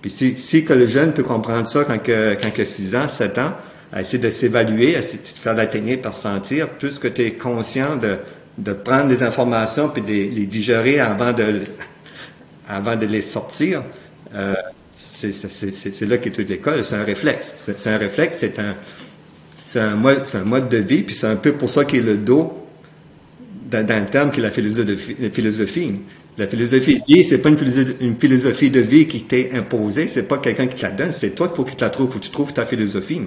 Puis 0.00 0.10
si, 0.10 0.38
si 0.38 0.64
que 0.64 0.72
le 0.72 0.88
jeune 0.88 1.12
peut 1.12 1.22
comprendre 1.22 1.66
ça 1.68 1.84
quand 1.84 1.98
que, 2.02 2.34
quand 2.34 2.50
que 2.52 2.64
6 2.64 2.96
ans, 2.96 3.06
7 3.06 3.38
ans, 3.38 3.52
essayer 3.96 4.18
de 4.18 4.30
s'évaluer, 4.30 4.90
essayer 4.96 5.22
de 5.22 5.28
faire 5.28 5.54
la 5.54 5.66
technique 5.66 6.02
par 6.02 6.14
sentir, 6.14 6.68
plus 6.68 6.98
que 6.98 7.06
tu 7.06 7.22
es 7.22 7.32
conscient 7.32 7.96
de, 7.96 8.16
de 8.58 8.72
prendre 8.72 9.06
des 9.06 9.22
informations 9.22 9.88
puis 9.88 10.02
de 10.02 10.34
les 10.34 10.46
digérer 10.46 10.98
avant 10.98 11.32
de, 11.32 11.62
avant 12.68 12.96
de 12.96 13.06
les 13.06 13.22
sortir, 13.22 13.84
euh, 14.34 14.54
c'est 14.92 16.06
là 16.06 16.18
qu'est 16.18 16.30
toute 16.30 16.48
l'école, 16.48 16.84
c'est 16.84 16.96
un 16.96 17.04
réflexe. 17.04 17.72
C'est 17.76 17.90
un 17.90 17.96
réflexe, 17.96 18.38
c'est 18.38 18.58
un, 18.58 18.74
un, 19.76 19.96
mode, 19.96 20.22
un 20.34 20.44
mode 20.44 20.68
de 20.68 20.78
vie, 20.78 21.02
puis 21.02 21.14
c'est 21.14 21.26
un 21.26 21.36
peu 21.36 21.52
pour 21.52 21.70
ça 21.70 21.84
qu'il 21.84 22.00
est 22.00 22.02
le 22.02 22.16
dos 22.16 22.58
dans, 23.70 23.86
le 23.86 24.10
terme 24.10 24.30
qui 24.30 24.40
est 24.40 24.42
la 24.42 24.50
philosophie. 24.50 25.16
La 25.18 25.30
philosophie, 25.30 26.00
la 26.36 26.46
philosophie 26.46 27.24
c'est 27.24 27.38
pas 27.38 27.48
une 27.48 28.16
philosophie, 28.18 28.70
de 28.70 28.80
vie 28.80 29.06
qui 29.06 29.24
t'est 29.24 29.52
imposée, 29.54 30.08
c'est 30.08 30.24
pas 30.24 30.38
quelqu'un 30.38 30.66
qui 30.66 30.76
te 30.76 30.82
la 30.82 30.90
donne, 30.90 31.12
c'est 31.12 31.30
toi 31.30 31.48
qu'il 31.48 31.56
faut 31.56 31.64
que 31.64 31.70
tu 31.70 31.82
la 31.82 31.90
trouves, 31.90 32.10
faut 32.10 32.18
tu 32.18 32.30
trouves 32.30 32.52
ta 32.52 32.66
philosophie, 32.66 33.22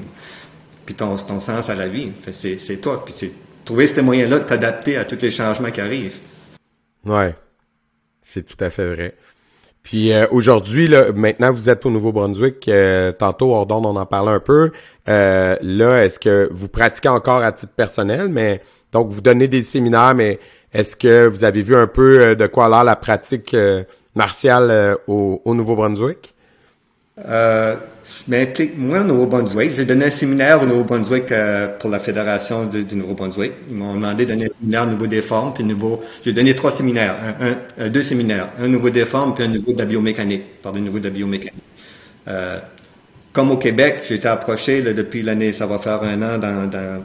puis 0.86 0.96
ton, 0.96 1.16
ton 1.16 1.40
sens 1.40 1.70
à 1.70 1.76
la 1.76 1.88
vie. 1.88 2.12
C'est 2.32 2.82
toi, 2.82 3.04
puis 3.04 3.14
c'est 3.16 3.32
trouver 3.66 3.88
ces 3.88 4.04
moyens-là 4.04 4.40
de 4.40 4.44
t'adapter 4.44 4.98
à 4.98 5.06
tous 5.06 5.22
les 5.22 5.32
changements 5.32 5.72
qui 5.72 5.82
arrivent. 5.82 6.18
Ouais, 7.06 7.36
c'est 8.22 8.46
tout 8.46 8.64
à 8.64 8.70
fait 8.70 8.88
vrai. 8.88 9.16
Puis 9.86 10.12
euh, 10.12 10.26
aujourd'hui, 10.32 10.88
là, 10.88 11.12
maintenant 11.14 11.52
vous 11.52 11.70
êtes 11.70 11.86
au 11.86 11.92
Nouveau-Brunswick. 11.92 12.68
Euh, 12.68 13.12
tantôt, 13.12 13.54
Ordon, 13.54 13.86
on 13.86 13.96
en 13.96 14.06
parlait 14.08 14.32
un 14.32 14.40
peu. 14.40 14.72
Euh, 15.08 15.56
là, 15.62 16.04
est-ce 16.04 16.20
que 16.20 16.50
vous 16.52 16.68
pratiquez 16.68 17.08
encore 17.08 17.44
à 17.44 17.52
titre 17.52 17.72
personnel, 17.74 18.28
mais 18.28 18.62
donc 18.92 19.12
vous 19.12 19.22
donnez 19.22 19.48
des 19.48 19.62
séminaires, 19.62 20.16
mais 20.16 20.40
est-ce 20.74 20.96
que 20.96 21.28
vous 21.28 21.44
avez 21.44 21.62
vu 21.62 21.76
un 21.76 21.86
peu 21.86 22.36
de 22.36 22.48
quoi 22.48 22.66
alors 22.66 22.84
la 22.84 22.96
pratique 22.96 23.56
martiale 24.16 24.98
au, 25.08 25.40
au 25.46 25.54
Nouveau-Brunswick? 25.54 26.34
Je 28.28 28.32
m'implique 28.32 28.74
au 28.78 29.04
Nouveau-Brunswick. 29.04 29.72
J'ai 29.76 29.86
donné 29.86 30.06
un 30.06 30.10
séminaire 30.10 30.62
au 30.62 30.66
Nouveau-Brunswick 30.66 31.32
euh, 31.32 31.68
pour 31.80 31.90
la 31.90 32.00
Fédération 32.00 32.66
du 32.66 32.96
Nouveau-Brunswick. 32.96 33.54
Ils 33.70 33.78
m'ont 33.78 33.94
demandé 33.94 34.26
de 34.26 34.32
donner 34.32 34.46
un 34.46 34.50
séminaire 34.50 34.84
au 34.84 34.88
niveau 34.88 35.08
des 35.08 35.22
formes, 35.22 35.54
puis 35.54 35.64
nouveau. 35.64 36.02
J'ai 36.24 36.34
donné 36.34 36.56
trois 36.56 36.72
séminaires, 36.72 37.16
un, 37.40 37.84
un, 37.86 37.90
deux 37.90 38.04
séminaires, 38.04 38.50
un 38.60 38.68
niveau 38.68 38.90
des 38.90 39.06
formes, 39.06 39.34
puis 39.34 39.44
un 39.44 39.48
niveau 39.48 39.74
de 39.74 39.78
la 39.78 39.86
biomécanique, 39.86 40.62
par 40.62 40.74
le 40.74 40.80
niveau 40.80 41.00
de 41.00 41.06
la 41.06 41.10
biomécanique. 41.12 41.64
Euh, 42.28 42.60
comme 43.32 43.52
au 43.52 43.58
Québec, 43.58 44.04
j'ai 44.08 44.16
été 44.16 44.28
approché 44.28 44.82
depuis 44.82 45.22
l'année, 45.22 45.52
ça 45.52 45.68
va 45.68 45.78
faire 45.78 46.02
un 46.04 46.22
an 46.22 46.38
dans, 46.38 46.70
dans 46.70 47.04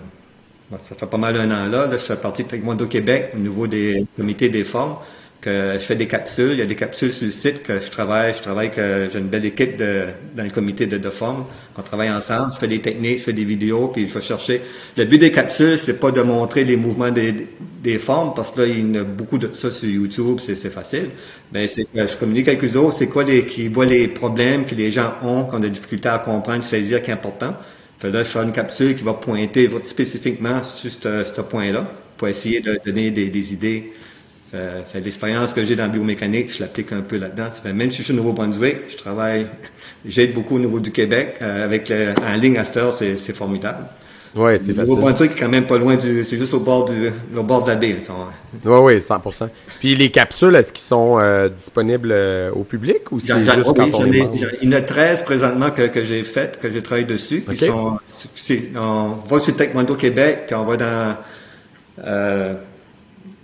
ça 0.79 0.95
fait 0.95 1.07
pas 1.07 1.19
mal 1.19 1.35
un 1.37 1.51
an 1.51 1.67
là, 1.67 1.87
là 1.87 1.93
je 1.93 1.97
fais 1.97 2.15
partie 2.15 2.45
de 2.45 2.49
Taekwondo 2.49 2.87
Québec 2.87 3.33
au 3.35 3.39
niveau 3.39 3.67
des 3.67 4.07
comités 4.17 4.49
des 4.49 4.63
formes 4.63 4.97
que 5.41 5.75
je 5.75 5.79
fais 5.79 5.97
des 5.97 6.07
capsules. 6.07 6.53
Il 6.53 6.59
y 6.59 6.63
a 6.63 6.67
des 6.67 6.77
capsules 6.77 7.13
sur 7.13 7.27
le 7.27 7.33
site 7.33 7.63
que 7.63 7.81
je 7.81 7.91
travaille. 7.91 8.35
Je 8.37 8.43
travaille 8.43 8.71
que 8.71 9.09
j'ai 9.11 9.19
une 9.19 9.29
belle 9.29 9.47
équipe 9.47 9.77
de, 9.77 10.07
dans 10.37 10.45
le 10.45 10.51
comité 10.51 10.87
de, 10.87 10.99
de 10.99 11.11
forme. 11.11 11.45
On 11.79 11.83
travaille 11.83 12.11
ensemble. 12.11 12.53
Je 12.53 12.59
fais 12.59 12.69
des 12.69 12.81
techniques, 12.81 13.19
je 13.21 13.25
fais 13.25 13.33
des 13.33 13.45
vidéos, 13.45 13.89
puis 13.89 14.07
je 14.07 14.15
vais 14.15 14.21
chercher. 14.21 14.61
Le 14.97 15.05
but 15.05 15.19
des 15.19 15.33
capsules, 15.33 15.79
c'est 15.79 15.99
pas 15.99 16.11
de 16.11 16.21
montrer 16.21 16.65
les 16.65 16.77
mouvements 16.77 17.11
des, 17.11 17.49
des 17.83 17.99
formes, 17.99 18.33
parce 18.35 18.53
que 18.53 18.61
là, 18.61 18.67
il 18.67 18.95
y 18.95 18.99
a 18.99 19.05
beaucoup 19.05 19.39
de 19.39 19.51
ça 19.53 19.71
sur 19.71 19.89
YouTube, 19.89 20.39
c'est, 20.41 20.55
facile. 20.71 21.09
Mais 21.53 21.61
ben, 21.61 21.69
c'est 21.69 21.85
que 21.85 22.07
je 22.07 22.17
communique 22.19 22.49
avec 22.49 22.63
eux 22.63 22.77
autres, 22.77 22.99
c'est 22.99 23.07
quoi 23.07 23.25
les, 23.25 23.47
qui 23.47 23.69
voient 23.69 23.87
les 23.87 24.09
problèmes 24.09 24.67
que 24.67 24.75
les 24.75 24.93
gens 24.93 25.15
ont, 25.23 25.45
qu'on 25.45 25.57
a 25.59 25.61
des 25.61 25.71
difficultés 25.71 26.11
à 26.11 26.19
comprendre, 26.19 26.63
saisir, 26.63 27.03
qui 27.03 27.11
est 27.11 27.15
important. 27.15 27.55
Fait 27.99 28.11
là, 28.11 28.25
je 28.25 28.29
fais 28.29 28.43
une 28.43 28.53
capsule 28.53 28.95
qui 28.95 29.05
va 29.05 29.15
pointer 29.15 29.69
spécifiquement 29.85 30.63
sur 30.63 30.91
ce, 30.91 31.25
ce 31.25 31.41
point-là, 31.41 31.91
pour 32.19 32.29
essayer 32.29 32.61
de 32.61 32.79
donner 32.85 33.11
des, 33.11 33.31
des 33.31 33.55
idées 33.55 33.93
euh, 34.55 34.81
l'expérience 34.95 35.55
que 35.55 35.65
j'ai 35.65 35.77
dans 35.77 35.85
la 35.85 35.89
biomécanique, 35.89 36.53
je 36.53 36.61
l'applique 36.61 36.93
un 36.93 37.03
peu 37.03 37.17
là-dedans. 37.17 37.49
même 37.73 37.91
si 37.91 37.99
je 37.99 38.03
suis 38.05 38.13
au 38.13 38.17
Nouveau-Brunswick, 38.17 38.79
je 38.89 38.97
travaille, 38.97 39.47
j'aide 40.05 40.35
beaucoup 40.35 40.57
au 40.57 40.59
niveau 40.59 40.81
du 40.81 40.91
Québec. 40.91 41.37
Euh, 41.41 41.65
avec 41.65 41.89
le, 41.89 42.15
en 42.27 42.37
ligne 42.37 42.59
à 42.59 42.65
c'est, 42.65 43.17
c'est 43.17 43.37
formidable. 43.37 43.85
Oui, 44.35 44.53
c'est 44.59 44.73
facile. 44.73 44.91
Nouveau-Brunswick 44.91 45.33
est 45.33 45.39
quand 45.41 45.49
même 45.49 45.67
pas 45.67 45.79
loin 45.79 45.97
du, 45.97 46.25
c'est 46.25 46.37
juste 46.37 46.55
au 46.55 46.61
bord 46.61 46.85
du, 46.85 47.11
au 47.37 47.43
bord 47.43 47.65
de 47.65 47.69
la 47.69 47.75
baie. 47.75 47.97
Oui, 48.65 48.79
oui, 48.83 48.99
100%. 48.99 49.49
Puis 49.81 49.97
les 49.97 50.11
capsules, 50.11 50.55
est-ce 50.55 50.73
qu'ils 50.73 50.85
sont 50.85 51.19
euh, 51.19 51.49
disponibles 51.49 52.11
euh, 52.13 52.53
au 52.53 52.63
public 52.63 53.11
ou 53.11 53.19
c'est 53.19 53.35
juste 53.45 53.63
quand 53.65 53.89
on 53.95 54.13
ai, 54.13 54.29
Il 54.63 54.69
y 54.71 54.75
en 54.75 54.79
a 54.79 54.81
13 54.83 55.23
présentement 55.23 55.71
que, 55.71 55.83
que 55.89 56.05
j'ai 56.05 56.23
faites, 56.23 56.61
que 56.61 56.71
j'ai 56.71 56.83
travaillé 56.83 57.07
dessus. 57.07 57.43
Qui 57.43 57.57
sont, 57.57 57.99
on 58.77 59.09
va 59.29 59.41
sur 59.41 59.57
Taekwondo 59.57 59.97
Québec, 59.97 60.45
puis 60.47 60.55
on 60.55 60.65
va 60.65 60.77
dans, 60.77 61.17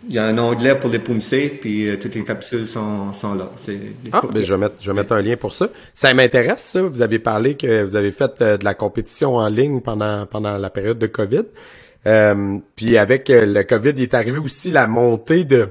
il 0.08 0.14
y 0.14 0.18
a 0.18 0.24
un 0.24 0.38
onglet 0.38 0.74
pour 0.76 0.90
les 0.90 0.98
pousser, 0.98 1.48
puis 1.48 1.98
toutes 2.00 2.14
les 2.14 2.24
capsules 2.24 2.66
sont, 2.66 3.12
sont 3.12 3.34
là. 3.34 3.50
ah, 4.12 4.20
ben 4.32 4.44
je 4.44 4.52
vais, 4.52 4.58
mettre, 4.58 4.74
je 4.80 4.90
vais 4.90 4.96
mettre 4.96 5.12
un 5.12 5.22
lien 5.22 5.36
pour 5.36 5.54
ça. 5.54 5.68
Ça 5.94 6.12
m'intéresse, 6.14 6.62
ça. 6.62 6.82
Vous 6.82 7.02
avez 7.02 7.18
parlé 7.18 7.56
que 7.56 7.82
vous 7.82 7.96
avez 7.96 8.10
fait 8.10 8.40
de 8.40 8.64
la 8.64 8.74
compétition 8.74 9.36
en 9.36 9.48
ligne 9.48 9.80
pendant, 9.80 10.26
pendant 10.26 10.58
la 10.58 10.70
période 10.70 10.98
de 10.98 11.06
COVID. 11.06 11.44
Euh, 12.06 12.58
puis 12.76 12.96
avec 12.98 13.28
le 13.28 13.62
COVID, 13.62 13.92
il 13.96 14.02
est 14.02 14.14
arrivé 14.14 14.38
aussi 14.38 14.70
la 14.70 14.86
montée 14.86 15.44
de 15.44 15.68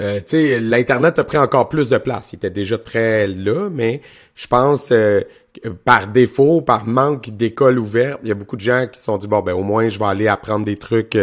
euh, 0.00 0.16
tu 0.20 0.24
sais, 0.28 0.60
l'Internet 0.60 1.18
a 1.18 1.24
pris 1.24 1.36
encore 1.36 1.68
plus 1.68 1.90
de 1.90 1.98
place. 1.98 2.32
Il 2.32 2.36
était 2.36 2.50
déjà 2.50 2.78
très 2.78 3.26
là, 3.26 3.68
mais 3.70 4.00
je 4.34 4.46
pense 4.46 4.88
euh, 4.92 5.20
par 5.84 6.06
défaut, 6.06 6.62
par 6.62 6.86
manque 6.86 7.28
d'écoles 7.30 7.78
ouvertes, 7.78 8.20
il 8.22 8.30
y 8.30 8.32
a 8.32 8.34
beaucoup 8.34 8.56
de 8.56 8.62
gens 8.62 8.86
qui 8.90 8.98
se 8.98 9.04
sont 9.04 9.18
dit, 9.18 9.26
bon, 9.26 9.40
ben 9.40 9.52
au 9.52 9.62
moins, 9.62 9.88
je 9.88 9.98
vais 9.98 10.06
aller 10.06 10.26
apprendre 10.26 10.64
des 10.64 10.76
trucs 10.76 11.18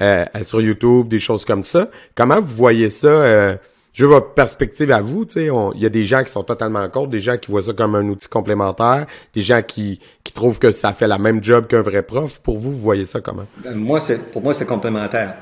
euh, 0.00 0.24
sur 0.42 0.60
YouTube, 0.60 1.08
des 1.08 1.20
choses 1.20 1.44
comme 1.44 1.64
ça. 1.64 1.88
Comment 2.14 2.40
vous 2.40 2.54
voyez 2.54 2.90
ça? 2.90 3.58
je 3.92 4.04
veux 4.04 4.10
votre 4.10 4.30
perspective 4.30 4.90
à 4.90 5.00
vous. 5.00 5.24
Tu 5.24 5.32
sais, 5.34 5.48
il 5.74 5.80
y 5.80 5.86
a 5.86 5.90
des 5.90 6.06
gens 6.06 6.24
qui 6.24 6.32
sont 6.32 6.42
totalement 6.42 6.88
contre, 6.88 7.10
des 7.10 7.20
gens 7.20 7.36
qui 7.36 7.50
voient 7.50 7.62
ça 7.62 7.72
comme 7.72 7.94
un 7.94 8.08
outil 8.08 8.28
complémentaire, 8.28 9.06
des 9.34 9.42
gens 9.42 9.60
qui, 9.62 10.00
qui 10.24 10.32
trouvent 10.32 10.58
que 10.58 10.72
ça 10.72 10.92
fait 10.92 11.06
la 11.06 11.18
même 11.18 11.42
job 11.44 11.66
qu'un 11.66 11.82
vrai 11.82 12.02
prof. 12.02 12.40
Pour 12.42 12.58
vous, 12.58 12.72
vous 12.72 12.80
voyez 12.80 13.06
ça 13.06 13.20
comment? 13.20 13.44
Ben, 13.62 13.74
moi, 13.74 14.00
c'est 14.00 14.30
pour 14.30 14.42
moi, 14.42 14.54
c'est 14.54 14.66
complémentaire. 14.66 15.34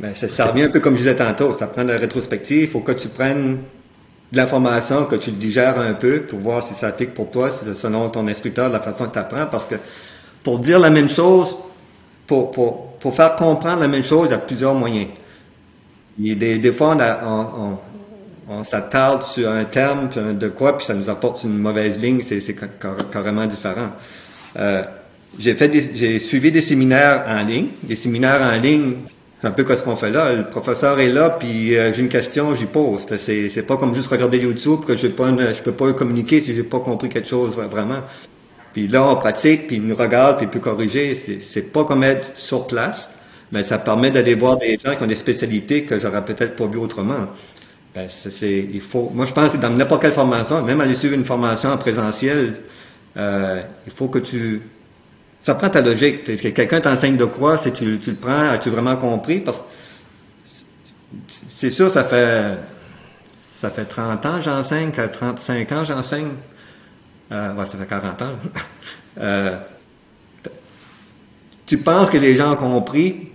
Ben, 0.00 0.14
ça, 0.14 0.28
ça, 0.28 0.46
revient 0.46 0.62
un 0.62 0.70
peu 0.70 0.80
comme 0.80 0.94
je 0.94 0.98
disais 0.98 1.16
tantôt, 1.16 1.52
ça 1.52 1.66
prend 1.66 1.82
la 1.82 1.98
rétrospective, 1.98 2.62
il 2.62 2.68
faut 2.68 2.80
que 2.80 2.92
tu 2.92 3.08
prennes 3.08 3.58
de 4.30 4.36
l'information, 4.36 5.04
que 5.04 5.16
tu 5.16 5.30
le 5.30 5.36
digères 5.36 5.78
un 5.78 5.94
peu 5.94 6.22
pour 6.22 6.38
voir 6.38 6.62
si 6.62 6.74
ça 6.74 6.88
applique 6.88 7.14
pour 7.14 7.30
toi, 7.30 7.50
si 7.50 7.64
c'est 7.64 7.74
selon 7.74 8.08
ton 8.08 8.26
instructeur, 8.28 8.68
la 8.68 8.80
façon 8.80 9.06
que 9.06 9.14
tu 9.14 9.18
apprends, 9.18 9.46
parce 9.46 9.66
que 9.66 9.74
pour 10.44 10.60
dire 10.60 10.78
la 10.78 10.90
même 10.90 11.08
chose, 11.08 11.56
pour, 12.26 12.52
pour, 12.52 12.87
pour 13.00 13.14
faire 13.14 13.36
comprendre 13.36 13.80
la 13.80 13.88
même 13.88 14.02
chose, 14.02 14.28
il 14.28 14.32
y 14.32 14.34
a 14.34 14.38
plusieurs 14.38 14.74
moyens. 14.74 15.08
Des, 16.18 16.72
fois, 16.72 16.96
on, 17.24 17.78
on, 18.52 18.64
s'attarde 18.64 19.22
sur 19.22 19.48
un 19.50 19.64
terme 19.64 20.08
de 20.36 20.48
quoi, 20.48 20.76
puis 20.76 20.86
ça 20.86 20.94
nous 20.94 21.08
apporte 21.08 21.44
une 21.44 21.58
mauvaise 21.58 21.98
ligne, 21.98 22.22
c'est 22.22 22.56
carrément 23.10 23.46
différent. 23.46 23.90
Euh, 24.58 24.82
j'ai 25.38 26.18
suivi 26.18 26.50
des 26.50 26.62
séminaires 26.62 27.24
en 27.28 27.44
ligne. 27.44 27.68
Des 27.82 27.94
séminaires 27.94 28.42
en 28.42 28.60
ligne, 28.60 28.94
c'est 29.40 29.46
un 29.46 29.52
peu 29.52 29.62
comme 29.62 29.76
ce 29.76 29.82
qu'on 29.82 29.96
fait 29.96 30.10
là. 30.10 30.32
Le 30.32 30.44
professeur 30.44 30.98
est 30.98 31.10
là, 31.10 31.30
puis 31.30 31.76
euh, 31.76 31.92
j'ai 31.92 32.02
une 32.02 32.08
question, 32.08 32.54
j'y 32.54 32.66
pose. 32.66 33.06
C'est, 33.18 33.66
pas 33.66 33.76
comme 33.76 33.94
juste 33.94 34.10
regarder 34.10 34.38
YouTube 34.38 34.80
que 34.86 34.96
je 34.96 35.08
pas 35.08 35.28
je 35.28 35.62
peux 35.62 35.72
pas 35.72 35.92
communiquer 35.92 36.40
si 36.40 36.54
j'ai 36.54 36.64
pas 36.64 36.80
compris 36.80 37.08
quelque 37.08 37.28
chose 37.28 37.56
vraiment. 37.56 38.00
Puis 38.78 38.86
là, 38.86 39.10
on 39.10 39.16
pratique, 39.16 39.66
puis 39.66 39.74
il 39.74 39.82
nous 39.82 39.96
regarde, 39.96 40.36
puis 40.36 40.46
il 40.46 40.50
peut 40.50 40.60
corriger. 40.60 41.12
C'est, 41.16 41.72
pas 41.72 41.84
comme 41.84 42.04
être 42.04 42.38
sur 42.38 42.68
place, 42.68 43.10
mais 43.50 43.64
ça 43.64 43.76
permet 43.76 44.12
d'aller 44.12 44.36
voir 44.36 44.56
des 44.56 44.78
gens 44.78 44.94
qui 44.94 45.02
ont 45.02 45.08
des 45.08 45.16
spécialités 45.16 45.82
que 45.82 45.98
j'aurais 45.98 46.24
peut-être 46.24 46.54
pas 46.54 46.66
vu 46.68 46.78
autrement. 46.78 47.26
Ben, 47.92 48.06
il 48.40 48.80
faut. 48.80 49.10
Moi, 49.12 49.26
je 49.26 49.32
pense 49.32 49.50
que 49.50 49.56
dans 49.56 49.70
n'importe 49.70 50.02
quelle 50.02 50.12
formation, 50.12 50.62
même 50.62 50.80
aller 50.80 50.94
suivre 50.94 51.16
une 51.16 51.24
formation 51.24 51.70
en 51.70 51.76
présentiel, 51.76 52.54
euh, 53.16 53.62
il 53.84 53.92
faut 53.92 54.06
que 54.06 54.20
tu 54.20 54.62
ça 55.42 55.56
prend 55.56 55.70
ta 55.70 55.80
logique. 55.80 56.22
Quelqu'un 56.54 56.78
t'enseigne 56.78 57.16
de 57.16 57.24
quoi, 57.24 57.56
si 57.56 57.72
tu, 57.72 57.98
tu 57.98 58.10
le 58.10 58.16
prends, 58.16 58.48
as-tu 58.48 58.70
vraiment 58.70 58.94
compris? 58.94 59.40
Parce 59.40 59.62
que 59.62 59.66
c'est 61.26 61.72
sûr, 61.72 61.90
ça 61.90 62.04
fait 62.04 62.54
ça 63.34 63.70
fait 63.70 63.86
30 63.86 64.24
ans 64.24 64.40
j'enseigne, 64.40 64.92
35 64.92 65.72
ans 65.72 65.84
j'enseigne. 65.84 66.28
Euh, 67.32 67.54
ouais, 67.54 67.66
ça 67.66 67.78
fait 67.78 67.86
40 67.86 68.22
ans. 68.22 68.32
euh, 69.20 69.56
tu 71.66 71.78
penses 71.78 72.10
que 72.10 72.18
les 72.18 72.34
gens 72.34 72.52
ont 72.52 72.56
compris? 72.56 73.28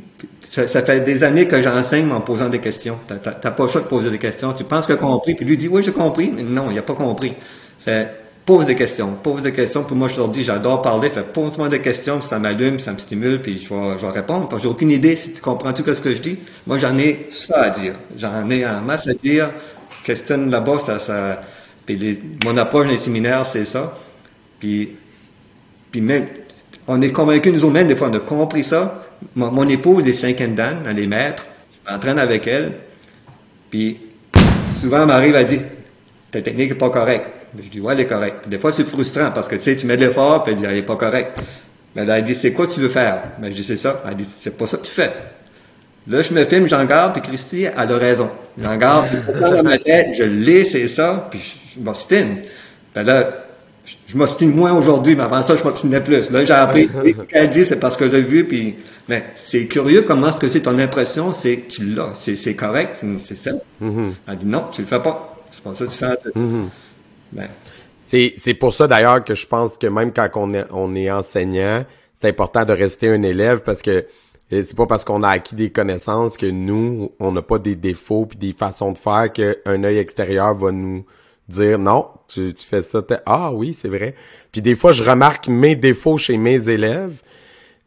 Ça, 0.49 0.67
fait 0.67 0.99
des 0.99 1.23
années 1.23 1.47
que 1.47 1.59
j'enseigne 1.61 2.11
en 2.11 2.21
posant 2.21 2.47
des 2.47 2.59
questions. 2.59 2.99
Tu 3.07 3.13
n'as 3.13 3.51
pas 3.51 3.63
le 3.63 3.69
choix 3.69 3.81
de 3.81 3.87
poser 3.87 4.11
des 4.11 4.19
questions. 4.19 4.53
Tu 4.53 4.63
penses 4.63 4.87
a 4.87 4.95
compris, 4.95 5.33
puis 5.33 5.45
lui 5.45 5.57
dit 5.57 5.67
Oui, 5.67 5.81
j'ai 5.81 5.91
compris. 5.91 6.31
Mais 6.31 6.43
non, 6.43 6.69
il 6.69 6.75
n'a 6.75 6.83
pas 6.83 6.93
compris. 6.93 7.33
Fait, 7.79 8.07
pose 8.45 8.65
des 8.67 8.75
questions, 8.75 9.13
pose 9.23 9.41
des 9.41 9.51
questions. 9.51 9.83
Puis 9.83 9.95
moi, 9.95 10.07
je 10.07 10.15
leur 10.15 10.29
dis, 10.29 10.43
j'adore 10.43 10.83
parler. 10.83 11.09
Fait, 11.09 11.23
pose-moi 11.23 11.69
des 11.69 11.79
questions, 11.79 12.19
puis 12.19 12.27
ça 12.27 12.37
m'allume, 12.37 12.77
ça 12.77 12.93
me 12.93 12.99
stimule, 12.99 13.41
puis 13.41 13.59
je 13.59 13.73
vais, 13.73 13.97
je 13.97 14.05
vais 14.05 14.11
répondre. 14.11 14.47
Que 14.47 14.59
j'ai 14.59 14.67
aucune 14.67 14.91
idée 14.91 15.15
si 15.15 15.33
tu 15.33 15.41
comprends-tu 15.41 15.83
ce 15.83 16.01
que 16.01 16.13
je 16.13 16.21
dis. 16.21 16.37
Moi, 16.67 16.77
j'en 16.77 16.97
ai 16.99 17.27
ça 17.31 17.63
à 17.63 17.69
dire. 17.71 17.95
J'en 18.15 18.47
ai 18.51 18.63
en 18.65 18.81
masse 18.81 19.07
à 19.07 19.13
dire. 19.13 19.49
Questionne 20.03 20.51
là-bas, 20.51 20.77
ça, 20.77 20.99
ça. 20.99 21.41
Puis 21.85 22.19
mon 22.45 22.57
approche 22.57 22.87
les 22.87 22.97
séminaires, 22.97 23.45
c'est 23.45 23.65
ça. 23.65 23.97
Puis, 24.59 24.95
puis 25.91 26.01
même, 26.01 26.27
on 26.87 27.01
est 27.01 27.11
convaincus, 27.11 27.53
nous 27.53 27.65
autres, 27.65 27.73
même, 27.73 27.87
des 27.87 27.95
fois, 27.95 28.09
on 28.09 28.13
a 28.13 28.19
compris 28.19 28.63
ça. 28.63 29.03
Mon, 29.35 29.67
épouse 29.67 30.07
est 30.07 30.47
dan, 30.55 30.83
elle 30.87 30.99
est 30.99 31.07
maître. 31.07 31.45
Je 31.85 31.91
m'entraîne 31.91 32.19
avec 32.19 32.47
elle. 32.47 32.73
Puis, 33.69 33.97
souvent, 34.71 35.01
elle 35.01 35.07
m'arrive 35.07 35.35
à 35.35 35.43
dire, 35.43 35.61
ta 36.31 36.41
technique 36.41 36.69
n'est 36.69 36.77
pas 36.77 36.89
correcte. 36.89 37.27
Je 37.61 37.69
dis, 37.69 37.79
ouais, 37.79 37.93
elle 37.93 38.01
est 38.01 38.05
correcte. 38.05 38.49
Des 38.49 38.59
fois, 38.59 38.71
c'est 38.71 38.85
frustrant 38.85 39.31
parce 39.31 39.47
que, 39.47 39.55
tu 39.55 39.61
sais, 39.61 39.75
tu 39.75 39.85
mets 39.85 39.97
de 39.97 40.05
l'effort, 40.05 40.43
puis 40.43 40.53
elle 40.53 40.59
dit, 40.59 40.65
elle 40.65 40.77
est 40.77 40.83
pas 40.83 40.95
correcte. 40.95 41.41
Mais 41.95 42.05
là, 42.05 42.17
elle 42.17 42.23
dit, 42.23 42.35
c'est 42.35 42.53
quoi 42.53 42.67
tu 42.67 42.79
veux 42.79 42.89
faire? 42.89 43.21
Mais 43.39 43.51
je 43.51 43.57
dis, 43.57 43.63
c'est 43.63 43.77
ça. 43.77 44.01
Elle 44.07 44.15
dit, 44.15 44.25
c'est 44.25 44.57
pas 44.57 44.65
ça 44.65 44.77
que 44.77 44.83
tu 44.83 44.91
fais. 44.91 45.11
Là, 46.07 46.21
je 46.21 46.33
me 46.33 46.43
filme, 46.43 46.67
j'en 46.67 46.83
garde, 46.85 47.13
puis 47.13 47.21
Christy, 47.21 47.63
elle 47.63 47.91
a 47.91 47.97
raison. 47.97 48.29
J'en 48.61 48.75
garde, 48.75 49.07
puis 49.07 49.17
dans 49.39 49.63
ma 49.63 49.77
tête, 49.77 50.13
je 50.17 50.23
l'ai, 50.23 50.63
c'est 50.63 50.87
ça, 50.87 51.27
puis 51.31 51.39
je, 51.39 51.75
je 51.75 51.79
m'ostine. 51.79 52.39
Ben 52.93 53.03
là, 53.03 53.45
je, 54.07 54.17
m'ostine 54.17 54.53
moins 54.53 54.73
aujourd'hui, 54.73 55.15
mais 55.15 55.23
avant 55.23 55.41
ça, 55.43 55.55
je 55.55 55.63
m'ostinais 55.63 56.01
plus. 56.01 56.29
Là, 56.29 56.45
j'ai 56.45 56.53
appris, 56.53 56.89
ce 56.93 57.23
qu'elle 57.23 57.49
dit, 57.49 57.65
c'est 57.65 57.79
parce 57.79 57.97
que 57.97 58.09
j'ai 58.09 58.21
vu, 58.21 58.45
puis, 58.45 58.75
mais 59.07 59.25
c'est 59.35 59.65
curieux 59.67 60.03
comment 60.03 60.27
est-ce 60.27 60.39
que 60.39 60.49
c'est 60.49 60.61
ton 60.61 60.77
impression, 60.79 61.31
c'est 61.31 61.57
que 61.57 61.71
tu 61.71 61.85
l'as, 61.85 62.11
c'est 62.15 62.55
correct, 62.55 63.03
c'est 63.19 63.35
ça. 63.35 63.51
Mm-hmm. 63.81 64.11
Elle 64.27 64.37
dit, 64.37 64.45
non, 64.45 64.65
tu 64.71 64.81
le 64.81 64.87
fais 64.87 65.01
pas. 65.01 65.35
C'est 65.51 65.63
pas 65.63 65.73
ça 65.73 65.85
que 65.85 65.91
tu 65.91 65.97
fais. 65.97 66.39
Mm-hmm. 66.39 66.67
Ben. 67.33 67.47
C'est 68.05 68.53
pour 68.53 68.73
ça 68.73 68.87
d'ailleurs 68.87 69.23
que 69.23 69.33
je 69.33 69.47
pense 69.47 69.77
que 69.77 69.87
même 69.87 70.11
quand 70.13 70.29
on 70.35 70.53
est, 70.53 70.65
on 70.71 70.93
est 70.95 71.09
enseignant, 71.09 71.83
c'est 72.13 72.29
important 72.29 72.63
de 72.63 72.73
rester 72.73 73.09
un 73.09 73.23
élève 73.23 73.61
parce 73.61 73.81
que 73.81 74.05
euh, 74.53 74.63
c'est 74.63 74.75
pas 74.75 74.85
parce 74.85 75.03
qu'on 75.03 75.23
a 75.23 75.29
acquis 75.29 75.55
des 75.55 75.69
connaissances 75.69 76.37
que 76.37 76.45
nous, 76.45 77.11
on 77.19 77.31
n'a 77.31 77.41
pas 77.41 77.59
des 77.59 77.75
défauts 77.75 78.25
puis 78.25 78.37
des 78.37 78.53
façons 78.53 78.91
de 78.91 78.97
faire 78.97 79.31
qu'un 79.31 79.83
œil 79.83 79.97
extérieur 79.97 80.53
va 80.53 80.71
nous 80.71 81.05
dire 81.49 81.79
non, 81.79 82.07
tu, 82.27 82.53
tu 82.53 82.65
fais 82.65 82.81
ça. 82.81 83.01
Ah 83.25 83.51
oui, 83.53 83.73
c'est 83.73 83.89
vrai. 83.89 84.15
Puis 84.51 84.61
des 84.61 84.75
fois, 84.75 84.91
je 84.91 85.03
remarque 85.03 85.47
mes 85.47 85.75
défauts 85.75 86.17
chez 86.17 86.37
mes 86.37 86.69
élèves, 86.69 87.21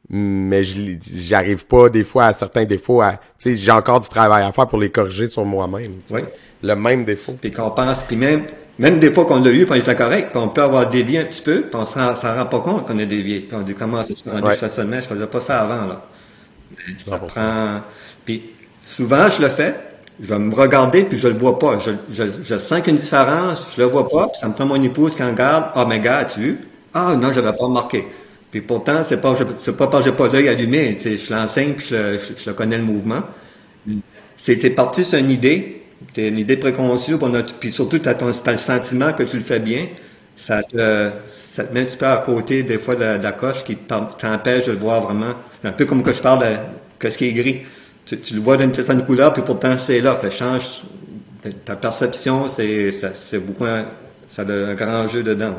mais 0.08 0.62
j'arrive 0.64 1.66
pas 1.66 1.88
des 1.88 2.04
fois 2.04 2.26
à 2.26 2.32
certains 2.32 2.64
défauts 2.64 3.00
à. 3.00 3.12
Tu 3.38 3.50
sais, 3.50 3.56
j'ai 3.56 3.70
encore 3.70 4.00
du 4.00 4.08
travail 4.08 4.44
à 4.44 4.52
faire 4.52 4.66
pour 4.66 4.78
les 4.78 4.90
corriger 4.90 5.26
sur 5.26 5.44
moi-même. 5.44 5.92
Oui. 6.10 6.20
Le 6.62 6.74
même 6.74 7.04
défaut. 7.04 7.36
Puis 7.40 7.50
qu'on 7.50 7.70
pense, 7.70 8.02
puis 8.02 8.16
même 8.16 8.44
même 8.78 8.98
des 8.98 9.10
fois 9.10 9.24
qu'on 9.24 9.42
l'a 9.42 9.50
eu, 9.50 9.64
puis 9.64 9.72
on 9.72 9.82
était 9.82 9.94
correct, 9.94 10.30
puis 10.32 10.40
on 10.40 10.48
peut 10.48 10.62
avoir 10.62 10.88
dévié 10.90 11.20
un 11.20 11.24
petit 11.24 11.40
peu, 11.40 11.62
puis 11.62 11.74
on 11.74 11.86
s'en 11.86 12.12
rend, 12.14 12.34
rend 12.36 12.46
pas 12.46 12.60
compte 12.60 12.86
qu'on 12.86 12.98
a 12.98 13.04
dévié. 13.06 13.40
Puis 13.40 13.56
on 13.56 13.62
dit 13.62 13.74
comment 13.74 14.02
ça 14.02 14.14
se 14.14 14.28
rendu 14.28 14.54
facilement, 14.54 14.96
je 14.96 15.06
faisais 15.06 15.26
pas 15.26 15.40
ça 15.40 15.62
avant, 15.62 15.86
là. 15.86 16.02
Ça 16.98 17.18
prend... 17.18 17.80
Puis 18.24 18.42
souvent, 18.82 19.28
je 19.28 19.42
le 19.42 19.48
fais, 19.48 19.74
je 20.20 20.26
vais 20.26 20.38
me 20.38 20.54
regarder, 20.54 21.04
puis 21.04 21.18
je 21.18 21.28
le 21.28 21.34
vois 21.34 21.58
pas. 21.58 21.78
Je, 21.78 21.92
je, 22.10 22.24
je 22.42 22.58
sens 22.58 22.78
qu'il 22.80 22.88
y 22.88 22.90
a 22.90 22.92
une 22.92 22.96
différence, 22.96 23.66
je 23.76 23.80
le 23.80 23.86
vois 23.88 24.08
pas, 24.08 24.28
puis 24.28 24.38
ça 24.38 24.48
me 24.48 24.54
prend 24.54 24.66
mon 24.66 24.82
épouse 24.82 25.14
qui 25.14 25.22
en 25.22 25.32
garde. 25.32 25.66
Ah, 25.74 25.86
mais 25.88 26.00
gars, 26.00 26.18
as-tu 26.18 26.40
vu? 26.40 26.60
Ah, 26.94 27.16
non, 27.16 27.32
je 27.32 27.40
l'avais 27.40 27.56
pas 27.56 27.64
remarqué. 27.64 28.06
Puis 28.50 28.60
pourtant, 28.60 29.02
c'est 29.02 29.20
pas, 29.20 29.34
c'est 29.58 29.76
pas 29.76 29.86
parce 29.88 30.04
que 30.04 30.10
j'ai 30.10 30.16
pas 30.16 30.28
l'œil 30.28 30.48
allumé, 30.48 30.96
tu 30.96 31.02
sais, 31.02 31.16
je 31.18 31.34
l'enseigne, 31.34 31.74
puis 31.74 31.88
je, 31.90 32.18
je, 32.18 32.42
je, 32.42 32.48
le 32.48 32.54
connais 32.54 32.78
le 32.78 32.84
mouvement. 32.84 33.22
C'était 34.36 34.70
parti 34.70 35.04
sur 35.04 35.18
une 35.18 35.30
idée, 35.30 35.82
une 36.16 36.38
idée 36.38 36.56
préconçue, 36.56 37.16
puis 37.60 37.72
surtout, 37.72 37.98
tu 37.98 38.08
as, 38.08 38.16
le 38.24 38.56
sentiment 38.56 39.12
que 39.12 39.24
tu 39.24 39.36
le 39.36 39.42
fais 39.42 39.58
bien. 39.58 39.86
Ça 40.36 40.62
te, 40.62 41.10
ça 41.26 41.64
te 41.64 41.72
met 41.72 41.80
un 41.80 41.84
petit 41.84 41.96
peu 41.96 42.06
à 42.06 42.18
côté, 42.18 42.62
des 42.62 42.78
fois, 42.78 42.94
de, 42.94 43.22
la 43.22 43.32
coche 43.32 43.64
qui 43.64 43.76
t'empêche 43.76 44.66
de 44.66 44.72
le 44.72 44.78
voir 44.78 45.02
vraiment. 45.02 45.34
Un 45.66 45.72
peu 45.72 45.84
comme 45.84 46.02
que 46.02 46.12
je 46.12 46.22
parle 46.22 46.44
de 47.00 47.08
ce 47.08 47.18
qui 47.18 47.28
est 47.28 47.32
gris. 47.32 47.62
Tu, 48.04 48.34
le 48.34 48.40
vois 48.40 48.56
d'une 48.56 48.72
certaine 48.72 49.04
couleur, 49.04 49.32
puis 49.32 49.42
pourtant, 49.42 49.76
c'est 49.78 50.00
là. 50.00 50.14
Fait 50.14 50.30
change. 50.30 50.84
Ta 51.64 51.76
perception, 51.76 52.48
c'est, 52.48 52.92
beaucoup, 53.38 53.66
ça 54.28 54.42
a 54.42 54.52
un 54.52 54.74
grand 54.74 55.08
jeu 55.08 55.22
dedans. 55.22 55.54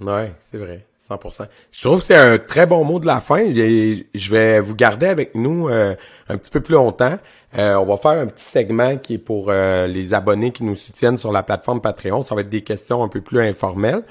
Ouais, 0.00 0.32
c'est 0.40 0.58
vrai. 0.58 0.86
100%. 1.08 1.46
Je 1.70 1.82
trouve 1.82 1.98
que 1.98 2.04
c'est 2.06 2.16
un 2.16 2.38
très 2.38 2.64
bon 2.64 2.82
mot 2.82 2.98
de 2.98 3.06
la 3.06 3.20
fin. 3.20 3.44
je 3.50 4.30
vais 4.30 4.60
vous 4.60 4.74
garder 4.74 5.06
avec 5.06 5.34
nous 5.34 5.68
euh, 5.68 5.94
un 6.28 6.38
petit 6.38 6.50
peu 6.50 6.60
plus 6.60 6.74
longtemps. 6.74 7.18
Euh, 7.56 7.76
on 7.76 7.84
va 7.84 7.96
faire 7.98 8.20
un 8.20 8.26
petit 8.26 8.44
segment 8.44 8.96
qui 8.96 9.14
est 9.14 9.18
pour 9.18 9.46
euh, 9.48 9.86
les 9.86 10.12
abonnés 10.12 10.50
qui 10.50 10.64
nous 10.64 10.74
soutiennent 10.74 11.16
sur 11.16 11.30
la 11.30 11.42
plateforme 11.42 11.80
Patreon. 11.80 12.22
Ça 12.22 12.34
va 12.34 12.40
être 12.40 12.48
des 12.48 12.62
questions 12.62 13.02
un 13.02 13.08
peu 13.08 13.20
plus 13.20 13.40
informelles. 13.40 14.02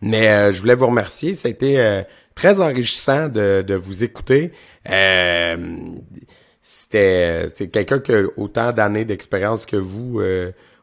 Mais 0.00 0.28
euh, 0.28 0.52
je 0.52 0.60
voulais 0.60 0.76
vous 0.76 0.86
remercier. 0.86 1.34
Ça 1.34 1.48
a 1.48 1.50
été 1.50 2.02
très 2.34 2.60
enrichissant 2.60 3.28
de, 3.28 3.74
vous 3.74 4.04
écouter. 4.04 4.52
C'était 6.62 7.48
c'est 7.54 7.68
quelqu'un 7.68 7.98
qui 7.98 8.12
a 8.12 8.22
autant 8.36 8.72
d'années 8.72 9.04
d'expérience 9.04 9.66
que 9.66 9.76
vous. 9.76 10.22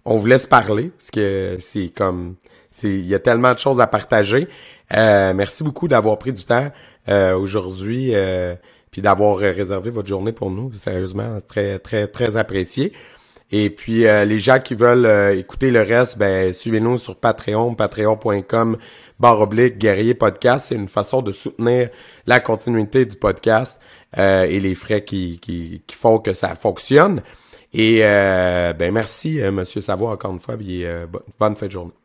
on 0.05 0.17
vous 0.17 0.27
laisse 0.27 0.45
parler 0.45 0.91
parce 0.97 1.11
que 1.11 1.57
c'est 1.59 1.89
comme 1.89 2.35
c'est 2.71 2.89
il 2.89 3.07
y 3.07 3.15
a 3.15 3.19
tellement 3.19 3.53
de 3.53 3.59
choses 3.59 3.81
à 3.81 3.87
partager. 3.87 4.47
merci 4.91 5.63
beaucoup 5.63 5.87
d'avoir 5.87 6.19
pris 6.19 6.33
du 6.33 6.43
temps 6.43 6.71
aujourd'hui 7.07 8.13
puis 8.91 9.01
d'avoir 9.01 9.37
réservé 9.37 9.89
votre 9.89 10.07
journée 10.07 10.31
pour 10.31 10.49
nous. 10.49 10.73
Sérieusement, 10.73 11.37
très, 11.47 11.79
très, 11.79 12.07
très 12.07 12.37
apprécié. 12.37 12.93
Et 13.51 13.69
puis, 13.69 14.01
les 14.01 14.39
gens 14.39 14.59
qui 14.59 14.75
veulent 14.75 15.37
écouter 15.37 15.71
le 15.71 15.81
reste, 15.81 16.17
ben, 16.17 16.53
suivez-nous 16.53 16.97
sur 16.97 17.15
Patreon, 17.15 17.73
patreon.com, 17.75 18.77
barre 19.19 19.41
oblique, 19.41 19.77
guerrier 19.77 20.13
podcast. 20.13 20.67
C'est 20.69 20.75
une 20.75 20.87
façon 20.87 21.21
de 21.21 21.31
soutenir 21.31 21.89
la 22.25 22.39
continuité 22.39 23.05
du 23.05 23.15
podcast 23.15 23.79
et 24.17 24.59
les 24.59 24.75
frais 24.75 25.03
qui, 25.03 25.81
font 25.91 26.19
que 26.19 26.33
ça 26.33 26.55
fonctionne. 26.55 27.21
Et 27.73 27.99
ben 27.99 28.91
merci, 28.91 29.39
Monsieur 29.51 29.81
Savoie, 29.81 30.11
encore 30.11 30.31
une 30.31 30.39
fois. 30.39 30.57
Puis, 30.57 30.83
bonne 31.39 31.55
fin 31.55 31.67
de 31.67 31.71
journée. 31.71 31.98